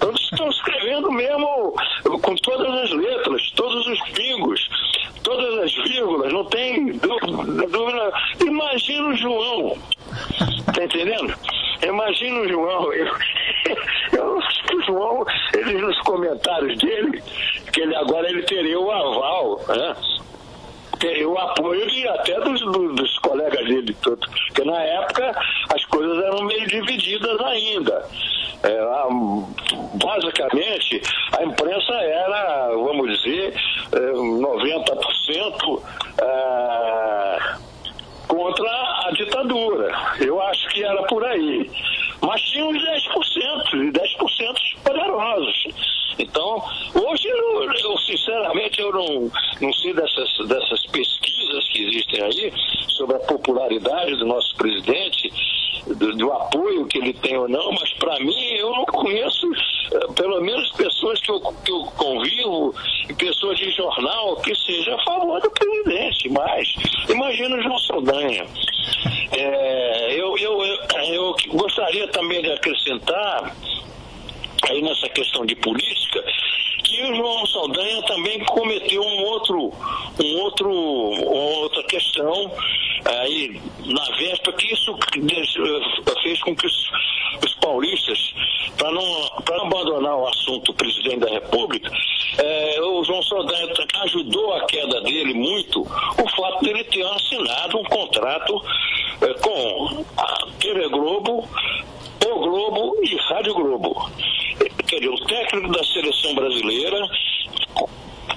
todos 0.00 0.20
estão 0.20 0.48
escrevendo 0.48 1.10
mesmo 1.10 1.74
com 2.22 2.34
todas 2.36 2.72
as 2.82 2.90
letras, 2.92 3.50
todos 3.56 3.86
os 3.86 4.00
pingos, 4.12 4.68
todas 5.24 5.58
as 5.64 5.74
vírgulas, 5.74 6.32
não 6.32 6.44
tem 6.44 6.92
dúvida. 6.92 8.12
Imagina 8.46 9.08
o 9.08 9.16
João, 9.16 9.78
tá 10.74 10.84
entendendo? 10.84 11.34
Imagina 11.82 12.40
o 12.40 12.48
João, 12.48 12.92
eu, 12.92 13.06
eu 14.12 14.38
acho 14.38 14.64
que 14.64 14.76
o 14.76 14.82
João, 14.82 15.26
ele 15.54 15.78
nos 15.78 15.98
comentários 16.02 16.78
dele, 16.78 17.22
que 17.72 17.80
ele 17.80 17.94
agora 17.96 18.28
ele 18.28 18.42
teria 18.42 18.78
o 18.78 18.90
aval, 18.90 19.60
né? 19.68 19.96
O 21.26 21.38
apoio 21.38 21.86
de, 21.88 22.08
até 22.08 22.40
dos, 22.40 22.60
dos, 22.60 23.18
colegas 23.18 23.64
dele, 23.66 23.96
tudo. 24.02 24.26
porque 24.46 24.64
na 24.64 24.82
época 24.82 25.32
as 25.74 25.84
coisas 25.86 26.24
eram 26.24 26.44
meio 26.44 26.66
divididas 26.66 27.40
ainda. 27.40 28.08
É, 28.62 28.78
basicamente, 30.04 31.00
a 31.38 31.44
imprensa 31.44 31.92
era, 31.92 32.68
vamos 32.70 33.16
dizer, 33.18 33.54
90% 33.92 35.82
é, 36.20 36.24
é, 36.24 37.38
contra 38.26 38.70
a 39.06 39.10
ditadura. 39.12 39.92
Eu 40.20 40.40
acho 40.42 40.68
que 40.70 40.82
era 40.82 41.02
por 41.04 41.24
aí. 41.24 41.70
Mas 42.20 42.40
tinha 42.42 42.66
uns 42.66 42.82
10%, 42.82 43.74
e 43.74 43.92
10% 43.92 44.82
poderosos. 44.82 45.97
Então, 46.18 46.62
hoje, 46.94 47.28
eu, 47.28 47.98
sinceramente, 47.98 48.80
eu 48.80 48.92
não, 48.92 49.30
não 49.60 49.72
sei 49.72 49.94
dessas, 49.94 50.48
dessas 50.48 50.86
pesquisas 50.86 51.68
que 51.68 51.88
existem 51.88 52.22
aí 52.22 52.52
sobre 52.88 53.16
a 53.16 53.20
popularidade 53.20 54.16
do 54.16 54.26
nosso 54.26 54.56
presidente, 54.56 55.32
do, 55.86 56.16
do 56.16 56.32
apoio 56.32 56.86
que 56.86 56.98
ele 56.98 57.12
tem 57.14 57.36
ou 57.36 57.48
não, 57.48 57.72
mas 57.72 57.92
para 57.94 58.18
mim, 58.18 58.54
eu 58.56 58.70
não 58.72 58.84
conheço, 58.86 59.46
eh, 59.92 60.12
pelo 60.14 60.40
menos 60.40 60.70
pessoas 60.72 61.20
que 61.20 61.30
eu, 61.30 61.40
que 61.64 61.70
eu 61.70 61.84
convivo, 61.96 62.74
pessoas 63.16 63.58
de 63.58 63.70
jornal, 63.70 64.36
que 64.36 64.54
seja 64.54 64.94
a 64.94 65.04
favor 65.04 65.40
do 65.40 65.50
presidente, 65.50 66.28
mas 66.30 66.74
imagina 67.08 67.56
o 67.56 67.62
João 67.62 67.78
Saldanha. 67.78 68.46
É, 69.30 70.14
eu, 70.14 70.36
eu, 70.38 70.60
eu, 70.62 70.76
eu 71.12 71.34
gostaria 71.52 72.08
também 72.08 72.42
de 72.42 72.50
acrescentar 72.50 73.54
aí 74.64 74.82
nessa 74.82 75.08
questão 75.08 75.44
de 75.46 75.54
política, 75.56 76.24
que 76.84 77.02
o 77.02 77.16
João 77.16 77.46
Saldanha 77.46 78.02
também 78.02 78.44
cometeu 78.44 79.02
um 79.02 79.24
outro, 79.24 79.72
um 80.22 80.36
outro, 80.42 80.70
outra 80.70 81.82
questão 81.84 82.52
aí 83.04 83.60
na 83.86 84.04
véspera 84.16 84.56
que 84.56 84.72
isso 84.72 84.96
fez 86.22 86.40
com 86.42 86.54
que 86.54 86.66
os, 86.66 86.90
os 87.44 87.54
paulistas, 87.54 88.34
para 88.76 88.90
não, 88.90 89.02
não 89.02 89.66
abandonar 89.66 90.16
o 90.16 90.28
assunto 90.28 90.74
presidente 90.74 91.20
da 91.20 91.30
República, 91.30 91.90
é, 92.38 92.80
o 92.80 93.04
João 93.04 93.22
Saldanha 93.22 93.68
ajudou 94.04 94.54
a 94.54 94.66
queda 94.66 95.00
dele 95.02 95.34
muito 95.34 95.82
o 95.82 96.30
fato 96.36 96.64
dele 96.64 96.84
ter 96.84 97.04
assinado 97.06 97.78
um 97.78 97.84
contrato 97.84 98.62
é, 99.22 99.34
com 99.34 100.04
a 100.16 100.46
TV 100.58 100.88
Globo, 100.88 101.48
o 102.32 102.38
Globo 102.40 102.96
e 103.02 103.16
Rádio 103.28 103.54
Globo 103.54 104.10
quer 104.88 105.00
dizer, 105.00 105.10
o 105.10 105.26
técnico 105.26 105.68
da 105.70 105.84
seleção 105.84 106.34
brasileira, 106.34 107.08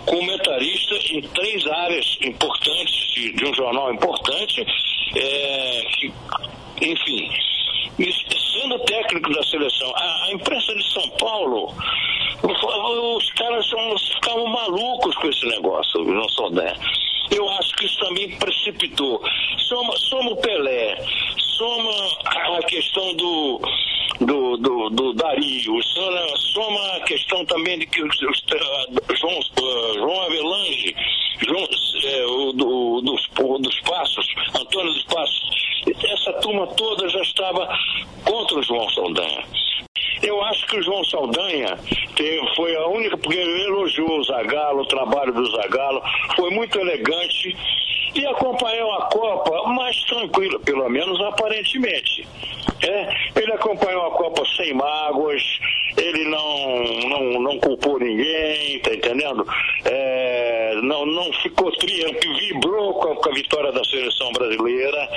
comentarista 0.06 0.96
em 1.14 1.22
três 1.22 1.66
áreas 1.68 2.18
importantes 2.22 3.14
de, 3.14 3.34
de 3.34 3.46
um 3.46 3.54
jornal 3.54 3.94
importante, 3.94 4.66
é, 5.16 5.82
que, 5.98 6.14
enfim, 6.82 7.32
sendo 8.54 8.80
técnico 8.80 9.32
da 9.34 9.44
seleção, 9.44 9.94
a, 9.96 10.26
a, 10.26 10.32
imprensa 10.34 10.76
de 10.76 10.92
São 10.92 11.10
Paulo, 11.12 11.74
os 12.44 13.32
caras 13.34 13.68
são, 13.70 13.98
ficavam 14.16 14.48
malucos 14.48 15.16
com 15.16 15.30
esse 15.30 15.46
negócio, 15.48 16.04
não 16.04 16.28
só 16.30 16.50
né? 16.50 16.74
Eu 17.32 17.48
acho 17.50 17.74
que 17.78 17.86
isso 17.86 17.98
também 18.00 18.30
precipitou. 18.38 19.22
Soma 19.70 20.32
o 20.32 20.36
Pelé, 20.36 20.98
soma 21.62 22.58
a 22.58 22.64
questão 22.64 23.14
do, 23.14 23.62
do, 24.22 24.58
do, 24.58 24.90
do 24.90 25.14
Dario, 25.14 25.84
soma, 25.84 26.96
a 26.96 27.02
questão 27.02 27.46
também 27.46 27.78
de 27.78 27.86
que 27.86 28.02
os, 28.02 28.20
os 28.24 28.44
João, 29.20 29.38
uh, 29.38 29.94
João 29.94 30.22
Avelange, 30.24 30.96
João, 31.46 31.68
é, 32.04 32.26
o, 32.26 32.52
do, 32.54 33.02
dos, 33.02 33.30
dos 33.62 33.80
Passos, 33.82 34.26
Antônio 34.60 34.92
dos 34.92 35.04
Passos, 35.04 35.42
essa 36.12 36.34
turma 36.42 36.66
toda 36.66 37.08
já 37.10 37.22
estava 37.22 37.70
contra 38.26 38.58
o 38.58 38.64
João 38.64 38.90
Saldanha. 38.90 39.46
Eu 40.24 40.44
acho 40.44 40.66
que 40.66 40.78
o 40.78 40.84
João 40.84 41.04
Saldanha 41.06 41.78
foi 42.56 42.76
a 42.76 42.88
única, 42.88 43.18
porque 43.18 43.38
ele 43.38 43.64
elogiou 43.66 44.20
o 44.20 44.24
Zagallo, 44.24 44.82
o 44.82 44.88
trabalho 44.88 45.34
do 45.34 45.46
Zagallo, 45.52 46.02
foi 46.36 46.50
muito 46.50 46.80
elegante 46.80 47.56
e 48.14 48.26
acompanhou 48.26 48.92
a 48.94 49.06
Copa 49.06 49.61
mais 49.92 50.04
tranquilo, 50.06 50.60
pelo 50.62 50.90
menos 50.90 51.20
aparentemente. 51.22 52.28
É, 52.82 53.10
ele 53.40 53.52
acompanhou 53.52 54.08
a 54.08 54.12
Copa 54.12 54.44
sem 54.56 54.74
mágoas, 54.74 55.42
ele 55.98 56.24
não, 56.30 56.84
não, 57.10 57.42
não 57.42 57.60
culpou 57.60 58.00
ninguém, 58.00 58.80
tá 58.80 58.94
entendendo? 58.94 59.46
É, 59.86 60.80
não, 60.82 61.06
não 61.06 61.32
ficou 61.34 61.72
triunfo, 61.74 62.38
vibrou 62.40 62.94
com 62.96 63.12
a, 63.12 63.16
com 63.16 63.30
a 63.30 63.34
vitória 63.34 63.72
da 63.72 63.84
seleção 63.84 64.32
brasileira, 64.32 65.10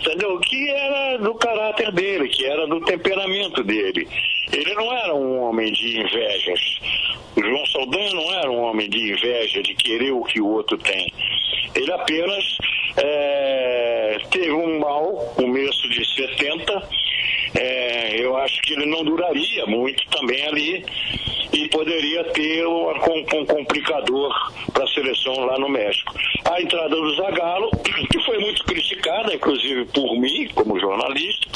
entendeu? 0.00 0.38
Que 0.40 0.70
era 0.70 1.18
do 1.18 1.34
caráter 1.34 1.92
dele, 1.92 2.28
que 2.28 2.44
era 2.46 2.66
do 2.66 2.80
temperamento 2.80 3.62
dele. 3.62 4.08
Ele 4.52 4.74
não 4.74 4.92
era 4.92 5.14
um 5.14 5.42
homem 5.42 5.72
de 5.72 5.98
invejas. 5.98 6.78
O 7.36 7.42
João 7.42 7.66
Saldanha 7.66 8.12
não 8.12 8.34
era 8.34 8.50
um 8.50 8.62
homem 8.62 8.88
de 8.88 9.12
inveja, 9.12 9.62
de 9.62 9.74
querer 9.74 10.12
o 10.12 10.22
que 10.22 10.40
o 10.40 10.46
outro 10.46 10.76
tem. 10.78 11.12
Ele 11.74 11.90
apenas 11.90 12.58
é, 12.96 14.18
teve 14.30 14.52
um 14.52 14.78
mau 14.78 15.32
começo 15.36 15.88
de 15.88 16.04
70. 16.04 16.88
É, 17.58 18.20
eu 18.20 18.36
acho 18.36 18.60
que 18.62 18.74
ele 18.74 18.86
não 18.86 19.04
duraria 19.04 19.66
muito 19.66 20.06
também 20.08 20.46
ali 20.46 20.84
e 21.52 21.68
poderia 21.68 22.24
ter 22.24 22.66
um, 22.66 22.90
um 22.90 23.46
complicador 23.46 24.32
para 24.72 24.84
a 24.84 24.88
seleção 24.88 25.46
lá 25.46 25.58
no 25.58 25.68
México. 25.68 26.14
A 26.44 26.60
entrada 26.60 26.94
do 26.94 27.14
Zagallo, 27.16 27.70
que 28.10 28.22
foi 28.24 28.38
muito 28.38 28.64
criticada, 28.64 29.34
inclusive 29.34 29.84
por 29.86 30.18
mim, 30.18 30.48
como 30.54 30.78
jornalista, 30.78 31.48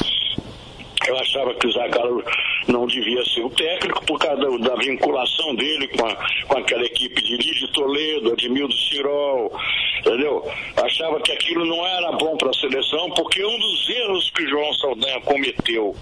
eu 1.07 1.17
achava 1.19 1.55
que 1.55 1.67
o 1.67 1.73
Zagallo 1.73 2.25
não 2.69 2.87
devia 2.87 3.25
ser 3.27 3.43
o 3.43 3.51
técnico 3.51 4.05
por 4.07 4.19
causa 4.19 4.37
da, 4.37 4.69
da 4.71 4.77
vinculação 4.77 5.55
dele 5.55 5.89
com, 5.89 6.07
a, 6.07 6.17
com 6.49 6.59
aquela 6.59 6.85
equipe 6.85 7.23
de 7.23 7.37
Lídio 7.37 7.73
Toledo, 7.73 8.33
Admildo 8.33 8.75
Cirol, 8.75 9.53
entendeu? 10.01 10.45
Achava 10.83 11.21
que 11.21 11.33
aquilo 11.33 11.65
não 11.65 11.87
era 11.87 12.13
bom 12.13 12.37
para 12.37 12.51
a 12.51 12.55
seleção, 12.55 13.11
porque 13.11 13.45
um 13.45 13.59
dos 13.59 13.91
erros 13.91 14.31
que 14.31 14.43
o 14.45 14.49
João 14.49 14.73
Saldanha 14.75 15.21
cometeu 15.21 15.95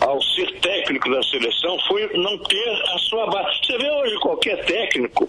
ao 0.00 0.20
ser 0.22 0.52
técnico 0.60 1.10
da 1.10 1.22
seleção 1.22 1.78
foi 1.88 2.08
não 2.18 2.36
ter 2.38 2.82
a 2.94 2.98
sua 2.98 3.26
base. 3.26 3.58
Você 3.64 3.78
vê 3.78 3.90
hoje 3.90 4.16
qualquer 4.16 4.64
técnico, 4.64 5.28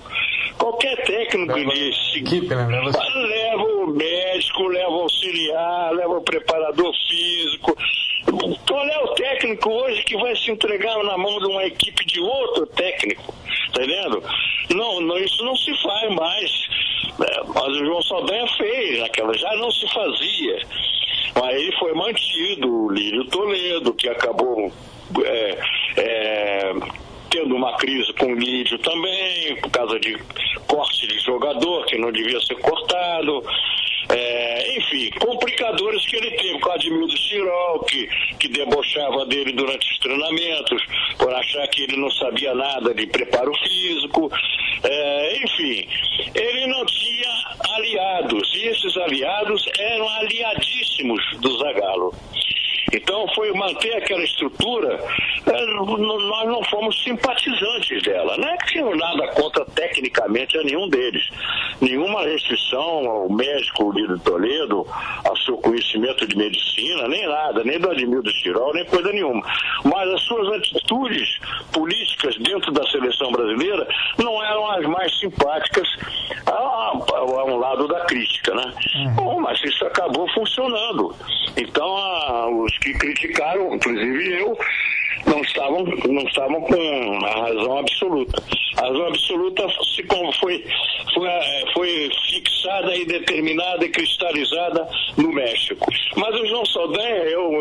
qualquer 0.57 1.03
técnico 1.03 1.53
leva 1.53 1.71
de 1.71 2.19
equipe, 2.19 2.53
né? 2.53 2.67
leva... 2.67 2.91
leva 3.15 3.63
o 3.63 3.87
médico, 3.87 4.67
leva 4.67 4.89
o 4.89 5.01
auxiliar, 5.01 5.93
leva 5.93 6.17
o 6.17 6.21
preparador 6.21 6.91
físico. 7.07 7.77
Qual 8.67 8.85
é 8.85 9.03
o 9.03 9.07
técnico 9.15 9.69
hoje 9.69 10.03
que 10.03 10.17
vai 10.17 10.35
se 10.35 10.51
entregar 10.51 11.01
na 11.03 11.17
mão 11.17 11.39
de 11.39 11.45
uma 11.47 11.65
equipe 11.65 12.05
de 12.05 12.19
outro 12.19 12.65
técnico? 12.67 13.33
Tá? 13.73 13.81
Não, 14.75 15.01
não 15.01 15.17
isso 15.17 15.43
não 15.45 15.55
se 15.55 15.73
faz 15.81 16.13
mais. 16.13 16.67
É, 17.19 17.43
mas 17.47 17.67
o 17.67 17.85
João 17.85 18.01
Saldanha 18.01 18.47
fez 18.57 19.01
aquela, 19.03 19.33
já 19.33 19.55
não 19.55 19.71
se 19.71 19.87
fazia. 19.93 20.59
Aí 21.43 21.71
foi 21.79 21.93
mantido 21.93 22.85
o 22.85 22.91
Lírio 22.91 23.25
Toledo, 23.25 23.93
que 23.93 24.09
acabou 24.09 24.71
é, 25.23 25.57
é, 25.97 26.73
tendo 27.29 27.55
uma 27.55 27.75
crise 27.77 28.11
com 28.13 28.25
o 28.25 28.35
Lídio 28.35 28.77
também, 28.79 29.55
por 29.61 29.71
causa 29.71 29.99
de 29.99 30.17
corte 30.67 31.07
de 31.07 31.19
jogador 31.19 31.85
que 31.85 31.97
não 31.97 32.11
devia 32.11 32.39
ser 32.41 32.55
cortado. 32.55 33.43
É, 34.09 34.77
enfim, 34.77 35.09
complicadores 35.19 36.05
que 36.05 36.15
ele 36.15 36.31
teve 36.31 36.59
com 36.59 36.69
o 36.69 36.73
Admildo 36.73 37.17
Chirol, 37.17 37.79
que, 37.81 38.07
que 38.39 38.47
debochava 38.47 39.25
dele 39.25 39.51
durante 39.51 39.91
os 39.91 39.99
treinamentos, 39.99 40.85
por 41.17 41.33
achar 41.33 41.67
que 41.67 41.83
ele 41.83 41.97
não 41.97 42.09
sabia 42.11 42.55
nada 42.55 42.93
de 42.93 43.05
preparo 43.07 43.51
físico. 43.55 44.31
É, 44.83 45.43
enfim, 45.43 45.87
ele 46.33 46.67
não 46.67 46.85
tinha 46.85 47.29
aliados, 47.75 48.55
e 48.55 48.67
esses 48.67 48.95
aliados 48.97 49.65
eram 49.77 50.07
aliadíssimos 50.09 51.21
do 51.39 51.57
Zagallo. 51.57 52.13
Então 52.93 53.27
foi 53.35 53.51
manter 53.53 53.95
aquela 53.95 54.23
estrutura, 54.23 54.99
é, 55.45 55.65
nós 55.75 56.47
não 56.47 56.63
fomos 56.65 57.03
simpatizantes 57.03 58.01
dela. 58.03 58.37
Não 58.37 58.47
é 58.47 58.57
que 58.57 58.73
tínhamos 58.73 58.97
nada 58.97 59.27
contra 59.33 59.65
tecnicamente 59.65 60.57
a 60.57 60.63
nenhum 60.63 60.87
deles. 60.89 61.29
Nenhuma 61.81 62.23
restrição 62.23 63.07
ao 63.07 63.29
médico 63.29 63.91
Lido 63.91 64.17
Toledo, 64.19 64.85
ao 65.25 65.35
seu 65.37 65.57
conhecimento 65.57 66.25
de 66.27 66.37
medicina, 66.37 67.07
nem 67.07 67.27
nada, 67.27 67.63
nem 67.63 67.79
do 67.79 67.89
Admildo 67.89 68.31
Tirol, 68.33 68.73
nem 68.73 68.85
coisa 68.85 69.11
nenhuma. 69.11 69.41
Mas 69.83 70.09
as 70.09 70.21
suas 70.21 70.57
atitudes 70.57 71.39
políticas 71.71 72.37
dentro 72.37 72.71
da 72.71 72.85
seleção 72.87 73.31
brasileira 73.31 73.87
não 74.17 74.43
eram 74.43 74.71
as 74.71 74.85
mais 74.85 75.19
simpáticas 75.19 75.87
a, 76.45 76.51
a, 76.51 76.91
a 77.17 77.45
um 77.45 77.57
lado 77.57 77.87
da 77.87 78.05
crítica, 78.05 78.53
né? 78.55 78.73
Uhum. 78.95 79.15
Bom, 79.15 79.39
mas 79.41 79.61
isso 79.63 79.85
acabou 79.85 80.27
funcionando. 80.33 81.15
Então, 81.57 81.97
a, 81.97 82.49
os 82.49 82.76
que 82.81 82.93
criticaram, 82.93 83.75
inclusive 83.75 84.39
eu, 84.39 84.57
não 85.25 85.41
estavam, 85.41 85.83
não 85.83 86.23
estavam 86.23 86.61
com 86.61 87.25
a 87.25 87.47
razão 87.47 87.77
absoluta. 87.77 88.43
A 88.77 88.81
razão 88.81 89.07
absoluta 89.07 89.67
se 89.95 90.03
foi, 90.39 90.63
foi, 91.13 91.29
foi 91.73 92.09
fixada 92.29 92.95
e 92.95 93.05
determinada 93.05 93.85
e 93.85 93.89
cristalizada 93.89 94.87
no 95.17 95.31
México. 95.31 95.85
Mas 96.15 96.35
o 96.35 96.45
João 96.45 96.65
Saldanha, 96.65 97.23
eu, 97.25 97.51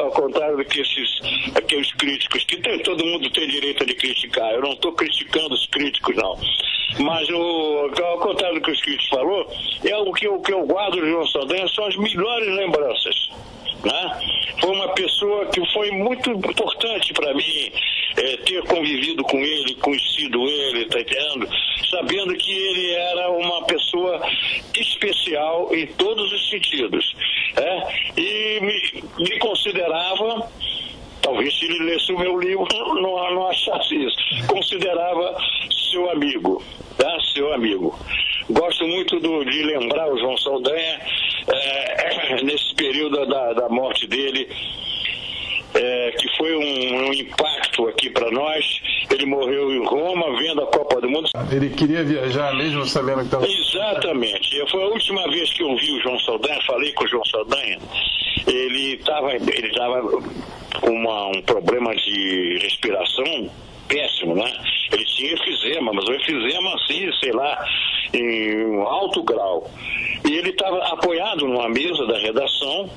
ao 0.00 0.10
contrário 0.10 0.56
do 0.56 0.64
que 0.64 0.80
esses 0.80 1.20
aqueles 1.54 1.92
críticos, 1.94 2.44
que 2.44 2.56
tem, 2.58 2.78
todo 2.80 3.04
mundo 3.04 3.30
tem 3.30 3.48
direito 3.48 3.86
de 3.86 3.94
criticar, 3.94 4.52
eu 4.52 4.62
não 4.62 4.72
estou 4.72 4.92
criticando 4.92 5.54
os 5.54 5.66
críticos, 5.66 6.16
não. 6.16 6.36
Mas 6.98 7.28
o, 7.28 7.90
ao 8.02 8.18
contrário 8.18 8.56
do 8.56 8.62
que 8.62 8.70
os 8.70 8.80
críticos 8.80 9.08
falou, 9.08 9.50
é 9.84 9.96
o 9.96 10.12
que, 10.12 10.28
o 10.28 10.40
que 10.40 10.52
eu 10.52 10.66
guardo 10.66 10.96
do 10.96 11.06
João 11.06 11.26
Saldanha 11.28 11.68
são 11.68 11.86
as 11.86 11.96
melhores 11.96 12.48
lembranças. 12.56 13.30
Né? 13.84 14.20
Foi 14.60 14.70
uma 14.70 14.88
pessoa 14.94 15.46
que 15.46 15.64
foi 15.72 15.90
muito 15.90 16.30
importante 16.30 17.12
para 17.12 17.34
mim 17.34 17.72
é, 18.16 18.36
ter 18.38 18.62
convivido 18.64 19.22
com 19.24 19.38
ele, 19.38 19.74
conhecido 19.76 20.48
ele, 20.48 20.86
tá 20.86 21.00
entendendo? 21.00 21.48
Sabendo 21.90 22.34
que 22.36 22.52
ele 22.52 22.90
era 22.92 23.30
uma 23.30 23.64
pessoa 23.64 24.20
especial 24.74 25.74
em 25.74 25.86
todos 25.88 26.32
os 26.32 26.50
sentidos. 26.50 27.14
É? 27.56 28.20
E 28.20 28.60
me, 28.60 29.04
me 29.18 29.38
considerava 29.38 30.50
talvez 31.26 31.58
se 31.58 31.64
ele 31.64 31.84
lesse 31.84 32.12
o 32.12 32.18
meu 32.18 32.38
livro 32.38 32.66
não, 32.72 33.34
não 33.34 33.48
achasse 33.48 33.94
isso. 33.96 34.16
Considerava 34.46 35.36
seu 35.90 36.08
amigo, 36.10 36.62
tá? 36.96 37.18
Seu 37.34 37.52
amigo. 37.52 37.98
Gosto 38.48 38.86
muito 38.86 39.18
do, 39.18 39.44
de 39.44 39.62
lembrar 39.62 40.08
o 40.12 40.18
João 40.18 40.36
Saldanha 40.38 41.00
é, 41.48 42.42
nesse 42.44 42.74
período 42.74 43.26
da, 43.26 43.52
da 43.52 43.68
morte 43.68 44.06
dele, 44.06 44.48
é, 45.74 46.10
que 46.12 46.36
foi 46.36 46.56
um, 46.56 47.08
um 47.08 47.12
impacto 47.12 47.88
aqui 47.88 48.10
para 48.10 48.30
nós. 48.30 48.64
Ele 49.10 49.26
morreu 49.26 49.72
em 49.72 49.84
Roma, 49.84 50.36
vendo 50.38 50.62
a 50.62 50.66
Copa 50.66 51.00
do 51.00 51.08
Mundo. 51.08 51.28
Ele 51.50 51.70
queria 51.70 52.04
viajar 52.04 52.54
mesmo 52.54 52.86
sabendo 52.86 53.18
que 53.20 53.24
estava. 53.24 53.46
Exatamente. 53.46 54.70
Foi 54.70 54.82
a 54.82 54.86
última 54.86 55.28
vez 55.28 55.52
que 55.52 55.62
eu 55.62 55.76
vi 55.76 55.92
o 55.92 56.00
João 56.02 56.18
Saldanha, 56.20 56.58
falei 56.66 56.92
com 56.92 57.04
o 57.04 57.08
João 57.08 57.24
Saldanha. 57.24 57.78
Ele 58.46 58.94
estava 58.94 59.34
ele 59.34 59.74
tava 59.74 60.02
com 60.80 60.90
uma, 60.90 61.26
um 61.28 61.42
problema 61.42 61.94
de 61.96 62.58
respiração 62.62 63.50
péssimo, 63.86 64.34
né? 64.34 64.52
Ele 64.92 65.04
tinha 65.04 65.32
efizema, 65.32 65.92
mas 65.92 66.08
o 66.08 66.12
efizema 66.12 66.74
assim, 66.74 67.10
sei 67.20 67.32
lá, 67.32 67.64
em 68.12 68.66
um 68.66 68.82
alto 68.82 69.22
grau. 69.22 69.70
E 70.24 70.34
ele 70.34 70.50
estava 70.50 70.78
apoiado 70.92 71.46
numa 71.46 71.68
mesa 71.68 72.06
da 72.06 72.18
redação, 72.18 72.90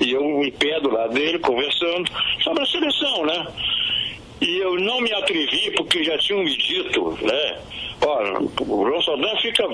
e 0.00 0.12
eu 0.12 0.22
em 0.42 0.52
pé 0.52 0.80
do 0.80 0.90
lado 0.90 1.12
dele, 1.12 1.38
conversando 1.38 2.10
sobre 2.42 2.62
a 2.62 2.66
seleção, 2.66 3.26
né? 3.26 3.46
E 4.40 4.58
eu 4.58 4.78
não 4.80 5.00
me 5.00 5.12
atrevi, 5.12 5.70
porque 5.76 6.02
já 6.02 6.16
tinham 6.18 6.42
me 6.42 6.56
dito, 6.56 7.18
né? 7.22 7.60
Olha, 8.06 8.38
o 8.40 8.86
João 8.86 9.02
Saldanha 9.02 9.36
fica 9.42 9.68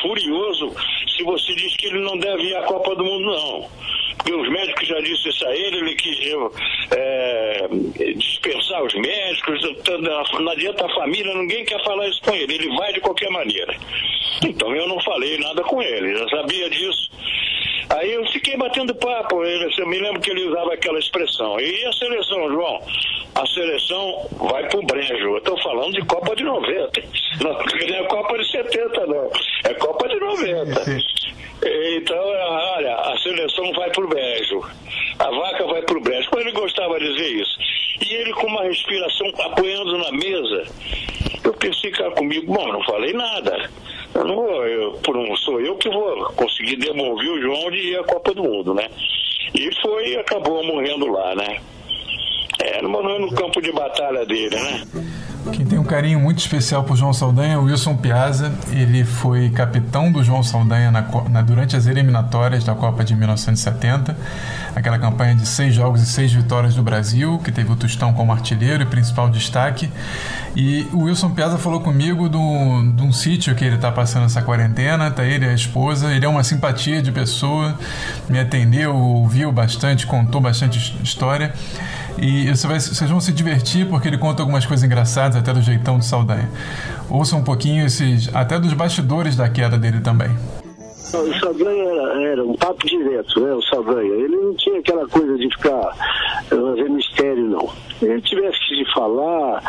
furioso 0.00 0.74
se 1.16 1.22
você 1.22 1.54
diz 1.54 1.76
que 1.76 1.86
ele 1.86 2.00
não 2.00 2.16
deve 2.18 2.44
ir 2.44 2.56
à 2.56 2.62
Copa 2.62 2.94
do 2.96 3.04
Mundo, 3.04 3.24
não. 3.24 3.68
Porque 4.16 4.32
os 4.32 4.48
médicos 4.48 4.88
já 4.88 5.00
disseram 5.00 5.30
isso 5.30 5.46
a 5.46 5.56
ele, 5.56 5.76
ele 5.78 5.94
quis 5.94 6.18
é, 6.92 7.68
dispensar 8.16 8.82
os 8.82 8.94
médicos, 8.94 9.60
não 10.40 10.52
adianta 10.52 10.86
a 10.86 10.94
família, 10.94 11.34
ninguém 11.34 11.64
quer 11.64 11.82
falar 11.84 12.08
isso 12.08 12.22
com 12.22 12.34
ele, 12.34 12.54
ele 12.54 12.76
vai 12.76 12.92
de 12.92 13.00
qualquer 13.00 13.30
maneira. 13.30 13.74
Então 14.42 14.74
eu 14.74 14.88
não 14.88 15.00
falei 15.02 15.38
nada 15.38 15.62
com 15.62 15.82
ele, 15.82 16.16
já 16.16 16.28
sabia 16.28 16.70
disso. 16.70 17.10
Aí 17.90 18.12
eu 18.12 18.24
fiquei 18.26 18.56
batendo 18.56 18.94
papo, 18.94 19.44
eu 19.44 19.86
me 19.86 19.98
lembro 19.98 20.20
que 20.20 20.30
ele 20.30 20.48
usava 20.48 20.72
aquela 20.72 20.98
expressão. 20.98 21.60
E 21.60 21.84
a 21.84 21.92
seleção, 21.92 22.48
João? 22.50 22.80
A 23.34 23.46
seleção 23.46 24.26
vai 24.32 24.68
pro 24.68 24.82
brejo. 24.82 25.14
Eu 25.14 25.38
estou 25.38 25.60
falando 25.62 25.92
de 25.92 26.02
Copa 26.06 26.34
de 26.34 26.44
90. 26.44 27.02
Não, 27.40 27.52
não 27.52 27.96
é 27.96 28.04
Copa 28.04 28.38
de 28.38 28.50
70, 28.50 29.06
não. 29.06 29.30
É 29.64 29.74
Copa 29.74 30.08
de 30.08 30.18
90. 30.18 30.84
Sim, 30.84 31.00
sim. 31.00 31.23
Então, 31.64 32.18
olha, 32.18 32.94
a 32.94 33.18
seleção 33.18 33.72
vai 33.72 33.90
pro 33.90 34.08
brejo. 34.08 34.60
A 35.18 35.30
vaca 35.30 35.66
vai 35.66 35.82
pro 35.82 36.00
brejo. 36.00 36.28
Como 36.28 36.42
ele 36.42 36.52
gostava 36.52 36.98
de 36.98 37.12
dizer 37.14 37.30
isso? 37.40 37.58
E 38.02 38.14
ele 38.14 38.32
com 38.34 38.46
uma 38.46 38.64
respiração 38.64 39.28
apoiando 39.40 39.96
na 39.98 40.12
mesa. 40.12 40.66
Eu 41.42 41.54
pensei, 41.54 41.90
cara, 41.90 42.10
comigo, 42.12 42.52
bom, 42.52 42.72
não 42.72 42.82
falei 42.84 43.12
nada. 43.12 43.70
Eu 44.14 44.24
não 44.24 44.64
eu, 44.66 45.00
um, 45.08 45.36
sou 45.36 45.60
eu 45.60 45.76
que 45.76 45.88
vou 45.88 46.32
conseguir 46.34 46.76
demover 46.76 47.30
o 47.30 47.40
João 47.40 47.70
de 47.70 47.78
ir 47.78 47.98
à 47.98 48.04
Copa 48.04 48.34
do 48.34 48.42
Mundo, 48.42 48.74
né? 48.74 48.88
E 49.54 49.74
foi 49.80 50.16
acabou 50.16 50.62
morrendo 50.64 51.06
lá, 51.06 51.34
né? 51.34 51.60
É, 52.64 52.80
morreu 52.80 53.20
no 53.20 53.30
campo 53.34 53.60
de 53.60 53.70
batalha 53.70 54.24
dele, 54.24 54.56
né? 54.56 54.84
Quem 55.52 55.66
tem 55.66 55.78
um 55.78 55.84
carinho 55.84 56.18
muito 56.18 56.38
especial 56.38 56.84
por 56.84 56.96
João 56.96 57.12
Saldanha 57.12 57.54
é 57.54 57.58
o 57.58 57.64
Wilson 57.64 57.94
Piazza. 57.96 58.52
Ele 58.72 59.04
foi 59.04 59.50
capitão 59.50 60.10
do 60.10 60.24
João 60.24 60.42
Saldanha 60.42 60.90
na, 60.90 61.02
na, 61.28 61.42
durante 61.42 61.76
as 61.76 61.86
eliminatórias 61.86 62.64
da 62.64 62.74
Copa 62.74 63.04
de 63.04 63.14
1970, 63.14 64.16
aquela 64.74 64.98
campanha 64.98 65.34
de 65.34 65.46
seis 65.46 65.74
jogos 65.74 66.00
e 66.00 66.06
seis 66.06 66.32
vitórias 66.32 66.74
do 66.74 66.82
Brasil, 66.82 67.38
que 67.44 67.52
teve 67.52 67.70
o 67.70 67.76
Tostão 67.76 68.14
como 68.14 68.32
artilheiro 68.32 68.82
e 68.82 68.86
principal 68.86 69.28
destaque. 69.28 69.90
E 70.56 70.88
o 70.92 71.02
Wilson 71.02 71.30
Piazza 71.30 71.58
falou 71.58 71.80
comigo 71.80 72.28
de 72.28 72.36
um 72.38 73.12
sítio 73.12 73.54
que 73.54 73.64
ele 73.64 73.76
está 73.76 73.92
passando 73.92 74.24
essa 74.24 74.40
quarentena, 74.40 75.10
tá 75.10 75.24
ele 75.24 75.44
e 75.44 75.48
a 75.50 75.54
esposa. 75.54 76.14
Ele 76.14 76.24
é 76.24 76.28
uma 76.28 76.42
simpatia 76.42 77.02
de 77.02 77.12
pessoa, 77.12 77.78
me 78.30 78.38
atendeu, 78.38 78.96
ouviu 78.96 79.52
bastante, 79.52 80.06
contou 80.06 80.40
bastante 80.40 80.78
história. 81.02 81.52
E 82.18 82.48
você 82.48 82.66
vai, 82.66 82.78
vocês 82.78 83.10
vão 83.10 83.20
se 83.20 83.32
divertir 83.32 83.88
porque 83.88 84.08
ele 84.08 84.18
conta 84.18 84.42
algumas 84.42 84.64
coisas 84.64 84.84
engraçadas, 84.84 85.36
até 85.36 85.52
do 85.52 85.60
jeitão 85.60 85.98
de 85.98 86.06
Saldanha. 86.06 86.48
Ouça 87.10 87.36
um 87.36 87.44
pouquinho 87.44 87.86
esses, 87.86 88.34
até 88.34 88.58
dos 88.58 88.72
bastidores 88.72 89.36
da 89.36 89.48
queda 89.48 89.76
dele 89.76 90.00
também. 90.00 90.30
O 91.12 91.38
Saldanha 91.38 91.84
era, 91.84 92.22
era, 92.32 92.44
um 92.44 92.54
papo 92.56 92.84
direto, 92.86 93.40
né? 93.40 93.52
O 93.52 93.62
Saldanha. 93.62 94.14
Ele 94.14 94.36
não 94.36 94.54
tinha 94.54 94.80
aquela 94.80 95.06
coisa 95.06 95.36
de 95.36 95.48
ficar 95.50 95.92
fazer 96.48 96.90
mistério, 96.90 97.44
não. 97.44 97.70
Ele 98.02 98.20
tivesse 98.22 98.58
que 98.68 98.84
falar, 98.92 99.62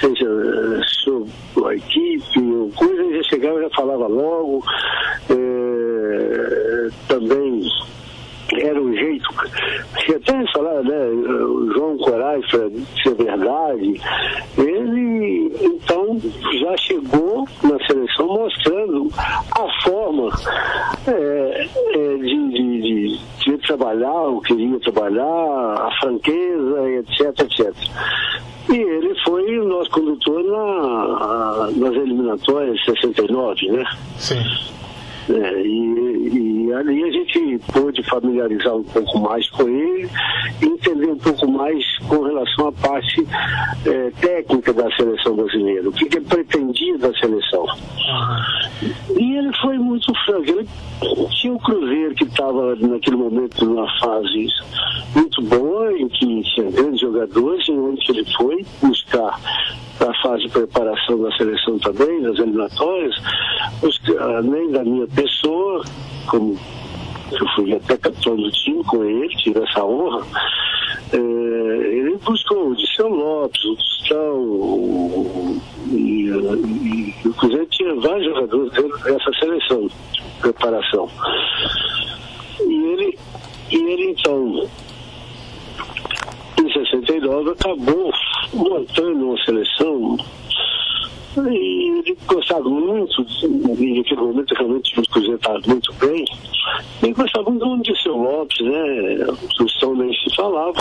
seja 0.00 0.24
eh, 0.24 0.80
sobre 1.04 1.30
a 1.66 1.74
equipe, 1.74 2.40
ou 2.40 2.70
coisa, 2.72 3.02
ele 3.02 3.22
já 3.22 3.28
chegava 3.28 3.58
e 3.58 3.62
já 3.62 3.70
falava 3.70 4.06
logo. 4.06 4.64
É, 5.30 6.88
também 7.08 7.62
era 8.54 8.80
um 8.80 8.92
jeito, 8.92 9.28
se 10.04 10.14
até 10.14 10.52
falar, 10.52 10.82
né, 10.82 11.06
o 11.08 11.72
João 11.72 11.96
Corais, 11.98 12.44
para 12.50 12.70
ser 13.02 13.14
verdade, 13.14 14.00
ele 14.58 15.52
então 15.60 16.18
já 16.60 16.76
chegou 16.78 17.46
na 17.62 17.78
seleção 17.86 18.26
mostrando 18.28 19.08
a 19.18 19.82
forma 19.82 20.30
é, 21.08 21.68
é, 21.94 22.16
de, 22.16 22.48
de, 22.48 22.82
de, 22.82 23.18
de, 23.44 23.58
trabalhar, 23.66 24.28
o 24.28 24.40
queria 24.40 24.78
trabalhar, 24.80 25.24
a 25.24 25.90
franqueza, 26.00 26.90
etc, 26.90 27.40
etc. 27.40 27.74
E 28.68 28.76
ele 28.76 29.14
foi 29.24 29.58
o 29.58 29.64
nosso 29.64 29.90
condutor 29.90 30.42
na, 30.44 31.70
nas 31.76 31.94
eliminatórias 31.94 32.76
de 32.78 32.84
69, 32.84 33.70
né? 33.70 33.84
Sim. 34.16 34.42
É, 35.28 35.62
e, 35.62 35.95
e, 36.66 36.72
ali 36.72 37.04
a 37.04 37.10
gente 37.10 37.60
pôde 37.72 38.02
familiarizar 38.04 38.74
um 38.74 38.82
pouco 38.84 39.18
mais 39.20 39.48
com 39.50 39.68
ele 39.68 40.08
e 40.62 40.66
entender 40.66 41.10
um 41.10 41.18
pouco 41.18 41.50
mais 41.50 41.84
com 42.08 42.22
relação 42.22 42.68
à 42.68 42.72
parte 42.72 43.26
é, 43.86 44.10
técnica 44.20 44.72
da 44.72 44.90
seleção 44.96 45.36
brasileira, 45.36 45.88
o 45.88 45.92
que, 45.92 46.06
que 46.06 46.16
ele 46.16 46.26
pretendia 46.26 46.98
da 46.98 47.12
seleção. 47.14 47.66
E 49.18 49.36
ele 49.36 49.52
foi 49.60 49.78
muito 49.78 50.12
franco. 50.24 50.50
Ele 50.50 50.68
tinha 51.40 51.52
o 51.52 51.58
Cruzeiro 51.58 52.14
que 52.14 52.24
estava 52.24 52.74
naquele 52.76 53.16
momento 53.16 53.64
numa 53.64 53.88
fase 53.98 54.48
muito 55.14 55.42
boa, 55.42 55.92
em 55.92 56.08
que 56.08 56.42
tinha 56.54 56.70
grandes 56.70 57.00
jogadores, 57.00 57.68
em 57.68 57.78
onde 57.78 58.10
ele 58.10 58.24
foi 58.36 58.64
buscar 58.82 59.38
a 60.00 60.22
fase 60.22 60.42
de 60.42 60.50
preparação 60.50 61.22
da 61.22 61.34
seleção 61.36 61.78
também, 61.78 62.22
das 62.22 62.38
eliminatórias, 62.38 63.14
além 64.20 64.70
da 64.70 64.84
minha 64.84 65.06
pessoa, 65.08 65.82
como 66.26 66.58
eu 67.32 67.48
fui 67.54 67.72
até 67.74 67.96
capitão 67.96 68.36
do 68.36 68.50
time 68.52 68.84
com 68.84 69.04
ele, 69.04 69.28
tive 69.36 69.60
essa 69.62 69.84
honra, 69.84 70.24
é, 71.12 71.16
ele 71.16 72.16
buscou 72.24 72.70
o 72.70 72.76
Diceu 72.76 73.08
Lopes, 73.08 73.64
o 73.64 73.76
Tostão, 73.76 74.38
o, 74.38 75.60
e, 75.90 76.28
e, 76.28 77.14
e 77.24 77.28
o 77.28 77.34
Cruzeiro 77.34 77.66
tinha 77.66 77.94
vários 77.96 78.26
jogadores 78.26 78.72
dentro 78.72 78.98
dessa 78.98 79.32
seleção 79.38 79.86
de 79.86 79.94
preparação. 80.40 81.08
E 82.60 82.84
ele, 82.92 83.18
e 83.70 83.76
ele 83.76 84.10
então, 84.10 84.68
em 86.60 86.72
69, 86.72 87.50
acabou 87.50 88.12
montando 88.52 89.30
uma 89.30 89.44
seleção 89.44 90.16
e 91.48 91.98
ele 91.98 92.18
gostava 92.26 92.68
muito, 92.68 93.26
e 93.42 93.98
naquele 93.98 94.20
momento 94.20 94.54
realmente 94.54 95.00
o 95.00 95.02
Cruzeiro 95.08 95.36
estava 95.36 95.60
muito 95.66 95.92
bem, 95.94 96.24
ele 97.02 97.12
gostava 97.12 97.50
muito 97.50 97.82
de 97.82 98.02
seu 98.02 98.16
Lopes, 98.16 98.60
né? 98.60 99.26
O 99.60 99.68
som 99.68 99.94
nem 99.94 100.12
se 100.12 100.34
falava. 100.34 100.78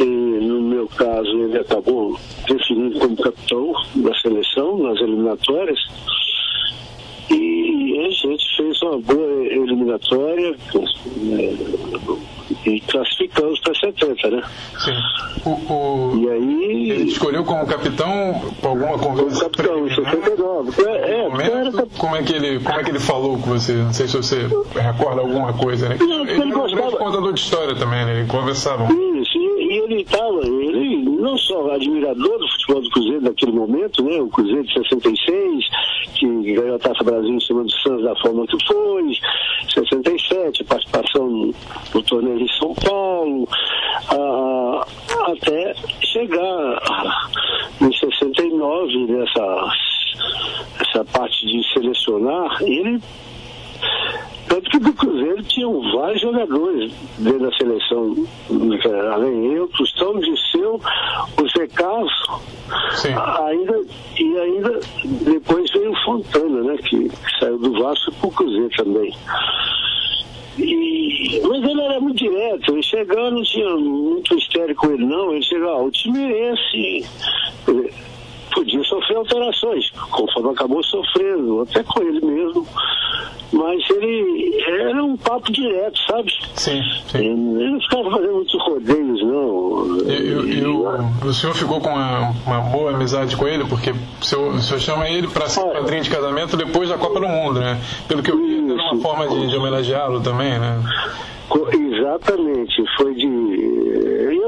E 0.00 0.04
no 0.04 0.60
meu 0.60 0.88
caso 0.88 1.30
ele 1.30 1.58
acabou 1.58 2.18
definido 2.48 2.98
como 2.98 3.16
capitão 3.16 3.72
da 3.96 4.14
seleção 4.14 4.78
nas 4.78 5.00
eliminatórias. 5.00 5.78
E 7.30 8.06
a 8.06 8.10
gente 8.10 8.56
fez 8.56 8.82
uma 8.82 8.98
boa 8.98 9.46
eliminatória. 9.46 10.56
Né? 11.16 11.56
e 12.66 12.80
classificamos 12.80 13.60
para 13.60 13.74
70, 13.74 14.30
né? 14.30 14.42
Sim. 14.78 14.92
O, 15.44 15.50
o... 15.50 16.18
E 16.18 16.30
aí. 16.30 16.90
Ele 16.90 17.10
escolheu 17.10 17.44
como 17.44 17.66
capitão 17.66 18.40
por 18.60 18.68
alguma 18.68 18.98
conversa? 18.98 19.48
Capitão, 19.50 19.88
79. 19.88 20.82
É, 20.82 21.20
é, 21.20 21.28
momento, 21.28 21.78
era... 21.78 21.86
como, 21.98 22.16
é 22.16 22.22
que 22.22 22.32
ele, 22.32 22.60
como 22.60 22.80
é 22.80 22.84
que 22.84 22.90
ele 22.90 23.00
falou 23.00 23.38
com 23.38 23.50
você? 23.50 23.72
Não 23.74 23.92
sei 23.92 24.08
se 24.08 24.16
você 24.16 24.48
recorda 24.74 25.20
alguma 25.20 25.52
coisa, 25.52 25.88
né? 25.88 25.96
Não, 25.98 26.22
ele, 26.22 26.42
ele 26.42 26.52
gostava... 26.52 26.88
um 26.88 26.92
contador 26.92 27.32
de 27.32 27.40
história 27.40 27.74
também, 27.74 28.04
né? 28.04 28.20
Ele 28.20 28.28
conversava. 28.28 28.84
Isso, 28.84 29.38
ele 29.76 30.02
estava, 30.02 30.40
ele 30.46 31.04
não 31.04 31.36
só 31.38 31.72
admirador 31.72 32.38
do 32.38 32.48
futebol 32.48 32.82
do 32.82 32.90
Cruzeiro 32.90 33.22
naquele 33.22 33.52
momento, 33.52 34.02
né? 34.04 34.20
O 34.20 34.28
Cruzeiro 34.28 34.62
de 34.64 34.72
66, 34.74 35.64
que 36.14 36.54
ganhou 36.54 36.76
a 36.76 36.78
Taça 36.78 37.04
Brasil 37.04 37.34
em 37.34 37.40
cima 37.40 37.62
do 37.62 37.70
Santos 37.70 38.04
da 38.04 38.16
forma 38.16 38.46
que 38.46 38.66
foi, 38.66 39.18
67, 39.72 40.64
participação 40.64 41.52
no 41.94 42.02
torneio 42.02 42.38
de 42.38 42.58
São 42.58 42.74
Paulo, 42.74 43.48
ah, 44.10 44.86
até 45.28 45.74
chegar 46.02 46.82
em 47.80 47.92
69 47.92 49.06
nessa 49.06 49.72
essa 50.80 51.04
parte 51.06 51.46
de 51.46 51.62
selecionar, 51.72 52.62
ele 52.62 53.00
tanto 54.48 54.70
que 54.70 54.78
do 54.78 54.92
Cruzeiro 54.92 55.42
tinham 55.44 55.92
vários 55.92 56.20
jogadores 56.20 56.92
dentro 57.18 57.40
da 57.40 57.56
seleção, 57.56 58.14
além 59.12 59.54
eu, 59.54 59.66
Tostão, 59.68 60.18
Disseu, 60.20 60.80
o 61.40 61.48
Zé 61.48 61.66
Carlos, 61.68 62.12
ainda, 63.46 63.84
e 64.18 64.38
ainda 64.38 64.80
depois 65.22 65.70
veio 65.72 65.92
o 65.92 66.04
Fontana, 66.04 66.62
né, 66.62 66.76
que, 66.78 67.08
que 67.08 67.38
saiu 67.40 67.58
do 67.58 67.72
Vasco 67.72 68.12
para 68.12 68.28
o 68.28 68.32
Cruzeiro 68.32 68.70
também. 68.76 69.12
E, 70.58 71.40
mas 71.48 71.64
ele 71.64 71.80
era 71.80 71.98
muito 71.98 72.18
direto, 72.18 72.72
ele 72.72 72.82
chegando 72.82 73.36
não 73.36 73.42
tinha 73.42 73.76
muito 73.76 74.34
mistério 74.36 74.76
com 74.76 74.90
ele 74.92 75.04
não, 75.04 75.32
ele 75.32 75.42
chegava, 75.42 75.72
ah, 75.72 75.82
o 75.82 75.90
time 75.90 76.32
é 76.32 76.52
esse 76.52 77.08
podia 78.54 78.82
sofrer 78.84 79.16
alterações, 79.16 79.90
conforme 80.10 80.50
acabou 80.50 80.82
sofrendo, 80.84 81.62
até 81.62 81.82
com 81.82 82.02
ele 82.02 82.24
mesmo. 82.24 82.66
Mas 83.52 83.88
ele 83.90 84.64
era 84.66 85.04
um 85.04 85.16
papo 85.16 85.52
direto, 85.52 85.98
sabe? 86.08 86.32
Sim, 86.54 86.82
sim. 87.06 87.18
Ele, 87.18 87.34
não 87.34 87.80
ficava 87.80 88.10
fazendo 88.10 88.32
muitos 88.32 88.62
rodeios, 88.62 89.22
não. 89.22 90.00
Eu, 90.10 90.48
eu, 90.48 91.04
o 91.24 91.32
senhor 91.32 91.54
ficou 91.54 91.80
com 91.80 91.90
uma, 91.90 92.30
uma, 92.44 92.60
boa 92.60 92.90
amizade 92.92 93.36
com 93.36 93.46
ele, 93.46 93.64
porque 93.64 93.92
o 93.92 94.24
senhor, 94.24 94.54
o 94.54 94.60
senhor 94.60 94.80
chama 94.80 95.08
ele 95.08 95.28
para 95.28 95.46
ser 95.46 95.60
padrinho 95.60 96.02
de 96.02 96.10
casamento 96.10 96.56
depois 96.56 96.88
da 96.88 96.98
Copa 96.98 97.20
do 97.20 97.28
Mundo, 97.28 97.60
né? 97.60 97.80
Pelo 98.08 98.22
que 98.22 98.30
eu 98.30 98.36
vi, 98.36 98.72
era 98.72 98.82
uma 98.92 99.00
forma 99.00 99.28
de, 99.28 99.46
de 99.46 99.56
homenageá-lo 99.56 100.20
também, 100.20 100.58
né? 100.58 100.82
Exatamente, 101.72 102.82
foi 102.96 103.14
de. 103.14 103.26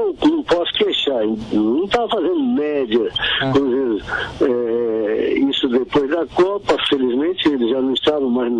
Eu 0.07 0.29
não 0.29 0.43
posso 0.43 0.71
queixar, 0.73 1.21
não 1.51 1.83
estava 1.85 2.09
fazendo 2.09 2.43
média, 2.43 3.11
uhum. 3.43 3.99
é, 4.41 5.33
isso 5.49 5.67
depois 5.69 6.09
da 6.09 6.25
Copa, 6.27 6.75
felizmente 6.89 7.47
ele 7.47 7.69
já 7.69 7.81
não 7.81 7.93
estava 7.93 8.27
mais. 8.27 8.51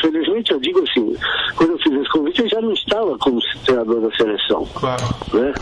Felizmente 0.00 0.52
eu 0.52 0.60
digo 0.60 0.82
assim, 0.82 1.16
quando 1.56 1.72
eu 1.72 1.78
fiz 1.78 1.92
esse 1.94 2.10
convite, 2.10 2.42
ele 2.42 2.48
já 2.48 2.60
não 2.60 2.72
estava 2.72 3.18
como 3.18 3.40
treinador 3.64 4.00
da 4.00 4.16
seleção. 4.16 4.66
Claro. 4.74 5.02
Né? 5.32 5.52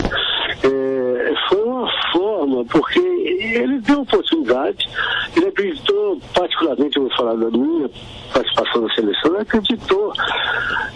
É, 0.63 1.33
foi 1.49 1.63
uma 1.63 1.89
forma, 2.11 2.65
porque 2.65 2.99
ele 2.99 3.79
deu 3.79 4.01
oportunidade, 4.01 4.87
ele 5.35 5.47
acreditou, 5.47 6.19
particularmente, 6.33 6.97
eu 6.97 7.03
vou 7.03 7.15
falar 7.15 7.35
da 7.35 7.49
minha 7.49 7.89
participação 8.33 8.81
na 8.81 8.93
seleção, 8.93 9.31
ele 9.31 9.41
acreditou 9.41 10.13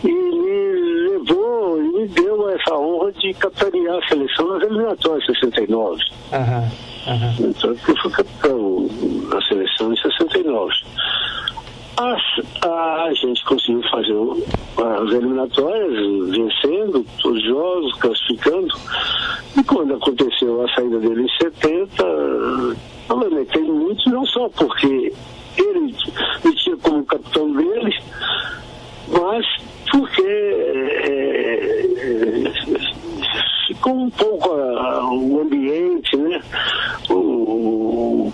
e 0.03 0.11
me 0.11 1.09
levou 1.09 1.81
e 1.81 1.87
me 1.93 2.07
deu 2.09 2.49
essa 2.49 2.75
honra 2.75 3.11
de 3.13 3.23
de 3.23 3.33
capitanear 3.35 3.97
a 3.97 4.07
seleção 4.07 4.32
nas 4.41 4.63
eliminatórias 4.63 5.25
de 5.25 5.39
69. 5.39 6.03
Uhum, 6.31 7.13
uhum. 7.13 7.49
Então, 7.49 7.69
eu 7.69 7.97
fui 7.97 8.11
capitão 8.11 8.89
na 9.29 9.41
seleção 9.41 9.93
em 9.93 9.97
69. 9.97 10.73
As, 11.95 12.21
a, 12.65 13.03
a 13.03 13.13
gente 13.13 13.43
conseguiu 13.45 13.83
fazer 13.83 14.15
as 14.77 15.11
eliminatórias, 15.11 16.29
vencendo 16.29 17.05
todos 17.21 17.37
os 17.37 17.43
jogos, 17.43 17.93
classificando. 17.99 18.75
E 19.57 19.63
quando 19.63 19.93
aconteceu 19.93 20.63
a 20.63 20.73
saída 20.73 20.99
dele 20.99 21.21
em 21.23 21.29
70, 21.43 22.03
eu 22.03 23.15
lamentei 23.15 23.61
muito, 23.61 24.09
não 24.09 24.25
só 24.25 24.49
porque 24.49 25.13
ele 25.57 25.95
me 26.43 26.55
tinha 26.55 26.77
como 26.77 27.05
capitão 27.05 27.51
dele, 27.53 27.95
mas 29.09 29.45
porque 29.91 30.23
é, 30.23 31.11
é, 31.97 32.82
ficou 33.67 33.93
um 33.93 34.09
pouco 34.09 34.49
o 34.49 35.41
ambiente, 35.41 36.15
né? 36.17 36.41
O, 37.09 38.31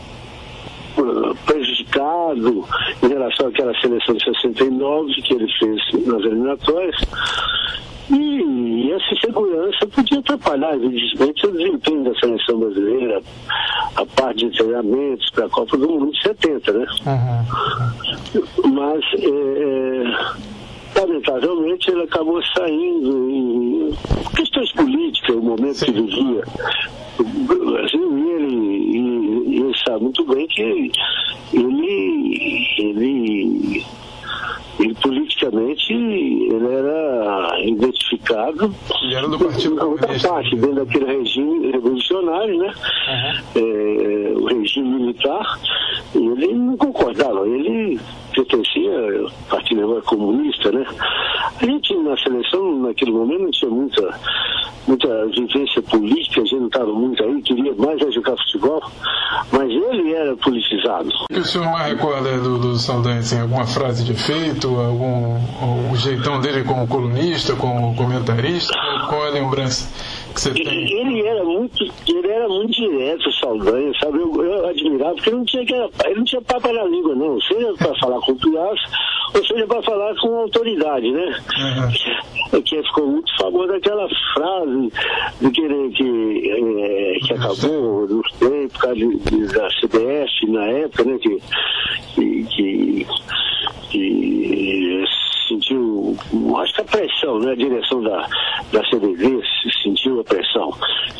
prejudicado 1.45 2.65
em 3.01 3.07
relação 3.07 3.47
àquela 3.47 3.73
seleção 3.79 4.15
de 4.15 4.23
69 4.23 5.13
que 5.21 5.33
ele 5.33 5.47
fez 5.59 6.05
nas 6.05 6.21
eliminatórias. 6.21 6.95
E 8.11 8.91
essa 8.91 9.13
insegurança 9.13 9.87
podia 9.87 10.19
atrapalhar, 10.19 10.73
evidentemente, 10.75 11.45
o 11.45 11.51
desempenho 11.51 12.03
da 12.03 12.19
seleção 12.19 12.59
brasileira, 12.59 13.21
a 13.95 14.05
parte 14.05 14.49
de 14.49 14.57
treinamentos 14.57 15.29
para 15.29 15.45
a 15.45 15.49
Copa 15.49 15.77
do 15.77 15.87
Mundo 15.87 16.11
de 16.11 16.21
70, 16.23 16.73
né? 16.73 16.85
Uhum. 17.05 18.73
Mas, 18.73 19.03
é, 19.13 20.03
lamentavelmente, 20.95 21.91
ele 21.91 22.03
acabou 22.03 22.41
saindo 22.43 23.29
em 23.29 23.91
questões 24.35 24.71
políticas, 24.73 25.35
o 25.35 25.41
momento 25.41 25.75
Sim. 25.75 25.85
que 25.85 25.91
vivia 25.93 26.43
o 27.19 27.23
Brasil, 27.71 28.17
e 28.17 28.31
ele, 28.31 29.57
ele 29.57 29.73
sabe 29.85 30.03
muito 30.03 30.25
bem 30.25 30.47
que 30.47 30.61
ele, 30.61 30.91
ele 31.53 32.69
ele 34.79 34.93
politicamente 34.95 35.93
ele 35.93 36.73
era 36.73 37.59
identificado 37.63 38.73
ele 39.03 39.15
era 39.15 39.27
do 39.27 39.39
partido 39.39 39.75
na 39.75 39.83
outra 39.83 40.07
parte, 40.19 40.55
dentro 40.55 40.85
daquele 40.85 41.05
regime 41.05 41.71
revolucionário, 41.71 42.57
né? 42.59 42.73
Uhum. 43.07 43.61
É, 43.61 44.33
o 44.35 44.45
regime 44.45 44.89
militar, 44.89 45.59
ele 46.15 46.53
não 46.53 46.77
concordava, 46.77 47.47
ele 47.47 47.99
pertencia 48.33 48.91
ao 49.21 49.31
Partido 49.49 50.01
Comunista, 50.05 50.71
né? 50.71 50.85
A 51.61 51.65
gente 51.65 51.95
na 51.97 52.17
seleção, 52.17 52.79
naquele 52.79 53.11
momento, 53.11 53.43
não 53.43 53.51
tinha 53.51 53.71
muita, 53.71 54.19
muita 54.87 55.25
vivência 55.27 55.81
política, 55.81 56.41
a 56.41 56.43
gente 56.43 56.59
não 56.59 56.67
estava 56.67 56.93
muito 56.93 57.23
aí, 57.23 57.41
queria 57.41 57.73
mais 57.75 57.99
jogar 58.13 58.37
futebol, 58.37 58.81
mas 59.51 59.69
ele 59.69 60.13
era 60.13 60.35
politizado. 60.37 61.09
Que 61.31 61.39
o 61.39 61.45
senhor 61.45 61.69
mais 61.71 61.91
recorda 61.93 62.37
do, 62.37 62.57
do 62.57 62.75
Saldanha, 62.77 63.19
assim, 63.19 63.39
alguma 63.39 63.65
frase 63.65 64.03
de 64.03 64.11
efeito, 64.11 64.67
algum 64.67 65.37
o 65.91 65.95
jeitão 65.95 66.39
dele 66.39 66.63
como 66.63 66.87
colunista, 66.87 67.55
como 67.55 67.95
comentarista? 67.95 68.73
Qual 69.09 69.25
é 69.25 69.29
a 69.29 69.31
lembrança? 69.31 69.89
que 70.39 70.41
você 70.41 70.53
tem? 70.53 70.67
Ele 70.67 71.18
muito, 71.59 71.83
ele 72.07 72.27
era 72.27 72.47
muito 72.47 72.71
direto, 72.71 73.31
Saldanha, 73.33 73.91
sabe? 73.99 74.19
Eu, 74.19 74.43
eu 74.43 74.67
admirava, 74.67 75.15
porque 75.15 75.29
ele 75.29 75.37
não 75.37 75.45
tinha, 75.45 75.63
ele 75.63 76.15
não 76.15 76.23
tinha 76.23 76.41
papo 76.41 76.71
na 76.71 76.83
língua, 76.85 77.15
não. 77.15 77.39
Seja 77.41 77.73
para 77.77 77.95
falar 77.99 78.19
com 78.21 78.31
o 78.31 78.35
Piazza, 78.35 78.81
ou 79.35 79.45
seja 79.45 79.67
para 79.67 79.83
falar 79.83 80.15
com 80.15 80.39
autoridade, 80.39 81.11
né? 81.11 81.41
Uhum. 81.59 82.61
Que 82.61 82.83
ficou 82.83 83.07
muito 83.07 83.37
famosa 83.37 83.75
aquela 83.75 84.07
frase 84.33 84.91
de 85.41 85.51
que, 85.51 85.89
que, 85.91 86.51
é, 86.81 87.19
que 87.25 87.33
acabou 87.33 88.07
nos 88.07 88.31
tempos, 88.33 88.73
por 88.73 88.79
causa 88.79 88.95
de, 88.95 89.17
de, 89.17 89.47
da 89.53 89.67
CBF 89.67 90.47
na 90.47 90.65
época, 90.65 91.03
né? 91.03 91.17
Que, 91.19 91.41
que, 92.15 92.43
que, 92.45 93.07
que 93.91 95.03
sentiu, 95.49 96.15
acho 96.61 96.73
que 96.75 96.81
a 96.81 96.85
pressão, 96.85 97.39
né? 97.39 97.51
A 97.51 97.55
direção 97.55 98.01
da, 98.01 98.27
da 98.71 98.81
CBV 98.89 99.41
sentiu 99.83 100.19
a 100.21 100.23
pressão. 100.23 100.71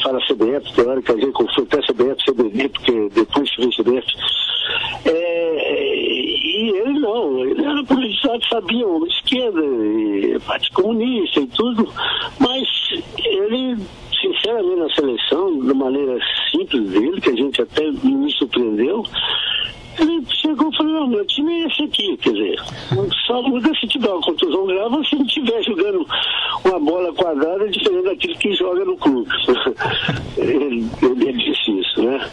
Fala 0.02 0.20
CBF, 0.28 0.74
teórica, 0.74 1.14
a 1.14 1.18
gente 1.18 1.32
confunde 1.32 1.68
até 1.72 1.82
CBF, 1.82 2.24
CBV, 2.26 2.70
porque 2.70 3.10
depois 3.10 3.56
que 3.56 3.62
vem 3.62 3.70
CBF. 3.72 4.08
É, 5.06 5.96
e 5.96 6.70
ele 6.78 7.00
não, 7.00 7.40
ele 7.40 7.66
era 7.66 7.84
politizado, 7.84 8.46
sabia, 8.50 8.86
esquerda, 9.08 9.62
parte 10.46 10.72
comunista 10.72 11.40
e 11.40 11.48
tudo, 11.48 11.92
mas 12.40 12.68
ele 13.18 13.78
sinceramente 14.22 14.76
na 14.76 14.90
seleção, 14.90 15.66
da 15.66 15.74
maneira 15.74 16.18
simples 16.52 16.90
dele, 16.90 17.22
que 17.22 17.30
a 17.30 17.36
gente 17.36 17.62
até 17.62 17.90
me 17.92 18.32
surpreendeu, 18.34 19.04
ele 20.02 20.26
chegou 20.30 20.70
e 20.70 20.78
falou, 20.78 20.94
não, 20.94 21.08
meu 21.08 21.26
time 21.26 21.54
é 21.54 21.68
esse 21.68 21.84
aqui, 21.84 22.18
quer 22.18 22.34
dizer, 22.34 22.56
só 23.28 23.42
muda 23.42 23.72
se 23.76 23.88
tiver 23.88 24.10
uma 24.10 24.22
contusão 24.22 24.66
grave 24.66 25.08
se 25.08 25.16
não 25.16 25.26
estiver 25.26 25.64
jogando 25.64 26.06
uma 26.66 26.80
bola 26.80 27.14
quadrada 27.14 27.70
diferente 27.70 28.04
daquilo 28.04 28.38
que 28.38 28.54
joga 28.54 28.86
no 28.86 28.98
clube. 28.98 29.30
ele, 30.38 30.88
ele 31.02 31.34
disse 31.34 31.72
isso, 31.80 32.04
né? 32.04 32.30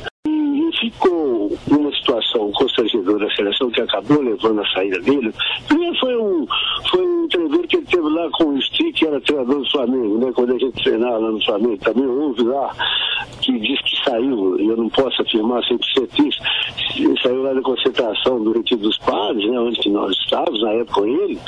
Ficou 0.72 1.56
uma 1.68 1.90
situação 1.92 2.50
constrangedora 2.52 3.26
da 3.26 3.34
seleção 3.34 3.70
que 3.70 3.80
acabou 3.80 4.20
levando 4.20 4.60
a 4.60 4.68
saída 4.70 4.98
dele. 5.00 5.32
Primeiro 5.66 5.98
foi 5.98 6.16
um, 6.16 6.46
foi 6.90 7.06
um 7.06 7.28
treinador 7.28 7.66
que 7.66 7.76
ele 7.76 7.86
teve 7.86 8.08
lá 8.08 8.28
com 8.32 8.44
o 8.44 8.62
Stick, 8.62 8.96
que 8.96 9.06
era 9.06 9.20
treinador 9.20 9.60
do 9.60 9.70
Flamengo, 9.70 10.18
né? 10.18 10.32
Quando 10.34 10.54
a 10.54 10.58
gente 10.58 10.82
treinava 10.82 11.18
lá 11.18 11.30
no 11.30 11.44
Flamengo, 11.44 11.78
também 11.78 12.06
houve 12.06 12.42
lá 12.42 12.74
que 13.40 13.58
diz 13.58 13.80
que 13.82 14.04
saiu, 14.04 14.58
e 14.60 14.66
eu 14.66 14.76
não 14.76 14.88
posso 14.88 15.22
afirmar 15.22 15.62
100% 15.62 16.26
isso, 16.26 17.22
saiu 17.22 17.42
lá 17.42 17.52
da 17.52 17.62
concentração 17.62 18.42
do 18.42 18.52
Retiro 18.52 18.80
dos 18.80 18.98
Padres, 18.98 19.48
né? 19.50 19.58
Onde 19.58 19.88
nós 19.88 20.16
estávamos 20.18 20.62
na 20.62 20.72
época 20.72 21.00
com 21.00 21.06
ele, 21.06 21.38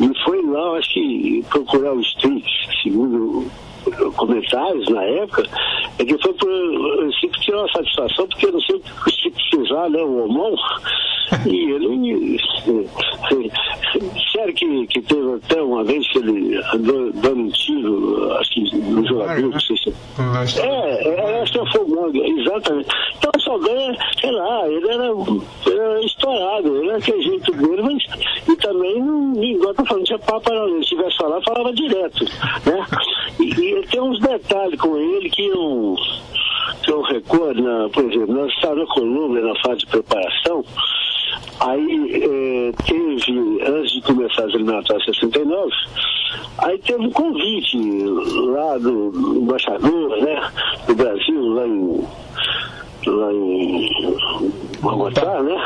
e 0.00 0.24
foi 0.24 0.42
lá, 0.46 0.78
acho 0.78 0.94
que 0.94 1.44
procurar 1.50 1.92
o 1.92 2.04
Stick, 2.04 2.44
segundo 2.82 3.46
comentários 4.16 4.88
na 4.88 5.02
época, 5.02 5.42
é 5.98 6.04
que 6.04 6.18
foi 6.22 6.32
por 6.34 6.48
o 6.48 7.12
Chico 7.12 7.40
tirou 7.40 7.60
uma 7.60 7.72
satisfação, 7.72 8.26
porque 8.28 8.46
eu 8.46 8.52
não 8.52 8.60
sei 8.60 8.76
o 8.76 8.80
que 8.80 9.26
lá, 9.70 9.88
né, 9.88 10.02
o 10.02 10.24
Omon, 10.24 10.54
e 11.46 11.70
ele. 11.70 12.38
Sério 14.32 14.54
que, 14.54 14.86
que 14.88 15.00
teve 15.02 15.34
até 15.34 15.62
uma 15.62 15.82
vez 15.84 16.06
que 16.08 16.18
ele 16.18 16.60
andou 16.74 17.12
dando 17.14 17.40
um 17.40 17.48
tiro, 17.48 18.32
acho 18.34 18.50
que 18.50 18.76
no 18.76 19.06
jogador, 19.06 19.40
não 19.40 19.60
sei 19.60 19.76
se. 19.78 19.94
É, 20.60 21.08
é, 21.08 21.42
acho 21.42 21.52
que 21.52 21.72
foi 21.72 21.80
o 21.82 22.40
exatamente. 22.40 22.88
Então 23.16 23.30
só 23.38 23.58
ganha, 23.58 23.96
sei 24.20 24.30
lá, 24.30 24.68
ele 24.68 24.88
era, 24.88 25.04
era 25.66 26.04
estourado, 26.04 26.76
ele 26.76 26.88
era 26.88 26.98
aquele 26.98 27.22
jeito 27.22 27.52
dele, 27.52 27.82
mas 27.82 28.02
e 28.48 28.56
também 28.56 29.02
não, 29.02 29.42
igual 29.42 29.70
eu 29.70 29.74
tô 29.74 29.84
falando, 29.86 30.04
tinha 30.04 30.18
papo, 30.18 30.50
se 30.82 30.88
tivesse 30.88 31.16
falar, 31.16 31.40
falava 31.42 31.72
direto, 31.72 32.24
né? 32.66 32.86
E, 33.40 33.44
e 33.44 33.75
tem 33.82 34.00
uns 34.00 34.20
detalhes 34.20 34.80
com 34.80 34.96
ele 34.96 35.30
que 35.30 35.46
eu, 35.46 35.96
que 36.82 36.90
eu 36.90 37.02
recordo, 37.02 37.62
na, 37.62 37.88
por 37.88 38.04
exemplo, 38.04 38.34
nós 38.34 38.52
estávamos 38.52 38.88
na 38.88 38.94
Colômbia 38.94 39.42
na 39.42 39.54
fase 39.60 39.78
de 39.78 39.86
preparação, 39.86 40.64
aí 41.60 42.10
é, 42.14 42.72
teve, 42.84 43.62
antes 43.66 43.92
de 43.92 44.02
começar 44.02 44.44
as 44.44 44.54
eliminatórias 44.54 45.04
69, 45.04 45.72
aí 46.58 46.78
teve 46.78 47.00
um 47.00 47.10
convite 47.10 47.78
lá 48.50 48.78
do, 48.78 49.10
do 49.10 49.36
embaixador, 49.42 50.16
né, 50.22 50.50
do 50.86 50.94
Brasil, 50.94 51.54
lá 51.54 51.66
em 51.66 52.06
lá 53.06 53.32
em 53.32 53.88
Bogotá, 54.80 55.42
né? 55.42 55.56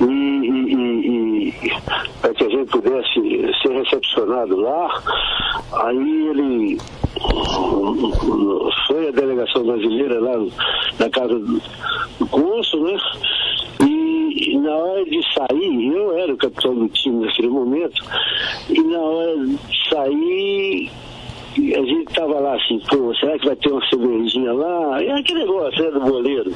Uhum. 0.00 0.08
E, 0.08 0.12
e, 0.12 1.08
e, 1.08 1.13
para 2.20 2.34
que 2.34 2.44
a 2.44 2.48
gente 2.48 2.70
pudesse 2.70 3.14
ser 3.62 3.72
recepcionado 3.72 4.60
lá, 4.60 5.02
aí 5.72 6.28
ele 6.28 6.78
foi 8.86 9.08
a 9.08 9.12
delegação 9.12 9.64
brasileira 9.64 10.20
lá 10.20 10.46
na 10.98 11.10
casa 11.10 11.38
do 11.38 12.26
cônsul, 12.30 12.84
né? 12.84 12.98
E 13.80 14.58
na 14.58 14.76
hora 14.76 15.04
de 15.04 15.20
sair, 15.34 15.92
eu 15.92 16.16
era 16.16 16.32
o 16.32 16.36
capitão 16.36 16.74
do 16.74 16.88
time 16.88 17.26
naquele 17.26 17.48
momento, 17.48 18.02
e 18.70 18.82
na 18.82 18.98
hora 18.98 19.36
de 19.46 19.58
sair, 19.88 20.90
a 21.74 21.84
gente 21.84 22.12
tava 22.14 22.40
lá 22.40 22.56
assim, 22.56 22.80
pô, 22.88 23.14
será 23.14 23.38
que 23.38 23.46
vai 23.46 23.56
ter 23.56 23.70
uma 23.70 23.86
cervejinha 23.88 24.52
lá? 24.52 25.02
É 25.02 25.12
aquele 25.12 25.40
negócio, 25.40 25.84
né, 25.84 25.90
do 25.90 26.00
boleiro. 26.00 26.52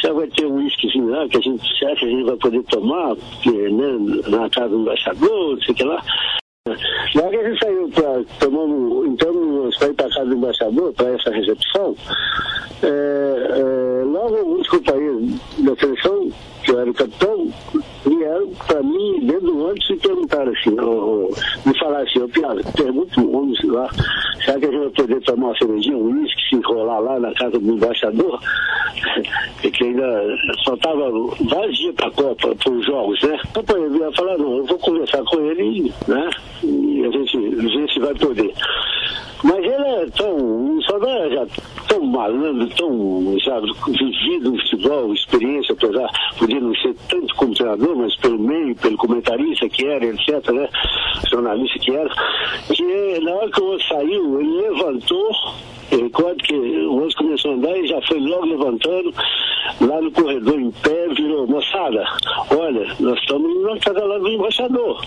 Será 0.00 0.14
que 0.14 0.20
vai 0.20 0.28
ter 0.28 0.46
um 0.46 0.56
uísquezinho 0.56 1.08
lá 1.08 1.28
que 1.28 1.36
a 1.36 1.40
gente, 1.40 1.78
será 1.78 1.96
que 1.96 2.04
a 2.04 2.08
gente 2.08 2.24
vai 2.24 2.36
poder 2.36 2.62
tomar? 2.64 3.16
Porque, 3.16 3.50
né, 3.50 4.22
na 4.28 4.50
casa 4.50 4.68
do 4.68 4.80
embaixador, 4.80 5.56
não 5.56 5.62
sei 5.62 5.72
o 5.72 5.76
que 5.76 5.84
lá. 5.84 6.02
Logo 7.14 7.30
que 7.30 7.36
a 7.36 7.48
gente 7.48 7.64
saiu 7.64 7.88
para 7.90 8.24
tomando, 8.40 9.06
entramos 9.06 9.76
para 9.78 9.88
ir 9.88 9.94
para 9.94 10.08
casa 10.10 10.26
do 10.26 10.34
embaixador, 10.34 10.92
para 10.94 11.08
essa 11.10 11.30
recepção, 11.30 11.94
é, 12.82 12.88
é, 12.88 14.04
logo 14.04 14.36
alguns 14.36 14.68
companheiros 14.68 15.30
da 15.58 15.76
seleção, 15.76 16.28
que 16.66 16.72
eu 16.72 16.80
era 16.80 16.90
o 16.90 16.94
capitão, 16.94 17.48
vieram 18.04 18.50
para 18.66 18.82
mim 18.82 19.20
dentro 19.20 19.46
do 19.46 19.64
ônibus 19.66 19.90
e 19.90 19.96
perguntaram 19.96 20.52
me 21.64 21.78
falaram 21.78 22.04
assim, 22.04 22.18
ô 22.20 22.28
Piada, 22.28 22.60
pergunta 22.72 23.20
o 23.20 23.36
homem 23.36 23.56
lá, 23.64 23.88
será 24.44 24.58
que 24.58 24.66
a 24.66 24.70
gente 24.70 24.80
vai 24.80 24.90
poder 24.90 25.20
tomar 25.22 25.46
uma 25.46 25.58
cervejinha, 25.58 25.96
um 25.96 26.20
uísque, 26.20 26.48
se 26.48 26.56
enrolar 26.56 27.00
lá 27.00 27.20
na 27.20 27.32
casa 27.34 27.58
do 27.58 27.72
embaixador? 27.72 28.40
Que 29.62 29.84
ainda 29.84 30.06
só 30.64 30.74
estava 30.74 31.10
vazia 31.10 31.92
para 31.94 32.06
a 32.06 32.10
Copa, 32.12 32.54
para 32.54 32.72
os 32.72 32.86
jogos, 32.86 33.20
né? 33.22 33.38
Então, 33.56 33.76
eu 33.76 33.96
ia 33.96 34.12
falar, 34.12 34.38
não, 34.38 34.58
eu 34.58 34.64
vou 34.64 34.78
conversar 34.78 35.22
com 35.24 35.40
ele, 35.40 35.92
né? 36.06 36.30
E 36.62 37.04
a 37.04 37.10
gente 37.10 37.36
ver 37.38 37.90
se 37.90 37.98
vai 37.98 38.14
poder. 38.14 38.52
Mas 39.42 39.58
ele 39.58 39.72
é 39.72 40.06
tão, 40.16 40.80
só 40.82 40.98
é 40.98 41.30
já 41.30 41.46
tão 41.88 42.04
malandro, 42.04 42.68
tão 42.70 43.38
já 43.38 43.60
vivido 43.60 44.52
no 44.52 44.58
futebol, 44.58 45.12
experiência, 45.12 45.74
apesar 45.74 46.10
podia 46.38 46.60
não 46.60 46.74
ser 46.76 46.94
tanto 47.08 47.34
como 47.34 47.54
treinador, 47.54 47.96
mas 47.96 48.16
pelo 48.16 48.38
meio, 48.38 48.74
pelo 48.76 48.96
comentarista 48.96 49.68
que 49.68 49.86
era, 49.86 50.06
etc., 50.06 50.50
né? 50.52 50.68
Jornalista 51.30 51.78
que 51.78 51.90
era, 51.90 52.10
que 52.72 53.20
na 53.20 53.32
hora 53.32 53.50
que 53.50 53.60
o 53.60 53.64
outro 53.66 53.88
saiu, 53.88 54.40
ele 54.40 54.68
levantou, 54.68 55.30
eu 55.90 56.02
recordo 56.02 56.36
que 56.42 56.54
o 56.54 57.00
outro 57.00 57.16
começou 57.18 57.52
a 57.52 57.54
andar 57.54 57.78
e 57.78 57.86
já 57.86 58.00
foi 58.02 58.18
logo 58.20 58.46
levantando, 58.46 59.14
lá 59.80 60.00
no 60.00 60.10
corredor 60.10 60.58
em 60.58 60.70
pé, 60.70 61.08
virou, 61.08 61.46
moçada, 61.46 62.04
olha, 62.50 62.86
nós 63.00 63.18
estamos 63.20 63.62
na 63.62 63.78
casa 63.78 64.04
lá 64.04 64.18
do 64.18 64.28
embaixador. 64.28 65.02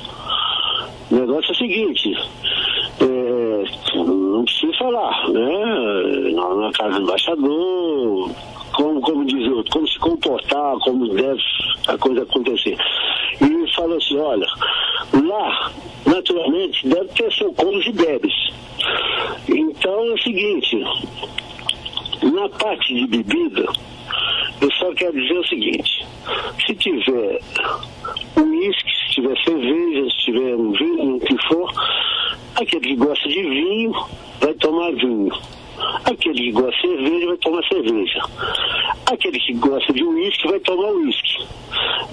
O 1.11 1.15
negócio 1.15 1.49
é 1.49 1.53
o 1.53 1.57
seguinte, 1.57 2.13
é, 3.01 3.63
não 3.95 4.43
precisa 4.43 4.73
falar, 4.77 5.29
né? 5.29 6.31
Na 6.33 6.71
casa 6.71 6.95
do 6.95 7.03
embaixador, 7.03 8.31
como, 8.73 9.01
como 9.01 9.25
diz 9.25 9.47
outro, 9.51 9.71
como 9.71 9.87
se 9.87 9.99
comportar, 9.99 10.77
como 10.79 11.07
deve 11.13 11.41
a 11.87 11.97
coisa 11.97 12.23
acontecer. 12.23 12.77
E 13.41 13.59
falou 13.75 13.97
assim, 13.97 14.17
olha, 14.17 14.47
lá, 15.13 15.71
naturalmente, 16.05 16.87
deve 16.87 17.07
ter 17.09 17.31
seu 17.33 17.53
comes 17.53 17.85
e 17.85 17.91
bebes. 17.91 18.33
Então 19.47 20.05
é 20.05 20.13
o 20.13 20.17
seguinte, 20.21 20.83
na 22.23 22.49
parte 22.49 22.93
de 22.93 23.07
bebida, 23.07 23.65
eu 24.61 24.71
só 24.73 24.93
quero 24.93 25.13
dizer 25.13 25.39
o 25.39 25.47
seguinte, 25.47 26.05
se 26.65 26.75
tiver 26.75 27.39
uísque, 28.37 28.91
se 28.91 29.13
tiver 29.15 29.37
cerveja, 29.43 30.09
se 30.09 30.25
tiver 30.25 30.55
um 30.55 30.71
vinho, 30.71 31.15
o 31.15 31.19
que 31.19 31.37
for, 31.47 31.71
aquele 32.55 32.81
que 32.81 32.95
gosta 32.95 33.29
de 33.29 33.41
vinho 33.41 33.93
vai 34.41 34.53
tomar 34.55 34.91
vinho. 34.93 35.33
Aquele 36.05 36.39
que 36.39 36.51
gosta 36.51 36.71
de 36.71 36.81
cerveja 36.81 37.27
vai 37.27 37.37
tomar 37.37 37.63
cerveja. 37.67 38.19
Aquele 39.11 39.39
que 39.39 39.53
gosta 39.53 39.93
de 39.93 40.03
uísque 40.03 40.47
vai 40.47 40.59
tomar 40.59 40.91
uísque. 40.91 41.47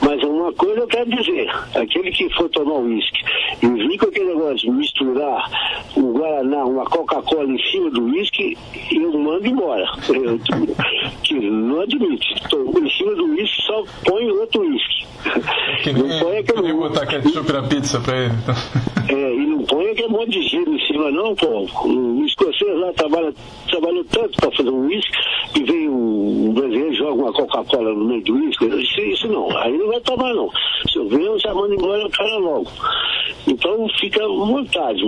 Mas 0.02 0.22
uma 0.22 0.52
coisa 0.52 0.80
eu 0.80 0.86
quero 0.86 1.10
dizer, 1.10 1.50
aquele 1.74 2.10
que 2.10 2.28
for 2.30 2.48
tomar 2.50 2.76
uísque 2.76 3.22
e 3.62 3.66
vir 3.66 3.98
com 3.98 4.06
aquele 4.06 4.26
negócio 4.26 4.58
de 4.58 4.70
misturar 4.70 5.50
um 5.96 6.12
Guaraná, 6.12 6.64
uma 6.64 6.84
Coca-Cola 6.84 7.50
em 7.50 7.58
cima 7.70 7.90
do 7.90 8.04
uísque, 8.04 8.56
eu 8.92 9.12
mando 9.18 9.46
embora. 9.46 9.86
Eu, 10.08 10.38
que 11.22 11.34
não 11.34 11.80
admite. 11.80 12.34
Em 12.34 12.90
cima 12.90 13.14
do 13.14 13.24
uísque 13.26 13.62
só 13.62 13.84
põe 14.04 14.30
outro 14.30 14.62
uísque. 14.62 14.95
Que 15.82 15.92
nem, 15.92 16.02
não 16.02 16.18
põe 16.20 16.38
aquele... 16.38 16.72
botar 16.72 17.06
ketchup 17.06 17.52
na 17.52 17.62
pizza 17.62 18.00
pra 18.00 18.16
ele. 18.16 18.34
Então. 18.42 18.54
É, 19.08 19.34
e 19.34 19.46
não 19.46 19.64
põe 19.64 19.90
aquele 19.90 20.08
monte 20.08 20.30
de 20.30 20.42
gelo 20.48 20.74
em 20.74 20.86
cima 20.86 21.10
não, 21.10 21.34
pô. 21.34 21.66
O 21.84 22.24
escocês 22.24 22.78
lá 22.78 22.92
trabalha, 22.94 23.32
trabalhou 23.68 24.04
tanto 24.04 24.36
para 24.40 24.50
fazer 24.50 24.70
um 24.70 24.86
uísque 24.86 25.18
e 25.56 25.62
vem 25.62 25.88
um, 25.88 26.48
um 26.48 26.52
brasileiro 26.52 26.94
joga 26.94 27.22
uma 27.22 27.32
Coca-Cola 27.32 27.94
no 27.94 28.04
meio 28.04 28.22
do 28.22 28.34
uísque. 28.34 28.66
Isso, 28.66 29.00
isso 29.00 29.28
não. 29.28 29.56
Aí 29.58 29.76
não 29.76 29.88
vai 29.88 30.00
tomar 30.00 30.34
não. 30.34 30.50
Se 30.90 30.98
eu 30.98 31.08
ver, 31.08 31.22
eu 31.22 31.38
já 31.38 31.54
mando 31.54 31.74
embora 31.74 32.06
o 32.06 32.10
cara 32.10 32.36
logo. 32.38 32.70
Então 33.46 33.88
fica 34.00 34.26
vontade 34.26 35.04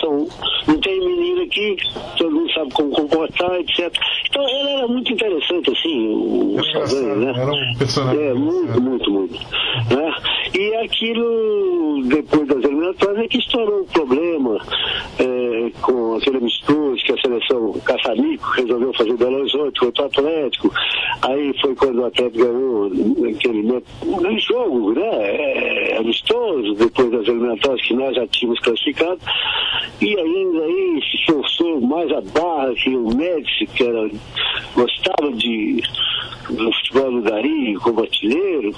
são, 0.00 0.26
não 0.66 0.80
tem 0.80 1.00
menino 1.00 1.42
aqui, 1.42 1.76
todo 2.16 2.30
mundo 2.30 2.52
sabe 2.52 2.72
como 2.72 2.90
comportar, 2.90 3.60
etc. 3.60 3.92
Então 4.28 4.48
ele 4.48 4.70
era 4.70 4.88
muito 4.88 5.12
interessante, 5.12 5.70
assim, 5.70 6.08
o, 6.08 6.56
o 6.56 7.16
né? 7.16 7.32
Era 7.36 7.52
um 7.52 7.74
personagem. 7.78 8.22
É, 8.22 8.34
muito, 8.34 8.80
muito, 8.80 9.10
muito. 9.10 9.34
Né? 9.34 10.14
E 10.54 10.74
aquilo, 10.76 12.02
depois 12.06 12.46
das 12.48 12.64
eliminatórias, 12.64 13.24
é 13.24 13.28
que 13.28 13.38
estourou 13.38 13.82
o 13.82 13.86
problema 13.86 14.58
é, 15.18 15.70
com 15.82 16.16
aquele 16.16 16.38
amistoso 16.38 17.02
que 17.04 17.12
a 17.12 17.20
seleção 17.20 17.72
Caçanico 17.84 18.50
resolveu 18.50 18.92
fazer 18.94 19.16
Belo 19.16 19.38
Horizonte 19.38 19.80
contra 19.80 20.02
o 20.02 20.06
Atlético. 20.06 20.72
Aí 21.22 21.54
foi 21.60 21.74
quando 21.74 22.00
o 22.00 22.06
Atlético 22.06 22.44
ganhou 22.44 22.86
aquele 23.28 23.62
no 23.62 24.40
jogo, 24.40 24.92
né? 24.92 25.08
É, 25.12 25.96
amistoso, 25.98 26.74
depois 26.74 27.10
das 27.10 27.26
eliminatórias 27.26 27.86
que 27.86 27.94
nós 27.94 28.14
já 28.14 28.26
tínhamos 28.28 28.60
classificado. 28.60 29.18
E 30.00 30.18
ainda 30.18 30.64
aí 30.64 31.00
se 31.02 31.26
forçou 31.26 31.80
mais 31.80 32.10
a 32.12 32.20
barra 32.20 32.74
que 32.74 32.90
o 32.90 33.14
Médici, 33.14 33.66
que 33.66 33.84
era, 33.84 34.10
gostava 34.74 35.32
de, 35.32 35.82
do 36.48 36.72
futebol 36.72 37.22
Gari 37.22 37.74
como 37.76 38.00
artilheiro, 38.00 38.74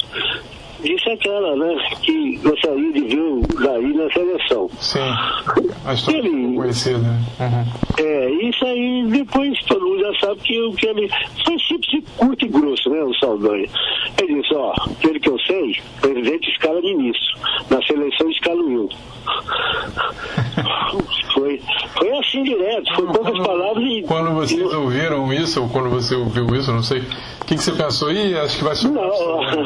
disse 0.83 1.11
aquela, 1.11 1.57
né, 1.57 1.75
que 2.03 2.37
gostaria 2.37 2.93
de 2.93 3.01
ver 3.01 3.21
o 3.21 3.43
Gari 3.57 3.95
na 3.95 4.11
seleção. 4.13 4.71
Sim, 4.81 4.99
a 5.85 5.95
história 5.95 6.19
ele, 6.19 6.57
conhecida. 6.57 6.99
Né? 6.99 7.21
Uhum. 7.41 8.05
É, 8.05 8.31
isso 8.49 8.65
aí 8.65 9.05
depois 9.09 9.59
todo 9.67 9.87
mundo 9.87 10.01
já 10.01 10.27
sabe 10.27 10.41
que 10.43 10.61
o 10.61 10.73
que 10.73 10.87
ele 10.87 11.09
foi 11.45 11.59
simples, 11.59 12.05
curto 12.17 12.45
e 12.45 12.49
grosso, 12.49 12.91
né, 12.91 13.03
o 13.03 13.15
Saldanha. 13.15 13.69
Ele 14.21 14.41
disse, 14.41 14.55
ó, 14.55 14.73
pelo 15.01 15.21
que 15.21 15.29
eu 15.29 15.39
sei, 15.41 15.71
o 15.71 16.01
presidente 16.01 16.51
escala 16.51 16.81
ministro, 16.81 17.39
na 17.71 17.83
seleção 17.83 18.31
escala 18.31 18.61
eu. 18.61 18.89
Foi, 21.35 21.61
foi 21.97 22.19
assim 22.19 22.43
direto, 22.43 22.95
foi 22.95 23.07
poucas 23.07 23.33
quando, 23.33 23.47
palavras 23.47 23.85
e. 23.85 24.03
Quando 24.03 24.33
vocês 24.33 24.75
ouviram 24.75 25.33
isso, 25.33 25.63
ou 25.63 25.69
quando 25.69 25.89
você 25.89 26.15
ouviu 26.15 26.47
isso, 26.55 26.73
não 26.73 26.83
sei, 26.83 26.99
o 26.99 27.45
que, 27.47 27.55
que 27.55 27.63
você 27.63 27.73
pensou? 27.73 28.13
Ih, 28.13 28.37
acho 28.39 28.59
que 28.59 28.65
vai 28.65 28.75
ser. 28.75 28.89
Não, 28.89 29.11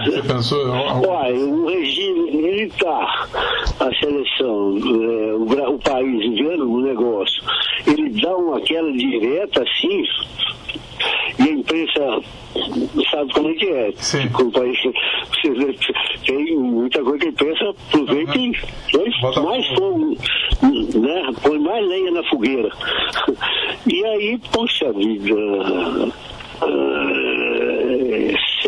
você 0.04 0.22
pensou? 0.22 0.68
Olha, 1.06 1.36
o 1.36 1.66
regime 1.66 2.30
militar, 2.30 3.28
a 3.80 3.94
seleção, 4.00 4.78
é, 4.78 5.34
o, 5.34 5.74
o 5.74 5.78
país 5.80 6.38
vendo 6.38 6.70
o 6.70 6.80
negócio, 6.80 7.42
ele 7.86 8.08
dá 8.20 8.34
uma 8.36 8.60
queda 8.60 8.90
direta 8.92 9.62
assim, 9.62 10.02
e 11.38 11.42
a 11.42 11.52
imprensa 11.52 12.20
sabe 13.10 13.32
como 13.32 13.50
é 13.50 13.54
que 13.54 13.68
é. 13.68 13.92
Sim. 13.96 14.28
Você, 14.28 15.92
tem 16.26 16.56
muita 16.56 17.02
coisa 17.02 17.18
que 17.18 17.26
a 17.26 17.30
imprensa 17.30 17.70
aproveita 17.70 18.38
uhum. 18.38 18.52
e 18.52 19.20
põe 19.20 19.44
mais 19.44 19.66
fogo, 19.68 20.16
né? 21.00 21.22
põe 21.42 21.58
mais 21.58 21.86
lenha 21.86 22.10
na 22.12 22.22
fogueira. 22.24 22.70
E 23.86 24.04
aí, 24.04 24.40
poxa 24.52 24.92
vida. 24.92 25.34
Uh, 26.62 27.63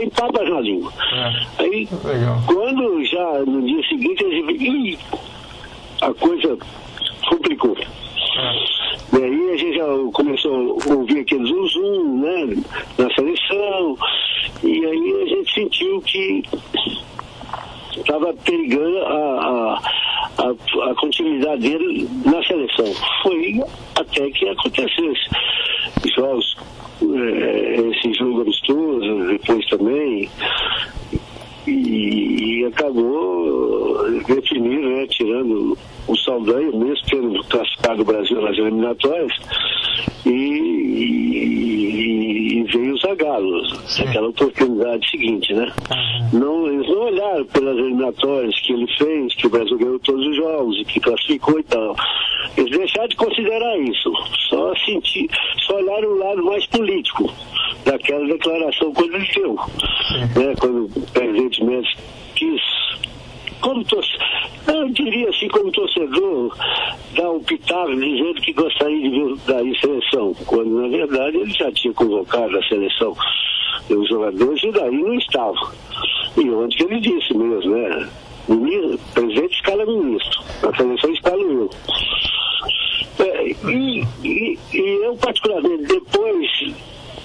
sem 0.07 0.11
papas 0.11 0.49
na 0.49 0.61
língua. 0.61 0.93
É. 1.13 1.63
Aí, 1.63 1.89
Legal. 2.05 2.43
quando 2.47 3.05
já 3.05 3.45
no 3.47 3.63
dia 3.63 3.83
seguinte, 3.89 4.25
gente, 4.31 4.99
a 6.03 6.15
coisa 6.15 6.59
complicou. 7.29 7.77
É. 7.79 9.19
E 9.19 9.23
aí 9.23 9.51
a 9.53 9.57
gente 9.57 9.77
já 9.77 9.87
começou 10.13 10.53
a 10.55 10.95
ouvir 10.95 11.21
aquele 11.21 11.47
zum, 11.47 11.67
zum 11.69 12.21
né, 12.21 12.63
na 12.99 13.15
seleção, 13.15 13.97
e 14.63 14.85
aí 14.85 15.23
a 15.23 15.27
gente 15.27 15.55
sentiu 15.55 16.01
que 16.03 16.43
estava 17.97 18.33
perigando 18.45 18.99
a, 18.99 19.13
a, 19.13 19.81
a, 20.39 20.91
a, 20.91 20.95
continuidade 20.97 21.63
dele 21.63 22.09
na 22.25 22.43
seleção. 22.45 22.93
Foi 23.23 23.63
até 23.95 24.31
que 24.31 24.49
aconteceu 24.49 25.13
esse, 25.13 25.31
jogos, 26.15 26.57
é, 27.03 27.81
esse 27.81 28.13
jogo 28.15 28.43
amistoso, 28.43 29.27
depois 29.29 29.67
também, 29.67 30.29
e, 31.67 32.61
e 32.61 32.65
acabou 32.67 34.11
definindo, 34.27 34.89
né, 34.89 35.07
tirando 35.09 35.77
o 36.07 36.17
Saldanha, 36.17 36.71
mesmo 36.73 37.07
tendo 37.09 37.45
classificado 37.45 38.03
o 38.03 38.05
Brasil 38.05 38.41
nas 38.41 38.57
eliminatórias, 38.57 39.33
e, 40.25 40.31
e, 40.31 41.47
e 42.61 42.63
veio 42.65 42.95
o 42.95 42.99
Zagallo, 42.99 43.63
aquela 44.01 44.29
oportunidade 44.29 45.11
seguinte, 45.11 45.53
né? 45.53 45.73
Não, 46.33 46.67
eles 46.67 46.89
não 46.89 47.01
olharam 47.03 47.45
pelas 47.47 47.77
eliminatórias 47.77 48.61
que 48.61 48.73
ele 48.73 48.87
fez, 48.97 49.35
que 49.35 49.47
o 49.47 49.51
Brasil 49.51 49.79
ganhou 49.79 49.99
todos 50.01 50.27
os 50.27 50.37
jogos 50.37 50.79
e 50.79 50.85
que 50.85 51.01
classificou 51.01 51.59
e 51.59 51.63
tal. 51.65 51.95
Eles 52.57 52.71
deixaram 52.71 53.09
de 53.09 53.17
considerar 53.17 53.79
isso, 53.79 54.13
só 54.49 54.75
sentir, 54.85 55.29
só 55.67 55.77
olharam 55.77 56.09
o 56.09 56.19
lado 56.19 56.45
mais 56.45 56.67
político 56.67 57.33
daquela 57.85 58.27
declaração 58.27 58.93
quando 58.93 59.15
ele 59.15 59.29
deu, 59.35 59.55
né? 59.55 60.55
Quando 60.59 60.87
o 60.87 61.01
presidente 61.13 61.56
Médici 61.61 61.97
quis 62.35 62.63
como 63.61 63.83
torcedor, 63.85 64.27
eu 64.69 64.89
diria 64.91 65.29
assim, 65.31 65.49
como 65.49 65.73
torcedor, 65.73 66.57
dar 67.17 67.31
um 67.31 67.43
pitaco 67.43 67.95
dizendo 67.95 68.35
que 68.43 68.53
gostaria 68.53 69.01
de 69.01 69.11
ver 69.11 69.37
daí 69.47 69.81
seleção, 69.81 70.35
quando 70.47 70.83
na 70.83 70.89
verdade 70.89 71.39
ele 71.39 71.53
já 71.53 71.73
tinha 71.73 71.95
convocado 71.95 72.57
a 72.57 72.63
seleção 72.65 73.17
os 73.95 74.09
jogadores 74.09 74.63
e 74.63 74.73
daí 74.73 74.91
não 74.91 75.15
estava. 75.15 75.73
E 76.37 76.51
onde 76.51 76.77
que 76.77 76.85
ele 76.85 77.01
disse 77.01 77.35
mesmo, 77.35 77.75
né? 77.75 78.09
presidente 79.15 79.55
escala 79.55 79.87
ministro, 79.87 80.45
a 80.63 80.77
seleção 80.77 81.13
escala 81.13 81.43
eu. 81.43 81.71
É, 83.19 83.49
e, 83.49 84.05
e, 84.23 84.59
e 84.73 84.81
eu, 85.05 85.17
particularmente, 85.17 85.85
depois 85.85 86.75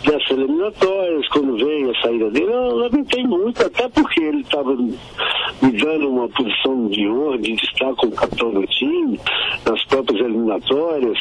dessas 0.03 0.31
eliminatórias, 0.31 1.27
quando 1.29 1.57
veio 1.57 1.91
a 1.91 2.01
saída 2.01 2.29
dele, 2.31 2.51
eu 2.51 2.75
lamentei 2.75 3.23
muito, 3.23 3.65
até 3.65 3.87
porque 3.89 4.19
ele 4.19 4.41
estava 4.41 4.75
me 4.75 5.71
dando 5.79 6.09
uma 6.09 6.27
posição 6.29 6.87
de 6.87 7.07
honra, 7.07 7.37
de 7.37 7.55
destaque 7.55 7.95
como 7.95 8.11
capitão 8.13 8.51
do 8.51 8.65
time, 8.67 9.19
nas 9.65 9.83
próprias 9.85 10.19
eliminatórias. 10.21 11.17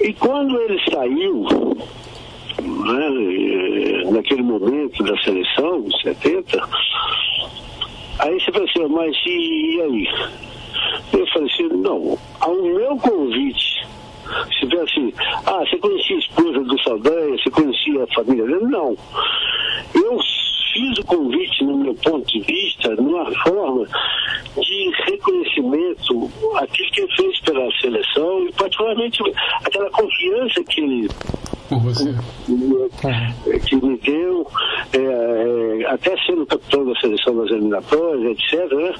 E 0.00 0.12
quando 0.14 0.60
ele 0.60 0.80
saiu, 0.90 1.46
né, 2.62 4.10
naquele 4.12 4.42
momento 4.42 5.02
da 5.02 5.16
seleção, 5.22 5.84
70, 6.02 6.68
aí 8.20 8.40
você 8.40 8.52
falou 8.52 8.68
assim, 8.68 8.94
mas 8.94 9.16
e, 9.26 9.76
e 9.76 9.82
aí? 9.82 10.08
Eu 11.12 11.26
falei 11.28 11.50
assim, 11.52 11.68
não, 11.68 12.18
ao 12.40 12.54
meu 12.54 12.96
convite 12.96 13.77
se 14.52 14.68
tivesse, 14.68 14.82
assim, 14.82 15.12
ah, 15.46 15.64
você 15.64 15.78
conhecia 15.78 16.16
a 16.16 16.18
esposa 16.18 16.60
do 16.60 16.82
Saldanha, 16.82 17.36
você 17.36 17.50
conhecia 17.50 18.04
a 18.04 18.14
família 18.14 18.44
dele? 18.44 18.66
Não. 18.66 18.96
Eu 19.94 20.18
fiz 20.72 20.98
o 20.98 21.04
convite, 21.04 21.64
no 21.64 21.76
meu 21.78 21.94
ponto 21.94 22.26
de 22.26 22.40
vista, 22.40 22.94
numa 22.96 23.30
forma 23.42 23.86
de 24.56 24.90
reconhecimento 25.06 26.30
aquilo 26.56 26.90
que 26.90 27.00
ele 27.00 27.16
fez 27.16 27.40
pela 27.40 27.70
seleção 27.80 28.46
e 28.46 28.52
particularmente 28.52 29.22
aquela 29.64 29.90
confiança 29.90 30.62
que 30.64 30.80
ele 30.80 31.08
por 31.68 31.80
você. 31.80 32.14
que 33.66 33.76
me 33.76 33.98
deu, 33.98 34.46
é, 34.94 35.82
é, 35.82 35.86
até 35.86 36.16
sendo 36.24 36.46
capitão 36.46 36.84
da 36.86 36.98
seleção 36.98 37.36
das 37.36 37.50
eliminatórias, 37.50 38.38
etc., 38.38 38.72
né? 38.72 38.94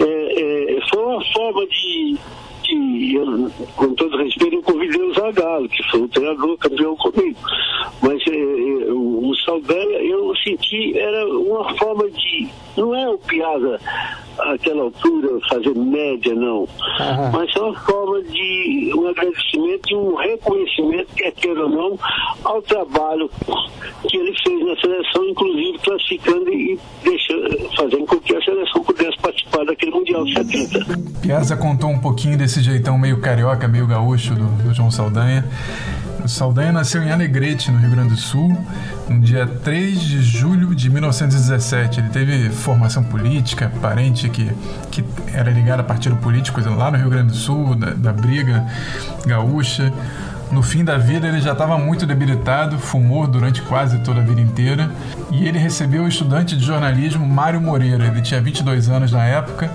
É, 0.00 0.21
uma 1.02 1.24
forma 1.32 1.66
de, 1.66 2.16
eu, 3.14 3.50
com 3.76 3.94
todo 3.94 4.16
respeito, 4.16 4.56
eu 4.56 4.62
convidei 4.62 5.02
o 5.02 5.14
Zagallo, 5.14 5.68
que 5.68 5.82
foi 5.90 6.00
o 6.00 6.08
treinador 6.08 6.56
campeão 6.58 6.96
comigo. 6.96 7.38
Mas 8.02 8.22
é, 8.26 8.32
Saldanha, 9.44 9.98
eu 10.02 10.34
senti, 10.36 10.98
era 10.98 11.26
uma 11.26 11.76
forma 11.76 12.08
de. 12.10 12.48
Não 12.76 12.94
é 12.94 13.08
o 13.08 13.18
piada 13.18 13.78
àquela 14.38 14.84
altura, 14.84 15.28
fazer 15.48 15.74
média, 15.74 16.34
não. 16.34 16.60
Uhum. 16.60 17.32
Mas 17.32 17.54
é 17.54 17.60
uma 17.60 17.78
forma 17.80 18.22
de 18.22 18.92
um 18.96 19.08
agradecimento 19.08 19.90
e 19.90 19.94
um 19.94 20.14
reconhecimento, 20.14 21.08
quer 21.14 21.32
queira 21.32 21.64
ou 21.64 21.68
não, 21.68 21.98
ao 22.44 22.62
trabalho 22.62 23.30
que 24.08 24.16
ele 24.16 24.34
fez 24.42 24.66
na 24.66 24.76
seleção, 24.76 25.24
inclusive 25.26 25.78
classificando 25.78 26.48
e 26.50 26.78
deixando, 27.02 27.76
fazendo 27.76 28.06
com 28.06 28.20
que 28.20 28.34
a 28.34 28.42
seleção 28.42 28.82
pudesse 28.84 29.18
participar 29.18 29.64
daquele 29.64 29.92
Mundial 29.92 30.26
70. 30.26 31.20
Piazza 31.20 31.56
contou 31.56 31.90
um 31.90 32.00
pouquinho 32.00 32.36
desse 32.36 32.62
jeitão 32.62 32.98
meio 32.98 33.20
carioca, 33.20 33.68
meio 33.68 33.86
gaúcho 33.86 34.34
do, 34.34 34.46
do 34.62 34.74
João 34.74 34.90
Saldanha. 34.90 35.44
O 36.24 36.28
Saldanha 36.28 36.70
nasceu 36.70 37.02
em 37.02 37.10
Alegrete, 37.10 37.70
no 37.70 37.78
Rio 37.78 37.90
Grande 37.90 38.10
do 38.10 38.16
Sul, 38.16 38.56
no 39.08 39.20
dia 39.20 39.44
3 39.44 40.00
de 40.00 40.22
julho 40.22 40.72
de 40.74 40.88
1917. 40.88 41.98
Ele 41.98 42.08
teve 42.10 42.48
formação 42.50 43.02
política, 43.02 43.72
parente 43.80 44.28
que, 44.28 44.50
que 44.90 45.04
era 45.32 45.50
ligado 45.50 45.80
a 45.80 45.82
partido 45.82 46.14
político 46.16 46.60
lá 46.60 46.92
no 46.92 46.98
Rio 46.98 47.10
Grande 47.10 47.32
do 47.32 47.36
Sul, 47.36 47.74
da, 47.74 47.90
da 47.90 48.12
briga 48.12 48.64
gaúcha. 49.26 49.92
No 50.52 50.62
fim 50.62 50.84
da 50.84 50.98
vida, 50.98 51.26
ele 51.26 51.40
já 51.40 51.52
estava 51.52 51.78
muito 51.78 52.04
debilitado, 52.04 52.78
fumou 52.78 53.26
durante 53.26 53.62
quase 53.62 54.00
toda 54.00 54.20
a 54.20 54.22
vida 54.22 54.38
inteira. 54.38 54.90
E 55.30 55.48
ele 55.48 55.58
recebeu 55.58 56.02
o 56.02 56.08
estudante 56.08 56.54
de 56.54 56.62
jornalismo 56.62 57.26
Mário 57.26 57.58
Moreira. 57.58 58.06
Ele 58.06 58.20
tinha 58.20 58.38
22 58.38 58.90
anos 58.90 59.10
na 59.12 59.24
época 59.24 59.70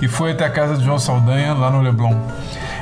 e 0.00 0.06
foi 0.06 0.30
até 0.30 0.44
a 0.44 0.50
casa 0.50 0.76
de 0.76 0.84
João 0.84 1.00
Saldanha, 1.00 1.52
lá 1.52 1.68
no 1.68 1.80
Leblon. 1.80 2.16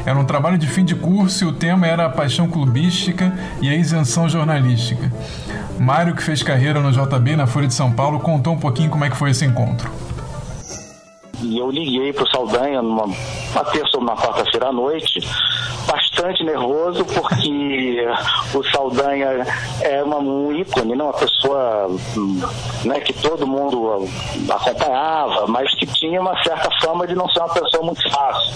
Era 0.04 0.18
um 0.18 0.26
trabalho 0.26 0.58
de 0.58 0.66
fim 0.66 0.84
de 0.84 0.94
curso 0.94 1.44
e 1.44 1.46
o 1.46 1.52
tema 1.52 1.86
era 1.86 2.04
a 2.04 2.10
paixão 2.10 2.46
clubística 2.48 3.32
e 3.62 3.70
a 3.70 3.74
isenção 3.74 4.28
jornalística. 4.28 5.10
Mário, 5.78 6.14
que 6.14 6.22
fez 6.22 6.42
carreira 6.42 6.80
no 6.80 6.92
JB 6.92 7.34
na 7.34 7.46
Folha 7.46 7.66
de 7.66 7.74
São 7.74 7.90
Paulo, 7.90 8.20
contou 8.20 8.52
um 8.52 8.58
pouquinho 8.58 8.90
como 8.90 9.06
é 9.06 9.10
que 9.10 9.16
foi 9.16 9.30
esse 9.30 9.46
encontro. 9.46 9.90
E 11.42 11.58
eu 11.58 11.70
liguei 11.70 12.12
para 12.12 12.24
o 12.24 12.30
Saldanha 12.30 12.82
numa 12.82 13.04
uma 13.04 13.64
terça 13.66 13.96
ou 13.96 14.02
uma 14.02 14.16
quarta-feira 14.16 14.68
à 14.68 14.72
noite, 14.72 15.20
bastante 15.86 16.44
nervoso, 16.44 17.04
porque 17.04 18.06
o 18.54 18.62
Saldanha 18.64 19.46
é 19.80 20.02
uma, 20.02 20.18
um 20.18 20.52
ícone, 20.52 20.94
não 20.94 21.06
uma 21.06 21.14
pessoa 21.14 21.88
né, 22.84 23.00
que 23.00 23.12
todo 23.14 23.46
mundo 23.46 24.08
acompanhava, 24.50 25.46
mas 25.46 25.72
que 25.76 25.86
tinha 25.86 26.20
uma 26.20 26.40
certa 26.42 26.68
fama 26.82 27.06
de 27.06 27.14
não 27.14 27.28
ser 27.28 27.40
uma 27.40 27.54
pessoa 27.54 27.84
muito 27.84 28.10
fácil. 28.10 28.54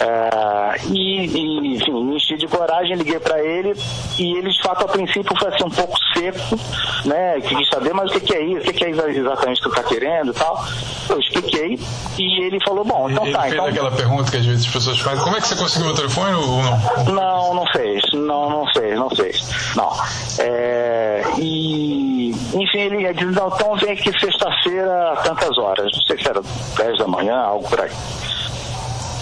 É, 0.00 0.76
e, 0.92 1.26
e, 1.26 1.74
enfim, 1.74 2.04
me 2.04 2.16
enchi 2.16 2.36
de 2.36 2.46
coragem, 2.46 2.96
liguei 2.96 3.18
para 3.18 3.42
ele 3.42 3.74
e 4.16 4.38
ele, 4.38 4.50
de 4.50 4.62
fato, 4.62 4.84
a 4.84 4.88
princípio 4.88 5.36
foi 5.36 5.48
assim, 5.48 5.64
um 5.64 5.70
pouco 5.70 5.98
seco, 6.18 6.58
né? 7.04 7.40
Quis 7.40 7.68
saber, 7.68 7.94
mas 7.94 8.10
o 8.10 8.14
que, 8.14 8.20
que 8.20 8.34
é 8.34 8.42
isso? 8.42 8.60
O 8.60 8.64
que, 8.64 8.72
que 8.72 8.84
é 8.84 9.10
exatamente 9.10 9.62
que 9.62 9.68
tu 9.68 9.74
tá 9.74 9.82
querendo 9.84 10.30
e 10.30 10.34
tal? 10.34 10.64
Eu 11.08 11.18
expliquei 11.20 11.78
e 12.18 12.44
ele 12.44 12.58
falou, 12.64 12.84
bom, 12.84 13.08
então 13.08 13.24
ele 13.24 13.32
tá. 13.32 13.42
Fez 13.42 13.54
então... 13.54 13.66
aquela 13.66 13.90
pergunta 13.90 14.30
que 14.30 14.36
às 14.36 14.46
vezes 14.46 14.66
as 14.66 14.72
pessoas 14.72 14.98
fazem, 14.98 15.22
como 15.22 15.36
é 15.36 15.40
que 15.40 15.48
você 15.48 15.56
conseguiu 15.56 15.90
o 15.90 15.94
telefone 15.94 16.34
ou 16.34 16.62
não? 16.62 17.14
Não, 17.14 17.54
não 17.54 17.66
fez, 17.72 18.02
não, 18.12 18.50
não 18.50 18.72
fez, 18.72 18.98
não 18.98 19.10
fez. 19.10 19.74
Não. 19.76 19.90
É, 20.38 21.22
e, 21.38 22.30
enfim, 22.30 22.78
ele 22.78 23.12
disse, 23.12 23.30
então 23.30 23.76
vem 23.76 23.92
aqui 23.92 24.12
sexta-feira, 24.18 25.16
tantas 25.22 25.56
horas, 25.58 25.90
não 25.92 26.02
sei 26.02 26.18
se 26.18 26.28
era 26.28 26.40
10 26.76 26.98
da 26.98 27.06
manhã, 27.06 27.36
algo 27.36 27.68
por 27.68 27.80
aí. 27.80 27.90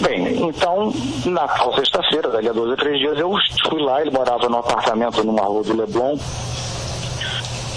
Bem, 0.01 0.43
então, 0.47 0.93
na 1.25 1.47
tal 1.47 1.73
sexta-feira, 1.73 2.29
dali 2.29 2.47
a 2.47 2.53
dois 2.53 2.69
ou 2.69 2.77
três 2.77 2.99
dias, 2.99 3.17
eu 3.17 3.33
fui 3.67 3.81
lá, 3.81 3.99
ele 3.99 4.11
morava 4.11 4.47
no 4.47 4.57
apartamento 4.57 5.23
numa 5.23 5.41
rua 5.41 5.63
do 5.63 5.75
Leblon, 5.75 6.17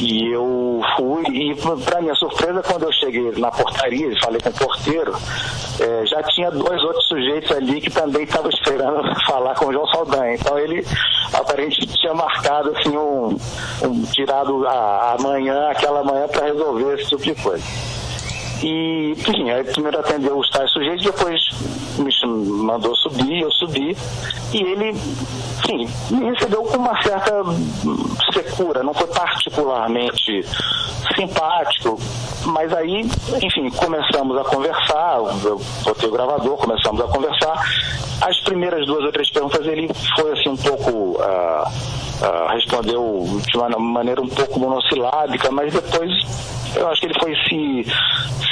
e 0.01 0.33
eu 0.33 0.81
fui, 0.97 1.25
e 1.29 1.55
para 1.85 2.01
minha 2.01 2.15
surpresa, 2.15 2.63
quando 2.63 2.85
eu 2.85 2.93
cheguei 2.93 3.33
na 3.33 3.51
portaria 3.51 4.07
e 4.07 4.21
falei 4.21 4.41
com 4.41 4.49
o 4.49 4.53
porteiro, 4.55 5.13
é, 5.79 6.07
já 6.07 6.23
tinha 6.23 6.51
dois 6.51 6.83
outros 6.83 7.07
sujeitos 7.07 7.53
ali 7.53 7.83
que 7.83 7.91
também 7.91 8.23
estavam 8.23 8.49
esperando 8.49 9.03
falar 9.29 9.55
com 9.57 9.67
o 9.67 9.73
João 9.73 9.87
Saldanha. 9.89 10.35
Então 10.35 10.59
ele 10.59 10.87
aparentemente 11.35 11.99
tinha 11.99 12.15
marcado 12.15 12.71
assim 12.71 12.97
um, 12.97 13.37
um 13.83 14.03
tirado 14.11 14.67
a, 14.67 15.17
amanhã, 15.19 15.69
aquela 15.69 16.03
manhã, 16.03 16.27
para 16.29 16.47
resolver 16.47 16.95
esse 16.95 17.11
tipo 17.11 17.23
de 17.23 17.35
coisa. 17.35 18.00
E, 18.63 19.13
enfim, 19.13 19.51
aí 19.51 19.65
primeiro 19.65 20.01
atendeu 20.01 20.39
os 20.39 20.51
tais 20.51 20.71
sujeitos, 20.71 21.03
depois 21.03 21.41
me 21.99 22.27
mandou 22.63 22.95
subir, 22.97 23.41
eu 23.41 23.51
subi, 23.53 23.97
e 24.53 24.63
ele, 24.63 24.91
enfim, 24.91 25.89
me 26.11 26.31
recebeu 26.31 26.63
com 26.65 26.77
uma 26.77 27.03
certa 27.03 27.43
secura, 28.33 28.83
não 28.83 28.93
foi 28.93 29.07
particularmente 29.07 30.45
simpático, 31.17 31.99
mas 32.47 32.73
aí, 32.73 33.01
enfim, 33.43 33.71
começamos 33.71 34.37
a 34.37 34.45
conversar, 34.45 35.19
eu 35.45 35.61
botei 35.85 36.09
o 36.09 36.13
gravador, 36.13 36.57
começamos 36.57 37.01
a 37.01 37.05
conversar. 37.05 37.63
As 38.21 38.39
primeiras 38.41 38.87
duas 38.87 39.05
ou 39.05 39.13
três 39.13 39.31
perguntas 39.31 39.67
ele 39.67 39.89
foi 40.17 40.33
assim 40.33 40.51
um 40.51 40.57
pouco. 40.57 40.91
Uh, 40.91 42.01
uh, 42.21 42.53
respondeu 42.53 43.41
de 43.47 43.57
uma 43.57 43.69
maneira 43.79 44.21
um 44.21 44.29
pouco 44.29 44.61
monossilábica, 44.61 45.51
mas 45.51 45.73
depois 45.73 46.11
eu 46.77 46.89
acho 46.89 47.01
que 47.01 47.07
ele 47.07 47.18
foi 47.21 47.35
se, 47.35 47.85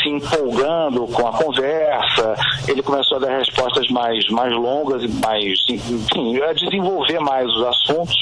se 0.03 0.09
empolgando 0.09 1.07
com 1.09 1.27
a 1.27 1.33
conversa, 1.33 2.35
ele 2.66 2.83
começou 2.83 3.19
a 3.19 3.21
dar 3.21 3.39
respostas 3.39 3.89
mais, 3.91 4.29
mais 4.31 4.53
longas 4.53 5.03
e 5.03 5.09
mais, 5.09 5.64
enfim, 5.69 6.41
a 6.41 6.53
desenvolver 6.53 7.21
mais 7.21 7.47
os 7.47 7.66
assuntos. 7.66 8.16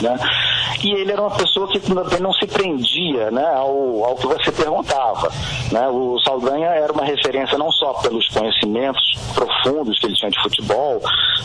Né? 0.00 0.18
E 0.82 0.92
ele 0.92 1.12
era 1.12 1.20
uma 1.20 1.30
pessoa 1.30 1.68
que 1.68 1.80
também 1.80 2.20
não 2.20 2.32
se 2.32 2.46
prendia 2.46 3.30
né, 3.30 3.46
ao, 3.54 4.04
ao 4.04 4.16
que 4.16 4.26
você 4.26 4.52
perguntava. 4.52 5.30
Né? 5.72 5.88
O 5.88 6.18
Saldanha 6.20 6.68
era 6.68 6.92
uma 6.92 7.04
referência 7.04 7.56
não 7.56 7.70
só 7.70 7.94
pelos 7.94 8.28
conhecimentos 8.28 9.14
profundos 9.34 9.98
que 9.98 10.06
ele 10.06 10.14
tinha 10.14 10.30
de 10.30 10.40
futebol, 10.42 11.00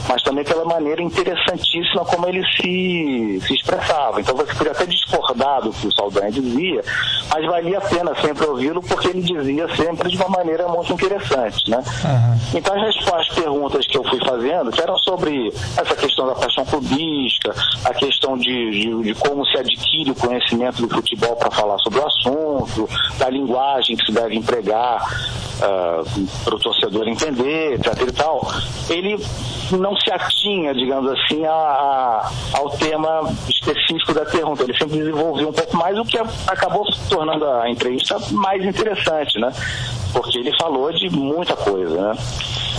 mas 0.07 0.21
também 0.21 0.43
pela 0.43 0.65
maneira 0.65 1.01
interessantíssima 1.01 2.05
como 2.05 2.27
ele 2.27 2.43
se, 2.55 3.39
se 3.47 3.53
expressava. 3.53 4.19
Então 4.19 4.35
você 4.35 4.53
podia 4.53 4.71
até 4.71 4.85
discordar 4.85 5.61
do 5.61 5.71
que 5.71 5.87
o 5.87 5.93
Saldanha 5.93 6.31
dizia, 6.31 6.83
mas 7.29 7.45
valia 7.45 7.77
a 7.77 7.81
pena 7.81 8.13
sempre 8.15 8.45
ouvi-lo 8.45 8.81
porque 8.81 9.07
ele 9.07 9.21
dizia 9.21 9.67
sempre 9.75 10.09
de 10.09 10.17
uma 10.17 10.29
maneira 10.29 10.67
muito 10.67 10.93
interessante. 10.93 11.69
Né? 11.69 11.77
Uhum. 11.77 12.57
Então 12.57 12.75
as, 12.83 12.95
as 13.13 13.29
perguntas 13.29 13.87
que 13.87 13.97
eu 13.97 14.03
fui 14.03 14.19
fazendo, 14.19 14.71
que 14.71 14.81
eram 14.81 14.97
sobre 14.99 15.53
essa 15.77 15.95
questão 15.95 16.27
da 16.27 16.35
paixão 16.35 16.65
clubística, 16.65 17.53
a 17.85 17.93
questão 17.93 18.37
de, 18.41 18.71
de, 18.71 19.03
de, 19.03 19.15
como 19.15 19.45
se 19.45 19.57
adquire 19.57 20.11
o 20.11 20.15
conhecimento 20.15 20.85
do 20.85 20.93
futebol 20.93 21.35
para 21.35 21.51
falar 21.51 21.77
sobre 21.79 21.99
o 21.99 22.05
assunto, 22.05 22.89
da 23.17 23.29
linguagem 23.29 23.95
que 23.95 24.05
se 24.05 24.11
deve 24.11 24.35
empregar 24.35 25.01
uh, 25.59 26.27
para 26.43 26.55
o 26.55 26.59
torcedor 26.59 27.07
entender, 27.07 27.73
etc. 27.73 28.01
e 28.07 28.11
tal, 28.11 28.51
ele 28.89 29.17
não 29.77 29.95
se 29.95 30.11
atinha, 30.11 30.73
digamos 30.73 31.11
assim, 31.11 31.45
a, 31.45 31.51
a, 31.51 32.31
ao 32.53 32.69
tema 32.71 33.21
específico 33.47 34.13
da 34.13 34.25
pergunta. 34.25 34.63
Ele 34.63 34.77
sempre 34.77 34.97
desenvolveu 34.97 35.49
um 35.49 35.53
pouco 35.53 35.77
mais, 35.77 35.97
o 35.97 36.03
que 36.03 36.17
acabou 36.47 36.85
tornando 37.09 37.47
a 37.47 37.69
entrevista 37.69 38.17
mais 38.31 38.63
interessante, 38.63 39.39
né? 39.39 39.51
Porque 40.11 40.39
ele 40.39 40.51
falou 40.57 40.91
de 40.91 41.09
muita 41.09 41.55
coisa, 41.55 42.09
né? 42.09 42.17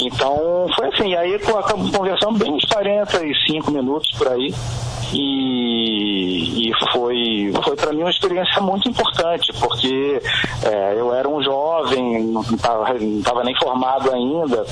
Então, 0.02 0.66
foi 0.74 0.88
assim, 0.88 1.14
aí 1.14 1.34
acabamos 1.34 1.90
conversando 1.90 2.38
bem 2.38 2.52
uns 2.52 2.64
45 2.64 3.70
minutos 3.70 4.10
por 4.18 4.28
aí. 4.28 4.52
E, 5.12 6.68
e 6.68 6.72
foi, 6.92 7.52
foi 7.62 7.76
para 7.76 7.92
mim 7.92 8.00
uma 8.00 8.10
experiência 8.10 8.60
muito 8.60 8.88
importante, 8.88 9.52
porque 9.60 10.20
é, 10.64 10.94
eu 10.96 11.14
era 11.14 11.28
um 11.28 11.42
jovem, 11.42 12.24
não 12.24 12.40
estava 12.40 13.44
nem 13.44 13.54
formado 13.56 14.10
ainda, 14.10 14.64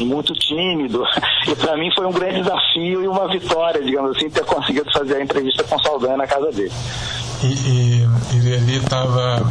muito 0.00 0.32
tímido. 0.34 1.04
E 1.46 1.54
para 1.54 1.76
mim 1.76 1.90
foi 1.94 2.06
um 2.06 2.10
grande 2.10 2.40
desafio 2.40 3.02
e 3.02 3.06
uma 3.06 3.28
vitória, 3.28 3.82
digamos 3.82 4.16
assim, 4.16 4.30
ter 4.30 4.46
conseguido 4.46 4.90
fazer 4.90 5.16
a 5.16 5.22
entrevista 5.22 5.62
com 5.64 5.76
o 5.76 5.82
Saldanha 5.82 6.16
na 6.16 6.26
casa 6.26 6.50
dele. 6.50 6.72
E, 7.44 8.06
e 8.32 8.36
ele 8.36 8.56
ali 8.56 8.76
estava 8.76 9.42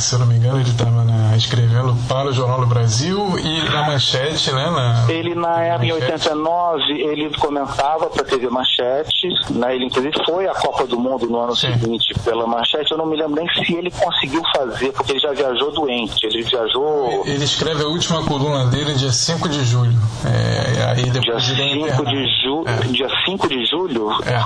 se 0.00 0.14
eu 0.14 0.18
não 0.18 0.26
me 0.26 0.36
engano, 0.36 0.60
ele 0.60 0.68
estava 0.68 1.36
escrevendo 1.36 1.96
para 2.08 2.28
o 2.28 2.32
Jornal 2.32 2.60
do 2.60 2.66
Brasil 2.66 3.38
e 3.38 3.70
na 3.70 3.86
Manchete, 3.86 4.52
né? 4.52 4.70
Na, 4.70 5.12
ele, 5.12 5.34
na 5.34 5.62
época, 5.62 5.86
em 5.86 5.92
89, 5.92 6.82
ele 6.92 7.36
comentava 7.36 8.06
para 8.06 8.22
a 8.22 8.24
TV 8.24 8.48
Manchete, 8.48 9.28
né? 9.50 9.74
Ele, 9.74 9.86
inclusive, 9.86 10.14
foi 10.24 10.46
à 10.48 10.54
Copa 10.54 10.86
do 10.86 10.98
Mundo 10.98 11.26
no 11.26 11.40
ano 11.40 11.54
Sim. 11.54 11.72
seguinte 11.72 12.12
pela 12.24 12.46
Manchete. 12.46 12.90
Eu 12.90 12.98
não 12.98 13.06
me 13.06 13.16
lembro 13.16 13.36
nem 13.36 13.48
se 13.64 13.74
ele 13.74 13.90
conseguiu 13.90 14.42
fazer, 14.54 14.92
porque 14.92 15.12
ele 15.12 15.20
já 15.20 15.32
viajou 15.32 15.70
doente. 15.72 16.26
Ele 16.26 16.42
viajou... 16.42 17.22
Ele 17.26 17.44
escreve 17.44 17.82
a 17.82 17.86
última 17.86 18.24
coluna 18.24 18.66
dele 18.66 18.94
dia 18.94 19.12
5 19.12 19.48
de 19.48 19.64
julho. 19.64 19.94
É, 20.24 20.84
aí 20.90 21.10
depois 21.10 21.44
dia 21.44 21.80
5 21.80 22.04
de, 22.04 22.26
ju... 22.42 22.64
é. 22.66 22.86
dia 22.88 23.08
5 23.24 23.48
de 23.48 23.66
julho? 23.66 24.10
É. 24.26 24.44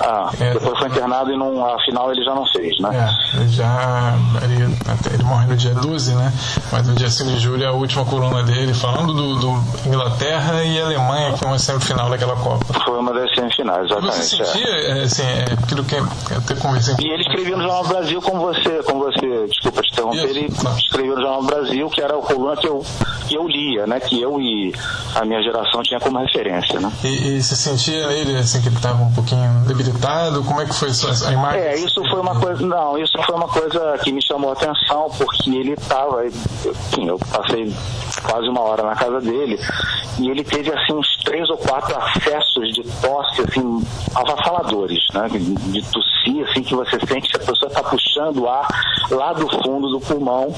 Ah, 0.00 0.30
é, 0.40 0.52
depois 0.54 0.78
foi 0.78 0.88
internado 0.88 1.32
e 1.32 1.36
não, 1.36 1.64
afinal 1.74 2.07
ele 2.10 2.24
já 2.24 2.34
não 2.34 2.44
fez, 2.46 2.78
né? 2.80 2.90
É, 3.34 3.36
ele 3.40 3.48
já... 3.48 4.14
Ele 4.42 4.58
ele 5.12 5.22
morre 5.22 5.46
no 5.46 5.56
dia 5.56 5.74
12, 5.74 6.14
né? 6.14 6.32
Mas 6.72 6.86
no 6.86 6.94
dia 6.94 7.10
5 7.10 7.30
de 7.30 7.38
julho 7.38 7.64
é 7.64 7.66
a 7.66 7.72
última 7.72 8.04
coluna 8.04 8.42
dele, 8.42 8.74
falando 8.74 9.12
do, 9.12 9.36
do 9.36 9.88
Inglaterra 9.88 10.64
e 10.64 10.80
Alemanha, 10.80 11.32
que 11.32 11.38
foi 11.38 11.48
uma 11.48 11.58
semifinal 11.58 12.10
daquela 12.10 12.36
Copa. 12.36 12.64
Foi 12.84 12.98
uma 12.98 13.12
das 13.12 13.34
semifinais, 13.34 13.84
exatamente. 13.84 14.16
Você 14.16 14.44
sentia, 14.44 14.68
é. 14.68 15.02
assim, 15.02 15.22
é, 15.22 15.44
aquilo 15.52 15.84
que 15.84 15.94
eu 15.94 16.06
até 16.36 16.54
conversei 16.54 16.94
E 17.00 17.08
ele 17.08 17.22
escrevia 17.22 17.56
no 17.56 17.62
Jornal 17.62 17.84
Brasil 17.84 18.22
como 18.22 18.40
você, 18.40 18.82
como 18.84 19.00
você, 19.00 19.46
desculpa 19.48 19.82
te 19.82 19.92
interromper, 19.92 20.30
ele 20.30 20.48
escreveu 20.76 21.16
no 21.16 21.22
Jornal 21.22 21.42
Brasil, 21.44 21.90
que 21.90 22.00
era 22.00 22.14
a 22.14 22.22
coluna 22.22 22.56
que 22.56 22.68
eu, 22.68 22.84
que 23.26 23.34
eu 23.34 23.48
lia, 23.48 23.86
né? 23.86 24.00
Que 24.00 24.20
eu 24.20 24.40
e 24.40 24.72
a 25.14 25.24
minha 25.24 25.42
geração 25.42 25.82
tinha 25.82 26.00
como 26.00 26.18
referência, 26.18 26.80
né? 26.80 26.92
E, 27.04 27.36
e 27.36 27.42
você 27.42 27.56
sentia 27.56 28.12
ele, 28.12 28.36
assim, 28.36 28.60
que 28.60 28.68
ele 28.68 28.76
estava 28.76 29.02
um 29.02 29.12
pouquinho 29.12 29.64
debilitado? 29.66 30.42
Como 30.44 30.60
é 30.60 30.66
que 30.66 30.74
foi 30.74 30.90
a 30.90 31.32
imagem? 31.32 31.60
É, 31.60 31.74
isso 31.76 31.97
foi 32.04 32.20
uma 32.20 32.38
coisa, 32.38 32.66
não, 32.66 32.98
isso 32.98 33.20
foi 33.24 33.34
uma 33.34 33.48
coisa 33.48 33.98
que 34.02 34.12
me 34.12 34.24
chamou 34.24 34.50
a 34.50 34.52
atenção, 34.52 35.10
porque 35.16 35.50
ele 35.50 35.72
estava, 35.72 36.24
eu 36.24 37.18
passei 37.30 37.72
quase 38.22 38.48
uma 38.48 38.60
hora 38.60 38.82
na 38.82 38.94
casa 38.94 39.20
dele 39.20 39.58
e 40.18 40.30
ele 40.30 40.42
teve 40.42 40.72
assim 40.72 40.92
uns 40.92 41.16
três 41.24 41.48
ou 41.48 41.56
quatro 41.56 41.96
acessos 41.96 42.72
de 42.74 42.82
tosse 43.00 43.40
assim 43.42 43.82
avassaladores, 44.14 45.04
né? 45.14 45.28
De 45.28 45.82
tossir 45.90 46.48
assim 46.48 46.62
que 46.62 46.74
você 46.74 46.98
sente 47.06 47.28
que 47.28 47.36
a 47.36 47.46
pessoa 47.46 47.68
está 47.68 47.82
puxando 47.82 48.48
ar 48.48 48.66
lá 49.10 49.32
do 49.32 49.48
fundo 49.62 49.88
do 49.88 50.00
pulmão 50.00 50.52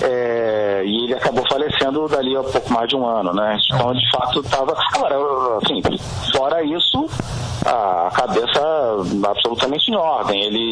é, 0.00 0.82
e 0.84 1.04
ele 1.04 1.14
acabou 1.14 1.44
falecendo 1.48 2.08
dali 2.08 2.36
a 2.36 2.42
pouco 2.42 2.72
mais 2.72 2.88
de 2.88 2.96
um 2.96 3.06
ano, 3.06 3.32
né? 3.32 3.58
Então 3.72 3.92
de 3.92 4.10
fato 4.10 4.40
estava 4.40 4.74
agora 4.94 5.58
assim 5.58 5.82
fora 6.32 6.62
isso 6.62 7.08
a 7.64 8.10
cabeça 8.12 8.60
absolutamente 9.24 9.90
em 9.90 9.96
ordem. 9.96 10.42
Ele, 10.42 10.71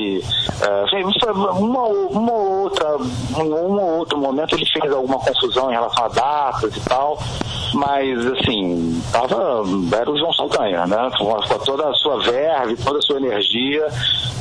é, 0.63 1.31
uma, 1.33 1.83
uma 1.85 2.33
outra, 2.33 2.97
em 3.37 3.53
um 3.53 3.81
ou 3.81 3.99
outro 3.99 4.19
momento 4.19 4.55
ele 4.55 4.67
fez 4.67 4.93
alguma 4.93 5.19
confusão 5.19 5.71
em 5.71 5.75
relação 5.75 6.05
a 6.05 6.09
datas 6.09 6.77
e 6.77 6.81
tal, 6.81 7.19
mas 7.75 8.27
assim, 8.27 9.03
tava, 9.13 9.63
era 9.97 10.11
o 10.11 10.19
João 10.19 10.33
Saldanha, 10.33 10.87
né? 10.87 11.11
Com, 11.19 11.27
com 11.27 11.59
toda 11.65 11.89
a 11.89 11.95
sua 11.95 12.23
verve, 12.23 12.77
toda 12.77 12.99
a 12.99 13.03
sua 13.03 13.17
energia, 13.17 13.87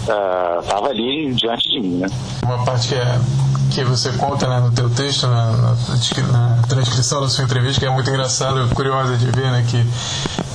estava 0.09 0.87
é, 0.87 0.91
ali 0.91 1.33
diante 1.33 1.69
de 1.69 1.79
mim, 1.79 1.97
né? 1.99 2.07
Uma 2.43 2.63
parte 2.63 2.89
que 2.89 2.95
é 2.95 3.19
que 3.69 3.83
você 3.83 4.11
conta 4.13 4.47
né, 4.47 4.59
no 4.59 4.71
teu 4.71 4.89
texto, 4.89 5.27
na, 5.27 5.51
na, 5.51 5.75
na, 6.31 6.63
transcrição 6.67 7.21
da 7.21 7.29
sua 7.29 7.43
entrevista, 7.43 7.79
que 7.79 7.85
é 7.85 7.89
muito 7.89 8.09
engraçado, 8.09 8.67
curiosa 8.73 9.15
de 9.15 9.27
ver, 9.27 9.51
né, 9.51 9.63
que, 9.67 9.85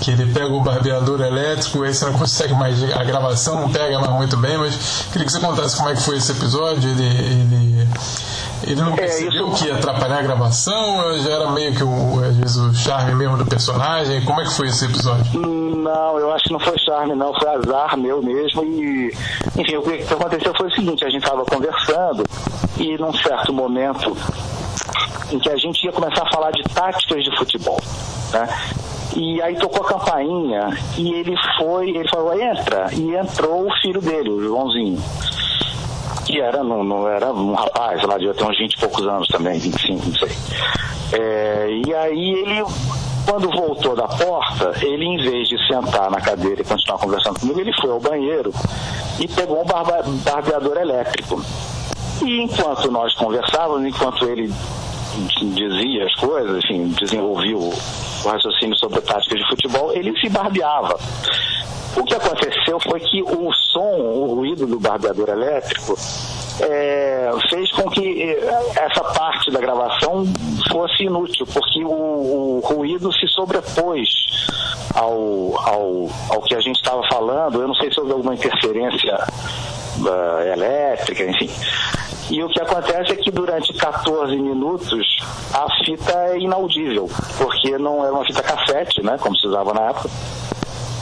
que 0.00 0.10
ele 0.10 0.32
pega 0.32 0.48
o 0.48 0.60
barbeador 0.60 1.20
elétrico, 1.20 1.82
aí 1.84 1.94
você 1.94 2.04
não 2.06 2.14
consegue 2.14 2.52
mais, 2.54 2.82
a 2.82 3.04
gravação 3.04 3.60
não 3.60 3.70
pega 3.70 4.00
mais 4.00 4.12
muito 4.12 4.36
bem, 4.36 4.58
mas 4.58 5.06
queria 5.12 5.24
que 5.26 5.32
você 5.32 5.38
contasse 5.38 5.76
como 5.76 5.90
é 5.90 5.94
que 5.94 6.02
foi 6.02 6.16
esse 6.16 6.32
episódio, 6.32 6.90
ele, 6.90 7.04
ele 7.04 7.88
ele 8.66 8.80
não 8.80 8.94
percebeu 8.94 9.46
é, 9.46 9.50
isso... 9.50 9.62
que 9.62 9.68
ia 9.68 9.76
atrapalhar 9.76 10.18
a 10.18 10.22
gravação? 10.22 11.18
Já 11.20 11.32
era 11.32 11.50
meio 11.50 11.74
que 11.74 11.84
o, 11.84 12.24
às 12.24 12.36
vezes, 12.36 12.56
o 12.56 12.74
charme 12.74 13.14
mesmo 13.14 13.36
do 13.36 13.46
personagem? 13.46 14.24
Como 14.24 14.40
é 14.40 14.44
que 14.44 14.52
foi 14.52 14.68
esse 14.68 14.86
episódio? 14.86 15.38
Não, 15.38 16.18
eu 16.18 16.32
acho 16.32 16.44
que 16.44 16.52
não 16.52 16.60
foi 16.60 16.78
charme, 16.78 17.14
não. 17.14 17.32
Foi 17.34 17.48
azar 17.48 17.96
meu 17.96 18.22
mesmo. 18.22 18.64
E, 18.64 19.12
enfim, 19.58 19.76
o 19.76 19.82
que 19.82 20.12
aconteceu 20.12 20.52
foi 20.56 20.68
o 20.68 20.74
seguinte: 20.74 21.04
a 21.04 21.10
gente 21.10 21.24
estava 21.24 21.44
conversando 21.44 22.24
e 22.78 22.96
num 22.96 23.12
certo 23.12 23.52
momento 23.52 24.16
em 25.30 25.38
que 25.38 25.50
a 25.50 25.56
gente 25.56 25.84
ia 25.84 25.92
começar 25.92 26.22
a 26.22 26.30
falar 26.30 26.50
de 26.52 26.62
táticas 26.74 27.22
de 27.22 27.36
futebol, 27.36 27.80
né? 28.32 28.48
E 29.16 29.40
aí 29.42 29.56
tocou 29.56 29.84
a 29.84 29.88
campainha 29.88 30.76
e 30.96 31.12
ele 31.12 31.36
foi, 31.58 31.90
ele 31.90 32.08
falou, 32.08 32.32
entra. 32.40 32.88
E 32.92 33.14
entrou 33.14 33.66
o 33.66 33.72
filho 33.80 34.00
dele, 34.00 34.30
o 34.30 34.42
Joãozinho 34.42 35.00
que 36.24 36.40
era, 36.40 36.62
não, 36.62 36.82
não 36.82 37.08
era 37.08 37.32
um 37.32 37.54
rapaz, 37.54 38.02
lá 38.02 38.16
devia 38.18 38.34
ter 38.34 38.44
uns 38.44 38.58
20 38.58 38.72
e 38.72 38.78
poucos 38.78 39.06
anos 39.06 39.28
também, 39.28 39.58
25, 39.58 40.06
não 40.06 40.14
sei. 40.14 40.36
É, 41.12 41.80
e 41.86 41.94
aí 41.94 42.30
ele, 42.32 42.64
quando 43.26 43.50
voltou 43.50 43.94
da 43.94 44.08
porta, 44.08 44.72
ele 44.82 45.04
em 45.04 45.18
vez 45.18 45.48
de 45.48 45.56
sentar 45.66 46.10
na 46.10 46.20
cadeira 46.20 46.60
e 46.60 46.64
continuar 46.64 46.98
conversando 46.98 47.40
comigo, 47.40 47.60
ele 47.60 47.72
foi 47.80 47.90
ao 47.90 48.00
banheiro 48.00 48.52
e 49.20 49.28
pegou 49.28 49.62
um 49.62 49.64
barbeador 49.64 50.76
elétrico. 50.76 51.42
E 52.22 52.40
enquanto 52.42 52.90
nós 52.90 53.14
conversávamos, 53.14 53.86
enquanto 53.86 54.26
ele 54.28 54.52
dizia 55.54 56.06
as 56.06 56.14
coisas, 56.16 56.64
enfim, 56.64 56.88
desenvolvia 57.00 57.56
o 57.56 57.72
raciocínio 58.24 58.76
sobre 58.76 59.00
táticas 59.00 59.38
de 59.38 59.48
futebol, 59.48 59.92
ele 59.92 60.18
se 60.18 60.28
barbeava. 60.28 60.98
O 61.96 62.04
que 62.04 62.14
aconteceu 62.14 62.78
foi 62.80 63.00
que 63.00 63.22
o 63.22 63.52
som, 63.52 63.96
o 64.00 64.34
ruído 64.34 64.66
do 64.66 64.80
barbeador 64.80 65.28
elétrico, 65.28 65.96
é, 66.60 67.30
fez 67.50 67.70
com 67.72 67.88
que 67.90 68.22
é, 68.22 68.72
essa 68.76 69.02
parte 69.02 69.50
da 69.50 69.60
gravação 69.60 70.24
fosse 70.70 71.04
inútil, 71.04 71.46
porque 71.46 71.84
o, 71.84 71.88
o 71.88 72.60
ruído 72.64 73.12
se 73.12 73.26
sobrepôs 73.28 74.08
ao, 74.94 75.58
ao, 75.68 76.10
ao 76.30 76.42
que 76.42 76.54
a 76.54 76.60
gente 76.60 76.76
estava 76.76 77.02
falando. 77.10 77.60
Eu 77.60 77.68
não 77.68 77.74
sei 77.74 77.92
se 77.92 78.00
houve 78.00 78.12
alguma 78.12 78.34
interferência 78.34 79.16
uh, 80.00 80.52
elétrica, 80.52 81.24
enfim. 81.24 81.50
E 82.30 82.42
o 82.42 82.48
que 82.48 82.60
acontece 82.60 83.12
é 83.12 83.16
que 83.16 83.30
durante 83.30 83.72
14 83.74 84.34
minutos 84.36 85.06
a 85.52 85.66
fita 85.84 86.12
é 86.30 86.38
inaudível, 86.38 87.08
porque 87.36 87.76
não 87.76 88.02
era 88.02 88.12
uma 88.12 88.24
fita 88.24 88.42
cassete, 88.42 89.02
né, 89.02 89.18
como 89.20 89.36
se 89.36 89.46
usava 89.46 89.74
na 89.74 89.90
época 89.90 90.08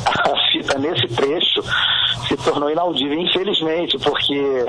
a 0.07 0.51
fita 0.51 0.79
nesse 0.79 1.07
trecho 1.09 1.63
se 2.29 2.37
tornou 2.39 2.71
inaudível, 2.71 3.19
infelizmente, 3.19 3.99
porque 3.99 4.65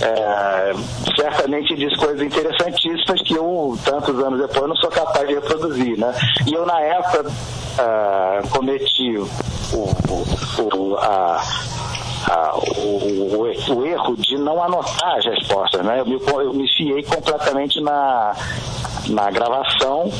é, 0.00 0.72
certamente 1.16 1.74
diz 1.74 1.96
coisas 1.96 2.20
interessantíssimas 2.20 3.22
que 3.22 3.34
eu, 3.34 3.78
tantos 3.84 4.18
anos 4.18 4.40
depois, 4.40 4.68
não 4.68 4.76
sou 4.76 4.90
capaz 4.90 5.26
de 5.28 5.34
reproduzir. 5.34 5.98
Né? 5.98 6.12
E 6.46 6.52
eu, 6.52 6.66
na 6.66 6.80
época, 6.80 7.24
uh, 7.28 8.48
cometi 8.50 9.16
o, 9.16 9.28
o, 9.72 10.76
o, 10.76 10.96
a, 10.98 11.42
a, 12.30 12.56
o, 12.56 13.40
o, 13.40 13.86
erro 13.86 14.16
de 14.16 14.36
não 14.38 14.62
anotar 14.62 15.16
as 15.16 15.24
respostas. 15.24 15.84
Né? 15.84 16.00
Eu, 16.00 16.06
me, 16.06 16.14
eu 16.14 16.52
me 16.52 16.68
fiei 16.76 17.02
completamente 17.02 17.80
na, 17.80 18.34
na 19.08 19.30
gravação 19.30 20.10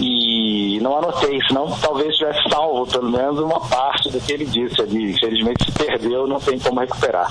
e 0.00 0.80
não 0.80 0.96
anotei, 0.96 1.38
senão 1.46 1.70
talvez 1.80 2.16
tivesse 2.16 2.40
salvo 2.48 2.86
pelo 2.86 3.10
menos 3.10 3.38
uma 3.38 3.60
parte 3.60 4.10
do 4.10 4.18
que 4.20 4.32
ele 4.32 4.46
disse 4.46 4.80
ali. 4.80 5.12
Infelizmente 5.12 5.64
se 5.64 5.72
perdeu, 5.72 6.26
não 6.26 6.40
tem 6.40 6.58
como 6.58 6.80
recuperar. 6.80 7.30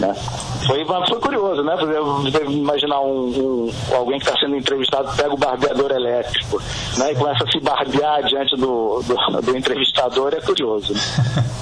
Né? 0.00 0.14
Foi, 0.66 0.84
foi 0.84 1.20
curioso, 1.20 1.62
né? 1.62 1.74
Imaginar 2.48 3.00
um, 3.00 3.70
um 3.70 3.94
alguém 3.94 4.18
que 4.18 4.26
está 4.26 4.38
sendo 4.40 4.56
entrevistado 4.56 5.10
pega 5.16 5.32
o 5.32 5.36
barbeador 5.36 5.92
elétrico 5.92 6.60
né? 6.98 7.12
e 7.12 7.14
começa 7.14 7.44
a 7.44 7.50
se 7.50 7.60
barbear 7.60 8.24
diante 8.24 8.56
do, 8.56 9.02
do, 9.02 9.40
do 9.42 9.56
entrevistador, 9.56 10.34
é 10.34 10.40
curioso. 10.40 10.92
Né? 10.92 11.00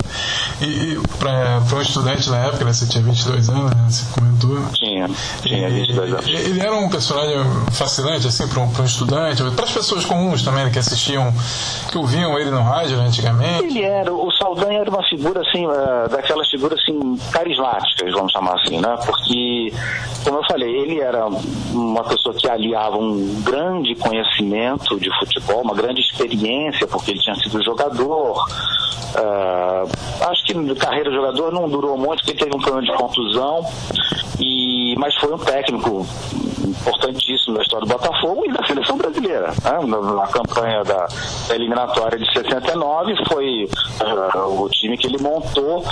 E, 0.60 0.64
e 0.64 1.00
para 1.18 1.62
um 1.76 1.80
estudante 1.80 2.28
na 2.30 2.38
época, 2.38 2.64
né, 2.64 2.72
você 2.72 2.86
tinha 2.86 3.02
22 3.02 3.48
anos, 3.48 3.74
né, 3.74 3.86
você 3.88 4.04
comentou. 4.12 4.58
Tinha, 4.72 5.08
tinha 5.42 5.70
22 5.70 6.12
anos. 6.12 6.26
Ele 6.26 6.60
era 6.60 6.74
um 6.74 6.88
personagem 6.88 7.36
fascinante, 7.72 8.26
assim, 8.26 8.48
para 8.48 8.60
um, 8.60 8.64
um, 8.66 8.84
estudante, 8.84 9.42
para 9.54 9.64
as 9.64 9.70
pessoas 9.70 10.04
comuns 10.04 10.37
também, 10.42 10.64
né, 10.64 10.70
que 10.70 10.78
assistiam, 10.78 11.32
que 11.90 11.98
ouviam 11.98 12.38
ele 12.38 12.50
no 12.50 12.62
rádio 12.62 12.96
né, 12.96 13.06
antigamente. 13.06 13.64
Ele 13.64 13.82
era, 13.82 14.12
o 14.12 14.30
Saldanha 14.32 14.80
era 14.80 14.90
uma 14.90 15.02
figura, 15.08 15.40
assim, 15.40 15.66
uh, 15.66 16.08
daquelas 16.10 16.48
figuras, 16.50 16.78
assim, 16.80 17.16
carismáticas, 17.32 18.12
vamos 18.12 18.32
chamar 18.32 18.54
assim, 18.54 18.80
né? 18.80 18.96
Porque, 19.04 19.72
como 20.24 20.38
eu 20.38 20.44
falei, 20.44 20.70
ele 20.70 21.00
era 21.00 21.26
uma 21.26 22.04
pessoa 22.04 22.34
que 22.34 22.48
aliava 22.48 22.96
um 22.96 23.42
grande 23.42 23.94
conhecimento 23.94 24.98
de 24.98 25.10
futebol, 25.18 25.62
uma 25.62 25.74
grande 25.74 26.00
experiência, 26.00 26.86
porque 26.86 27.12
ele 27.12 27.20
tinha 27.20 27.36
sido 27.36 27.62
jogador. 27.62 28.44
Uh, 29.08 30.28
acho 30.28 30.44
que 30.44 30.74
carreira 30.76 31.10
de 31.10 31.16
jogador 31.16 31.52
não 31.52 31.68
durou 31.68 31.96
muito, 31.96 32.22
porque 32.24 32.34
teve 32.34 32.54
um 32.54 32.60
problema 32.60 32.82
de 32.82 32.92
contusão, 32.92 33.64
e, 34.38 34.94
mas 34.98 35.14
foi 35.16 35.32
um 35.32 35.38
técnico 35.38 36.06
importantíssimo 36.64 37.56
da 37.56 37.62
história 37.62 37.86
do 37.86 37.92
Botafogo 37.92 38.44
e 38.46 38.52
da 38.52 38.64
seleção 38.64 38.96
brasileira. 38.96 39.48
Né? 39.48 39.78
Na, 40.18 40.26
campanha 40.26 40.82
da, 40.82 41.06
eliminatória 41.54 42.18
de 42.18 42.32
69 42.32 43.14
foi 43.28 43.64
uh, 43.64 44.62
o 44.62 44.68
time 44.68 44.96
que 44.96 45.06
ele 45.06 45.18
montou, 45.18 45.84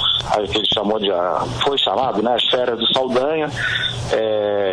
que 0.51 0.59
ele 0.59 0.67
chamou 0.75 0.99
de, 0.99 1.11
uh, 1.11 1.47
foi 1.65 1.79
chamado, 1.79 2.21
né, 2.23 2.35
as 2.35 2.45
férias 2.51 2.77
do 2.79 2.87
Saldanha, 2.93 3.49
é, 4.13 4.66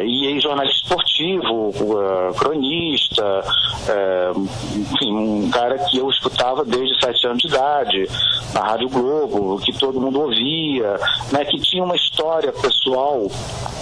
jornalista 0.54 0.84
esportivo, 0.84 1.70
uh, 1.70 2.34
cronista, 2.36 3.44
é, 3.88 4.32
enfim, 4.36 5.14
um 5.16 5.50
cara 5.50 5.78
que 5.80 5.98
eu 5.98 6.10
escutava 6.10 6.64
desde 6.64 7.00
sete 7.00 7.28
anos 7.28 7.40
de 7.40 7.48
idade, 7.48 8.08
na 8.54 8.62
Rádio 8.62 8.90
Globo, 8.90 9.60
que 9.60 9.74
todo 9.74 10.00
mundo 10.00 10.22
ouvia, 10.22 11.00
né, 11.32 11.44
que 11.46 11.60
tinha 11.60 11.84
uma 11.84 11.96
história 11.96 12.52
pessoal 12.52 13.28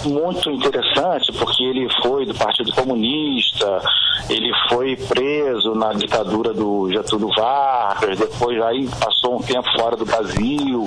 muito 0.04 0.50
interessante, 0.50 1.32
porque 1.32 1.62
ele 1.62 1.88
foi 2.02 2.24
do 2.26 2.34
Partido 2.34 2.72
Comunista, 2.72 3.82
ele 4.28 4.50
foi 4.68 4.96
preso 4.96 5.74
na 5.74 5.92
ditadura 5.92 6.52
do 6.52 6.90
Getúlio 6.90 7.28
Vargas, 7.36 8.18
depois 8.18 8.60
aí 8.62 8.88
passou 8.98 9.36
um 9.36 9.42
tempo 9.42 9.68
fora 9.76 9.96
do 9.96 10.04
Brasil, 10.04 10.86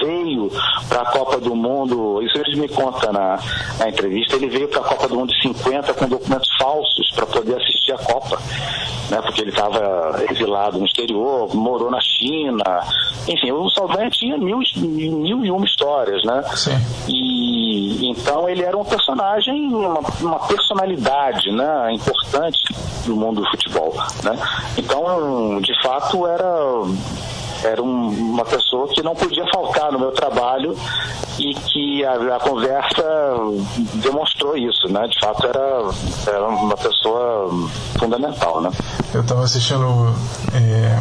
veio 0.00 0.50
para 0.88 1.02
a 1.02 1.06
Copa 1.06 1.40
do 1.40 1.54
Mundo, 1.54 2.22
isso 2.22 2.38
ele 2.38 2.60
me 2.60 2.68
conta 2.68 3.12
na, 3.12 3.38
na 3.78 3.88
entrevista, 3.88 4.36
ele 4.36 4.48
veio 4.48 4.68
para 4.68 4.80
a 4.80 4.84
Copa 4.84 5.08
do 5.08 5.16
Mundo 5.16 5.32
de 5.32 5.42
50 5.42 5.94
com 5.94 6.08
documentos 6.08 6.48
falsos 6.58 7.10
para 7.14 7.26
poder 7.26 7.56
assistir 7.56 7.92
a 7.92 7.98
Copa, 7.98 8.38
né, 9.10 9.20
porque 9.22 9.42
ele 9.42 9.50
estava 9.50 10.22
exilado 10.30 10.78
no 10.78 10.86
exterior, 10.86 11.54
morou 11.54 11.90
na 11.90 12.00
China, 12.00 12.64
enfim, 13.26 13.52
o 13.52 13.68
Saldanha 13.70 14.10
tinha 14.10 14.38
mil, 14.38 14.58
mil 14.76 15.44
e 15.44 15.50
uma 15.50 15.64
histórias, 15.64 16.22
né? 16.24 16.42
Sim. 16.54 16.78
E 17.08 18.10
então 18.10 18.48
ele 18.48 18.62
era 18.62 18.76
um 18.76 18.84
personagem, 18.84 19.68
uma, 19.68 20.00
uma 20.20 20.38
personalidade, 20.40 21.50
né, 21.52 21.92
importante 21.92 22.62
no 23.06 23.16
mundo 23.16 23.40
do 23.40 23.50
futebol, 23.50 23.94
né? 24.22 24.38
Então, 24.76 25.60
de 25.60 25.82
fato, 25.82 26.26
era 26.26 26.44
era 27.64 27.82
um, 27.82 28.08
uma 28.08 28.44
pessoa 28.44 28.88
que 28.88 29.02
não 29.02 29.14
podia 29.14 29.44
faltar 29.52 29.92
no 29.92 29.98
meu 29.98 30.12
trabalho 30.12 30.76
e 31.38 31.54
que 31.54 32.04
a, 32.04 32.36
a, 32.36 32.40
conversa 32.40 33.02
demonstrou 33.94 34.56
isso, 34.56 34.88
né? 34.88 35.06
De 35.08 35.18
fato 35.20 35.46
era, 35.46 35.90
era 36.26 36.48
uma 36.48 36.76
pessoa 36.76 37.50
fundamental, 37.98 38.60
né? 38.60 38.70
Eu 39.12 39.22
estava 39.22 39.44
assistindo 39.44 39.84
é, 40.54 40.98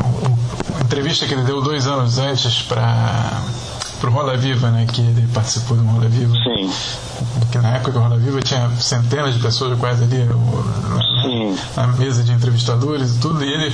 uma 0.72 0.82
entrevista 0.82 1.26
que 1.26 1.34
ele 1.34 1.44
deu 1.44 1.62
dois 1.62 1.88
anos 1.88 2.18
antes 2.18 2.62
para 2.62 3.42
pro 4.00 4.12
Roda 4.12 4.38
Viva, 4.38 4.70
né? 4.70 4.86
Que 4.92 5.02
ele 5.02 5.28
participou 5.34 5.78
do 5.78 5.84
Roda 5.84 6.08
Viva. 6.08 6.34
Sim. 6.44 6.72
Porque 7.40 7.58
na 7.60 7.76
época 7.76 7.92
do 7.92 8.00
Roda 8.00 8.18
Viva 8.18 8.40
tinha 8.42 8.70
centenas 8.80 9.34
de 9.36 9.42
pessoas 9.42 9.78
quase 9.80 10.04
ali 10.04 10.24
na, 11.76 11.88
na 11.88 11.94
mesa 11.94 12.24
de 12.24 12.32
entrevistadores 12.32 13.16
e 13.16 13.20
tudo. 13.20 13.44
E 13.44 13.52
ele, 13.52 13.74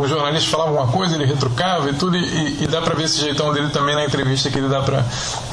os 0.00 0.08
jornalistas 0.08 0.50
falavam 0.50 0.74
uma 0.74 0.88
coisa, 0.88 1.14
ele 1.14 1.26
retrucava 1.26 1.90
e 1.90 1.94
tudo. 1.94 2.16
E, 2.16 2.64
e 2.64 2.66
dá 2.66 2.80
pra 2.80 2.94
ver 2.94 3.04
esse 3.04 3.20
jeitão 3.20 3.52
dele 3.52 3.68
também 3.70 3.94
na 3.94 4.04
entrevista 4.04 4.50
que 4.50 4.58
ele 4.58 4.68
dá 4.68 4.80
pra, 4.80 5.04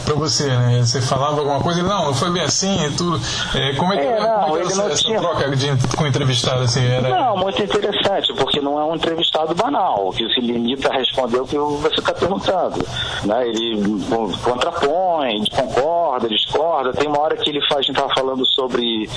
pra 0.05 0.15
você, 0.15 0.45
né? 0.45 0.79
Você 0.81 1.01
falava 1.01 1.39
alguma 1.39 1.59
coisa, 1.59 1.79
ele, 1.79 1.89
não, 1.89 2.05
não 2.05 2.13
foi 2.13 2.31
bem 2.31 2.43
assim 2.43 2.85
e 2.85 2.91
tudo. 2.91 3.19
É, 3.53 3.73
como 3.73 3.93
é 3.93 3.97
que, 3.97 4.05
é, 4.05 4.19
não, 4.19 4.43
como 4.43 4.57
é 4.57 4.61
que 4.61 4.73
era 4.73 4.83
essa, 4.91 5.03
tinha... 5.03 5.19
troca 5.19 5.55
de, 5.55 5.67
com 5.95 6.03
o 6.03 6.07
entrevistado? 6.07 6.63
Assim, 6.63 6.85
era... 6.85 7.09
Não, 7.09 7.37
muito 7.37 7.61
interessante, 7.61 8.33
porque 8.33 8.61
não 8.61 8.79
é 8.79 8.83
um 8.85 8.95
entrevistado 8.95 9.53
banal, 9.53 10.11
que 10.11 10.27
se 10.33 10.39
limita 10.39 10.89
a 10.89 10.93
responder 10.93 11.39
o 11.39 11.45
que 11.45 11.57
você 11.57 11.99
está 11.99 12.13
perguntando. 12.13 12.85
Né? 13.23 13.49
Ele 13.49 14.04
contrapõe, 14.43 15.43
concorda, 15.51 16.27
discorda. 16.27 16.93
Tem 16.93 17.07
uma 17.07 17.19
hora 17.19 17.37
que 17.37 17.49
ele 17.49 17.61
faz, 17.67 17.79
a 17.79 17.81
gente 17.81 17.91
estava 17.91 18.13
falando 18.13 18.45
sobre 18.45 19.09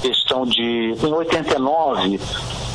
questão 0.00 0.44
de. 0.44 0.94
Em 1.02 1.12
89, 1.12 2.20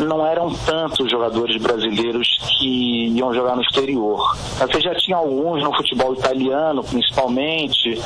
não 0.04 0.26
eram 0.26 0.54
tantos 0.66 1.10
jogadores 1.10 1.62
brasileiros 1.62 2.28
que 2.58 3.08
iam 3.16 3.34
jogar 3.34 3.56
no 3.56 3.62
exterior. 3.62 4.36
Você 4.58 4.82
já 4.82 4.94
tinha 4.96 5.18
alguns 5.18 5.64
no 5.64 5.74
futebol 5.76 6.14
italiano, 6.14 6.84
principalmente, 6.84 8.02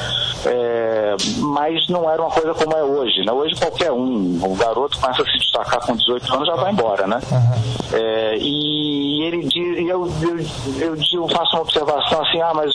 é, 0.45 1.15
mas 1.37 1.87
não 1.87 2.09
era 2.09 2.21
uma 2.21 2.31
coisa 2.31 2.53
como 2.53 2.75
é 2.75 2.83
hoje. 2.83 3.23
Né? 3.25 3.31
Hoje 3.31 3.55
qualquer 3.55 3.91
um, 3.91 4.39
o 4.43 4.55
garoto 4.55 4.99
começa 4.99 5.21
a 5.21 5.25
se 5.25 5.37
destacar 5.37 5.85
com 5.85 5.95
18 5.95 6.33
anos 6.33 6.47
já 6.47 6.55
vai 6.55 6.71
embora, 6.71 7.07
né? 7.07 7.19
Uhum. 7.31 7.97
É, 7.97 8.37
e 8.37 9.23
ele 9.23 9.43
diz, 9.43 9.89
eu, 9.89 10.11
eu, 10.21 10.39
eu, 10.79 10.95
eu 11.13 11.27
faço 11.29 11.55
uma 11.55 11.61
observação 11.61 12.21
assim, 12.21 12.41
ah, 12.41 12.53
mas 12.53 12.71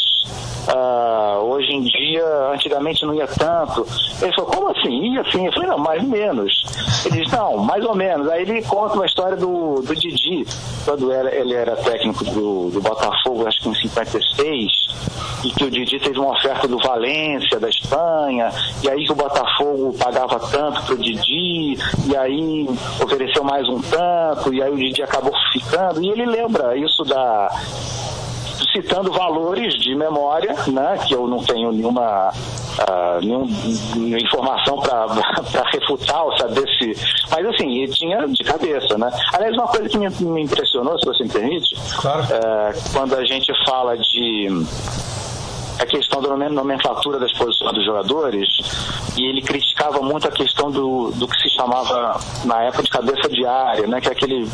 Uh, 0.75 1.39
hoje 1.45 1.73
em 1.73 1.83
dia, 1.83 2.27
antigamente 2.53 3.07
não 3.07 3.15
ia 3.15 3.29
tanto. 3.29 3.87
Ele 4.21 4.35
falou, 4.35 4.51
como 4.51 4.71
assim? 4.71 5.15
Ia 5.15 5.25
sim. 5.31 5.47
Eu 5.47 5.53
falei, 5.53 5.69
não, 5.69 5.79
mais 5.79 6.03
ou 6.03 6.09
menos. 6.09 6.63
Ele 7.07 7.23
disse, 7.23 7.37
não, 7.37 7.59
mais 7.59 7.85
ou 7.85 7.95
menos. 7.95 8.29
Aí 8.29 8.43
ele 8.43 8.61
conta 8.63 8.95
uma 8.95 9.07
história 9.07 9.37
do, 9.37 9.81
do 9.83 9.95
Didi, 9.95 10.45
quando 10.85 11.13
ele 11.13 11.55
era 11.55 11.77
técnico 11.77 12.25
do, 12.25 12.71
do 12.71 12.81
Botafogo, 12.81 13.47
acho 13.47 13.61
que 13.63 13.69
em 13.69 13.75
56, 13.75 14.73
e 15.45 15.51
que 15.51 15.65
o 15.65 15.71
Didi 15.71 16.01
teve 16.01 16.19
uma 16.19 16.33
oferta 16.33 16.67
do 16.67 16.79
Valência, 16.79 17.61
da 17.61 17.69
Espanha, 17.69 18.51
e 18.83 18.89
aí 18.89 19.05
que 19.05 19.13
o 19.13 19.17
Botafogo 19.17 19.95
pagava 19.97 20.41
tanto 20.51 20.83
pro 20.87 20.99
Didi, 20.99 21.79
e 22.09 22.17
aí 22.17 22.67
ofereceu 23.01 23.45
mais 23.45 23.69
um 23.69 23.81
tanto, 23.81 24.53
e 24.53 24.61
aí 24.61 24.73
o 24.73 24.77
Didi 24.77 25.03
acabou 25.03 25.33
ficando. 25.53 26.03
E 26.03 26.09
ele 26.09 26.27
lembra 26.27 26.77
isso 26.77 27.05
da 27.05 27.49
citando 28.72 29.12
valores 29.12 29.74
de 29.74 29.94
memória, 29.94 30.55
né, 30.66 30.98
que 31.06 31.14
eu 31.14 31.26
não 31.26 31.43
tenho 31.43 31.72
nenhuma, 31.72 32.31
uh, 32.31 33.20
nenhum, 33.20 33.47
nenhuma 33.97 34.18
informação 34.18 34.78
para 34.81 35.06
refutar 35.72 36.24
ou 36.24 36.36
saber 36.39 36.66
se. 36.78 36.94
Mas 37.31 37.47
assim, 37.47 37.82
ele 37.82 37.93
tinha 37.93 38.26
de 38.26 38.44
cabeça, 38.44 38.97
né? 38.98 39.10
Aliás, 39.32 39.55
uma 39.55 39.68
coisa 39.68 39.89
que 39.89 39.98
me, 39.98 40.09
me 40.09 40.43
impressionou, 40.43 40.98
se 40.98 41.06
você 41.06 41.24
me 41.24 41.31
permite, 41.31 41.74
claro. 41.97 42.22
uh, 42.22 42.93
quando 42.93 43.14
a 43.14 43.24
gente 43.24 43.52
fala 43.66 43.97
de 43.97 44.48
a 45.78 45.86
questão 45.86 46.22
da 46.22 46.36
nomenclatura 46.48 47.18
das 47.18 47.32
posições 47.32 47.72
dos 47.72 47.85
jogadores 47.85 48.48
e 49.16 49.28
ele 49.28 49.43
criticava 49.43 50.01
muito 50.01 50.28
a 50.28 50.31
questão 50.31 50.70
do, 50.70 51.10
do 51.12 51.26
que 51.26 51.36
se 51.36 51.51
chamava 51.51 52.20
na 52.44 52.62
época 52.62 52.85
de 52.85 52.90
cabeça 52.90 53.28
de 53.28 53.44
área, 53.44 53.86
né, 53.86 54.01
que 54.01 54.09
é 54.09 54.12
aquele 54.12 54.48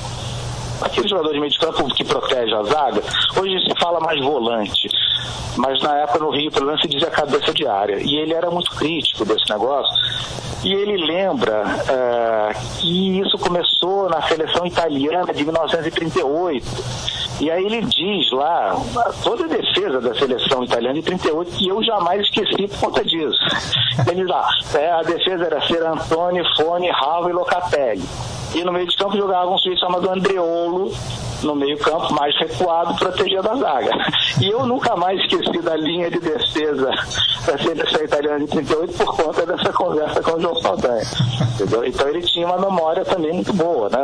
aquele 0.81 1.09
jogador 1.09 1.33
de 1.33 1.41
meio 1.41 1.53
de 1.53 1.59
campo 1.59 1.85
que 1.95 2.05
protege 2.05 2.55
a 2.55 2.63
zaga, 2.63 3.03
hoje 3.39 3.59
se 3.65 3.81
fala 3.81 4.01
mais 4.01 4.21
volante. 4.21 4.89
Mas 5.57 5.83
na 5.83 5.99
época 5.99 6.19
no 6.21 6.31
Rio, 6.31 6.51
pelo 6.51 6.67
menos, 6.67 6.81
se 6.81 6.89
dizia 6.89 7.11
cabeça 7.11 7.53
de 7.53 7.67
área. 7.67 7.99
E 8.01 8.17
ele 8.17 8.33
era 8.33 8.51
muito 8.51 8.71
crítico 8.77 9.25
desse 9.25 9.51
negócio. 9.51 9.93
E 10.63 10.73
ele 10.73 11.07
lembra 11.07 11.65
uh, 11.65 12.79
que 12.79 13.21
isso 13.21 13.39
começou 13.39 14.09
na 14.09 14.23
seleção 14.23 14.67
italiana 14.67 15.33
de 15.33 15.43
1938. 15.43 16.67
E 17.41 17.51
aí 17.51 17.65
ele 17.65 17.81
diz 17.83 18.31
lá, 18.33 18.77
toda 19.23 19.45
a 19.45 19.49
defesa 19.49 19.99
da 20.01 20.15
seleção 20.15 20.63
italiana 20.63 20.95
de 20.95 21.03
38, 21.03 21.51
que 21.53 21.69
eu 21.69 21.83
jamais 21.83 22.21
esqueci 22.21 22.69
por 22.69 22.81
conta 22.81 23.03
disso. 23.03 23.39
Ele 24.07 24.21
diz 24.21 24.29
lá, 24.29 24.47
é, 24.75 24.91
a 24.91 25.03
defesa 25.03 25.47
era 25.47 25.61
ser 25.67 25.83
Antônio, 25.83 26.45
Fone, 26.57 26.91
Rava 26.91 27.31
e 27.31 27.33
Locatelli. 27.33 28.05
E 28.55 28.65
no 28.65 28.73
meio 28.73 28.87
de 28.87 28.97
campo 28.97 29.17
jogava 29.17 29.51
um 29.51 29.59
suíço 29.59 29.81
chamado 29.81 30.11
Andreolo, 30.11 30.93
no 31.43 31.55
meio 31.55 31.79
campo, 31.79 32.13
mais 32.15 32.37
recuado, 32.39 32.95
protegendo 32.97 33.49
a 33.49 33.57
zaga. 33.57 33.91
E 34.41 34.49
eu 34.49 34.67
nunca 34.67 34.97
mais 34.97 35.21
esqueci 35.21 35.61
da 35.63 35.77
linha 35.77 36.11
de 36.11 36.19
defesa 36.19 36.91
da 37.47 37.59
seleção 37.59 38.05
italiana 38.05 38.41
de 38.41 38.47
38 38.47 38.93
por 38.93 39.17
conta 39.17 39.47
dessa 39.47 39.73
conversa 39.73 40.23
com 40.23 40.33
o 40.33 40.41
João 40.41 40.57
Saldanha. 40.57 41.03
Entendeu? 41.55 41.85
Então 41.85 42.09
ele 42.09 42.23
tinha 42.23 42.47
uma 42.47 42.59
memória 42.59 43.05
também 43.05 43.33
muito 43.33 43.53
boa, 43.53 43.89
né? 43.89 43.99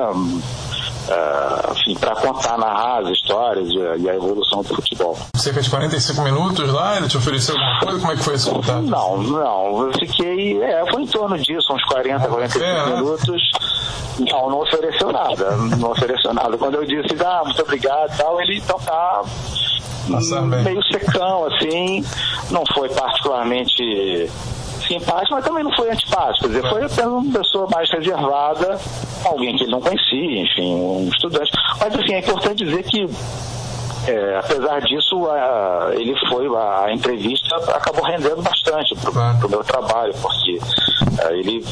Uh, 1.09 1.73
enfim, 1.73 1.95
para 1.99 2.15
contar, 2.17 2.59
narrar 2.59 3.03
as 3.03 3.11
histórias 3.11 3.69
e 3.69 3.81
a, 3.81 3.97
e 3.97 4.11
a, 4.11 4.15
evolução 4.15 4.63
do 4.63 4.75
futebol. 4.75 5.17
Você 5.35 5.53
fez 5.53 5.69
45 5.69 6.23
minutos 6.23 6.73
lá, 6.73 6.97
ele 6.97 7.09
te 7.09 7.17
ofereceu 7.17 7.55
alguma 7.55 7.81
coisa? 7.81 8.01
Como 8.01 8.13
é 8.13 8.17
que 8.17 8.23
foi 8.23 8.35
esse 8.35 8.51
contato? 8.51 8.83
Não, 8.83 9.23
não, 9.23 9.87
eu 9.87 9.93
fiquei, 9.99 10.63
é, 10.63 10.85
foi 10.91 11.03
em 11.03 11.07
torno 11.07 11.39
disso, 11.39 11.73
uns 11.73 11.85
40, 11.85 12.29
45 12.29 12.65
é, 12.65 12.73
né? 12.73 12.97
minutos. 12.97 13.51
Não, 14.19 14.49
não 14.49 14.61
ofereceu 14.61 15.13
nada, 15.13 15.57
não 15.57 15.91
ofereceu 15.91 16.33
nada. 16.33 16.57
Quando 16.57 16.77
eu 16.77 16.87
disse, 16.87 17.23
ah, 17.23 17.43
muito 17.45 17.61
obrigado 17.61 18.15
e 18.15 18.17
tal, 18.17 18.41
ele 18.41 18.59
então 18.59 18.79
tá 18.79 19.23
meio 20.63 20.83
secão, 20.85 21.45
assim, 21.47 22.05
não 22.51 22.63
foi 22.75 22.89
particularmente 22.89 24.31
simpático, 24.87 25.35
mas 25.35 25.45
também 25.45 25.65
não 25.65 25.75
foi 25.75 25.91
antipático. 25.91 26.49
Quer 26.49 26.55
dizer, 26.57 26.69
foi 26.69 26.85
apenas 26.85 27.13
uma 27.13 27.39
pessoa 27.39 27.69
mais 27.71 27.91
reservada, 27.91 28.79
alguém 29.25 29.57
que 29.57 29.65
ele 29.65 29.73
não 29.73 29.81
conhecia, 29.81 30.43
enfim, 30.43 30.75
um 30.75 31.09
estudante. 31.09 31.51
Mas, 31.81 31.95
assim, 31.95 32.15
é 32.15 32.19
importante 32.19 32.65
dizer 32.65 32.83
que 32.85 33.09
é, 34.09 34.39
apesar 34.39 34.81
disso, 34.83 35.27
a, 35.27 35.91
ele 35.95 36.15
foi, 36.29 36.47
a, 36.47 36.93
entrevista 36.93 37.57
acabou 37.57 38.05
rendendo 38.05 38.41
bastante 38.41 38.95
para 38.95 39.47
o 39.47 39.51
meu 39.51 39.65
trabalho, 39.65 40.15
porque 40.23 40.59
a, 41.23 41.33
é, 41.33 41.39
ele, 41.39 41.65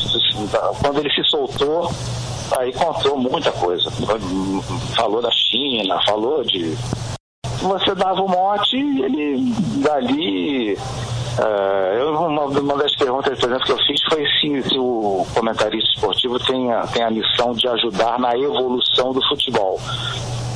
quando 0.82 0.98
ele 0.98 1.10
se 1.10 1.22
soltou, 1.30 1.88
aí 2.58 2.72
contou 2.72 3.16
muita 3.16 3.52
coisa. 3.52 3.88
Falou 4.96 5.22
da 5.22 5.30
China, 5.30 5.98
falou 6.04 6.42
de. 6.42 6.76
Você 7.64 7.94
dava 7.94 8.20
o 8.20 8.28
mote 8.28 8.76
e 8.76 9.02
ele 9.02 9.52
dali 9.82 10.78
Uh, 11.36 11.98
eu, 11.98 12.10
uma, 12.12 12.44
uma, 12.44 12.76
das 12.76 12.94
perguntas, 12.94 13.36
por 13.40 13.48
exemplo, 13.48 13.66
que 13.66 13.72
eu 13.72 13.78
fiz 13.78 14.00
foi 14.08 14.24
se, 14.24 14.68
se, 14.68 14.78
o 14.78 15.26
comentarista 15.34 15.90
esportivo 15.96 16.38
tem 16.38 16.72
a, 16.72 16.86
tem 16.86 17.02
a 17.02 17.10
missão 17.10 17.52
de 17.54 17.66
ajudar 17.66 18.20
na 18.20 18.38
evolução 18.38 19.12
do 19.12 19.20
futebol. 19.28 19.80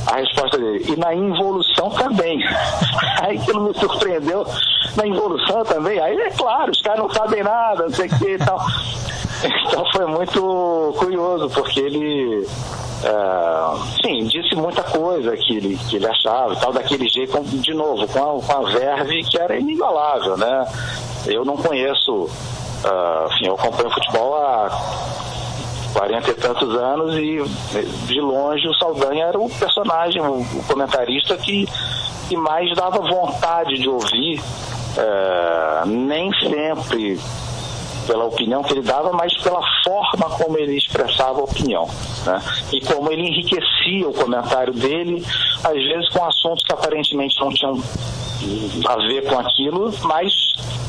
A 0.07 0.15
resposta 0.15 0.57
dele, 0.57 0.85
e 0.87 0.95
na 0.95 1.13
involução 1.13 1.89
também. 1.89 2.39
Aí 3.21 3.37
aquilo 3.37 3.63
me 3.63 3.73
surpreendeu, 3.77 4.47
na 4.95 5.05
involução 5.05 5.65
também. 5.65 5.99
Aí 5.99 6.15
é 6.15 6.29
claro, 6.29 6.71
os 6.71 6.81
caras 6.81 6.99
não 6.99 7.09
sabem 7.09 7.43
nada, 7.43 7.83
não 7.83 7.93
sei 7.93 8.07
o 8.07 8.17
que 8.17 8.29
e 8.35 8.37
tal. 8.37 8.59
Então 9.67 9.85
foi 9.93 10.05
muito 10.05 10.95
curioso, 10.97 11.49
porque 11.51 11.79
ele 11.79 12.45
é, 13.03 14.01
sim, 14.01 14.25
disse 14.25 14.55
muita 14.55 14.83
coisa 14.83 15.35
que 15.37 15.55
ele, 15.55 15.77
que 15.89 15.95
ele 15.95 16.07
achava 16.07 16.53
e 16.53 16.57
tal, 16.57 16.73
daquele 16.73 17.07
jeito, 17.07 17.39
de 17.41 17.73
novo, 17.73 18.05
com 18.07 18.37
a, 18.37 18.41
com 18.41 18.65
a 18.65 18.69
verve 18.71 19.23
que 19.23 19.39
era 19.39 19.57
inigualável, 19.57 20.35
né? 20.37 20.67
Eu 21.25 21.45
não 21.45 21.55
conheço, 21.55 22.23
uh, 22.23 23.27
enfim, 23.31 23.47
eu 23.47 23.55
acompanho 23.55 23.89
futebol 23.91 24.35
há 24.35 24.69
40 25.93 26.29
e 26.29 26.33
tantos 26.35 26.75
anos 26.75 27.15
e 27.15 27.41
de 28.05 28.19
longe 28.19 28.67
o 28.67 28.73
Saldanha 28.75 29.25
era 29.25 29.39
o 29.39 29.49
personagem, 29.49 30.21
o, 30.21 30.41
o 30.41 30.63
comentarista 30.67 31.37
que, 31.37 31.67
que 32.27 32.35
mais 32.35 32.73
dava 32.75 32.99
vontade 32.99 33.77
de 33.77 33.87
ouvir, 33.87 34.39
uh, 34.39 35.85
nem 35.87 36.31
sempre 36.33 37.19
pela 38.09 38.25
opinião 38.25 38.63
que 38.63 38.73
ele 38.73 38.81
dava, 38.81 39.13
mas 39.13 39.31
pela 39.37 39.61
forma 39.83 40.35
como 40.37 40.57
ele 40.57 40.75
expressava 40.75 41.39
a 41.39 41.43
opinião. 41.43 41.87
Né? 42.25 42.41
E 42.73 42.81
como 42.81 43.11
ele 43.11 43.21
enriquecia 43.21 44.09
o 44.09 44.13
comentário 44.13 44.73
dele, 44.73 45.23
às 45.63 45.75
vezes 45.75 46.09
com 46.09 46.25
assuntos 46.25 46.63
que 46.63 46.73
aparentemente 46.73 47.39
não 47.39 47.49
tinham 47.53 47.79
a 48.87 48.95
ver 48.95 49.25
com 49.27 49.37
aquilo, 49.37 49.93
mas 50.03 50.33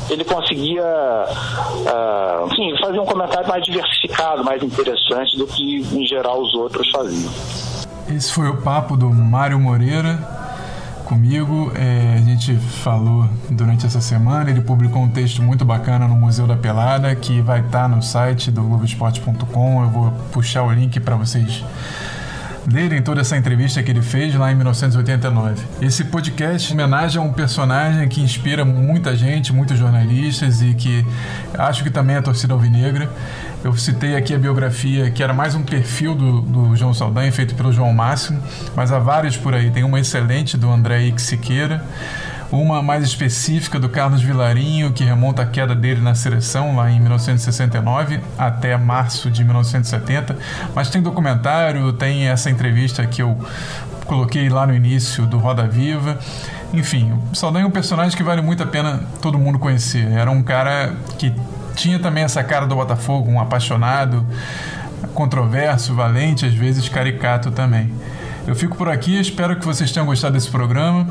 ele 0.09 0.25
conseguia 0.25 0.83
uh, 0.83 2.47
enfim, 2.47 2.75
fazer 2.81 2.99
um 2.99 3.05
comentário 3.05 3.47
mais 3.47 3.65
diversificado, 3.65 4.43
mais 4.43 4.63
interessante 4.63 5.37
do 5.37 5.47
que 5.47 5.77
em 5.93 6.07
geral 6.07 6.41
os 6.41 6.55
outros 6.55 6.91
faziam. 6.91 7.31
Esse 8.09 8.33
foi 8.33 8.49
o 8.49 8.63
papo 8.63 8.97
do 8.97 9.11
Mário 9.11 9.61
Moreira 9.61 10.19
comigo. 11.11 11.73
É, 11.75 12.19
a 12.19 12.21
gente 12.21 12.55
falou 12.55 13.29
durante 13.51 13.85
essa 13.85 14.01
semana, 14.01 14.49
ele 14.49 14.61
publicou 14.61 15.03
um 15.03 15.09
texto 15.09 15.43
muito 15.43 15.65
bacana 15.65 16.07
no 16.07 16.15
Museu 16.15 16.47
da 16.47 16.57
Pelada, 16.57 17.13
que 17.17 17.41
vai 17.41 17.59
estar 17.59 17.83
tá 17.83 17.89
no 17.89 18.01
site 18.01 18.49
do 18.53 18.63
Globoesporte.com. 18.63 19.83
Eu 19.83 19.89
vou 19.89 20.13
puxar 20.33 20.63
o 20.63 20.73
link 20.73 21.01
para 21.01 21.17
vocês 21.17 21.65
lerem 22.73 23.03
toda 23.03 23.21
essa 23.21 23.37
entrevista 23.37 23.83
que 23.83 23.91
ele 23.91 24.03
fez 24.03 24.35
lá 24.35 24.51
em 24.53 24.55
1989. 24.55 25.63
Esse 25.83 26.05
podcast 26.05 26.73
homenagem 26.73 27.21
a 27.21 27.25
um 27.25 27.33
personagem 27.33 28.09
que 28.09 28.21
inspira 28.21 28.65
muita 28.65 29.17
gente, 29.17 29.53
muitos 29.53 29.79
jornalistas 29.79 30.63
e 30.63 30.75
que 30.75 31.05
acho 31.59 31.83
que 31.83 31.91
também 31.91 32.17
é 32.17 32.19
a 32.21 32.23
torcida 32.23 32.55
alvinegra. 32.55 33.11
Eu 33.65 33.77
citei 33.77 34.17
aqui 34.17 34.35
a 34.35 34.39
biografia 34.39 35.11
que 35.11 35.23
era 35.23 35.35
mais 35.35 35.55
um 35.55 35.63
perfil 35.63 36.15
do, 36.15 36.41
do 36.41 36.77
João 36.77 36.95
Saldanha, 36.95 37.31
feito 37.33 37.55
pelo 37.55 37.73
João 37.73 37.93
Máximo, 37.93 38.41
mas 38.75 38.93
há 38.93 38.99
vários 38.99 39.37
por 39.37 39.55
aí. 39.55 39.71
Tem 39.71 39.83
uma 39.83 39.99
excelente 39.99 40.57
do 40.57 40.71
André 40.71 41.03
Ix 41.07 41.23
Siqueira, 41.23 41.85
uma 42.51 42.83
mais 42.83 43.05
específica 43.05 43.79
do 43.79 43.89
Carlos 43.89 44.23
Vilarinho, 44.23 44.93
que 44.93 45.05
remonta 45.05 45.43
à 45.43 45.47
queda 45.47 45.75
dele 45.75 46.01
na 46.01 46.15
seleção 46.15 46.75
lá 46.75 46.91
em 46.91 46.99
1969 47.01 48.21
até 48.37 48.77
março 48.77 49.31
de 49.31 49.45
1970. 49.45 50.37
Mas 50.75 50.91
tem 50.91 51.01
documentário, 51.01 51.93
tem 51.93 52.29
essa 52.29 52.51
entrevista 52.51 53.07
que 53.07 53.23
eu 53.23 53.39
coloquei 54.05 54.49
lá 54.49 54.67
no 54.67 54.75
início 54.75 55.27
do 55.27 55.39
Roda 55.39 55.67
Viva. 55.67 56.19
Enfim, 56.73 57.13
o 57.33 57.35
Saldanha 57.35 57.65
é 57.65 57.69
um 57.69 57.71
personagem 57.71 58.17
que 58.17 58.23
vale 58.23 58.43
muito 58.43 58.63
a 58.63 58.67
pena 58.67 59.01
todo 59.23 59.39
mundo 59.39 59.59
conhecer. 59.59 60.11
Era 60.11 60.31
um 60.31 60.43
cara 60.43 60.95
que 61.19 61.33
tinha 61.77 61.99
também 61.99 62.25
essa 62.25 62.43
cara 62.43 62.67
do 62.67 62.75
Botafogo, 62.75 63.31
um 63.31 63.41
apaixonado, 63.41 64.27
controverso, 65.15 65.95
valente, 65.95 66.45
às 66.45 66.55
vezes 66.55 66.89
caricato 66.89 67.51
também. 67.53 67.93
Eu 68.47 68.57
fico 68.57 68.77
por 68.77 68.89
aqui, 68.89 69.19
espero 69.21 69.57
que 69.57 69.65
vocês 69.65 69.93
tenham 69.93 70.07
gostado 70.07 70.35
desse 70.35 70.51
programa. 70.51 71.07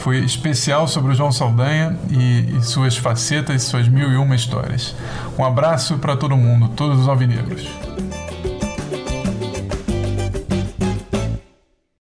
Foi 0.00 0.18
especial 0.18 0.88
sobre 0.88 1.12
o 1.12 1.14
João 1.14 1.30
Saldanha 1.30 1.96
e, 2.10 2.56
e 2.56 2.62
suas 2.62 2.96
facetas, 2.96 3.62
suas 3.64 3.86
mil 3.86 4.10
e 4.10 4.16
uma 4.16 4.34
histórias. 4.34 4.94
Um 5.38 5.44
abraço 5.44 5.98
para 5.98 6.16
todo 6.16 6.36
mundo, 6.36 6.68
todos 6.74 7.00
os 7.00 7.08
alvinegros. 7.08 7.68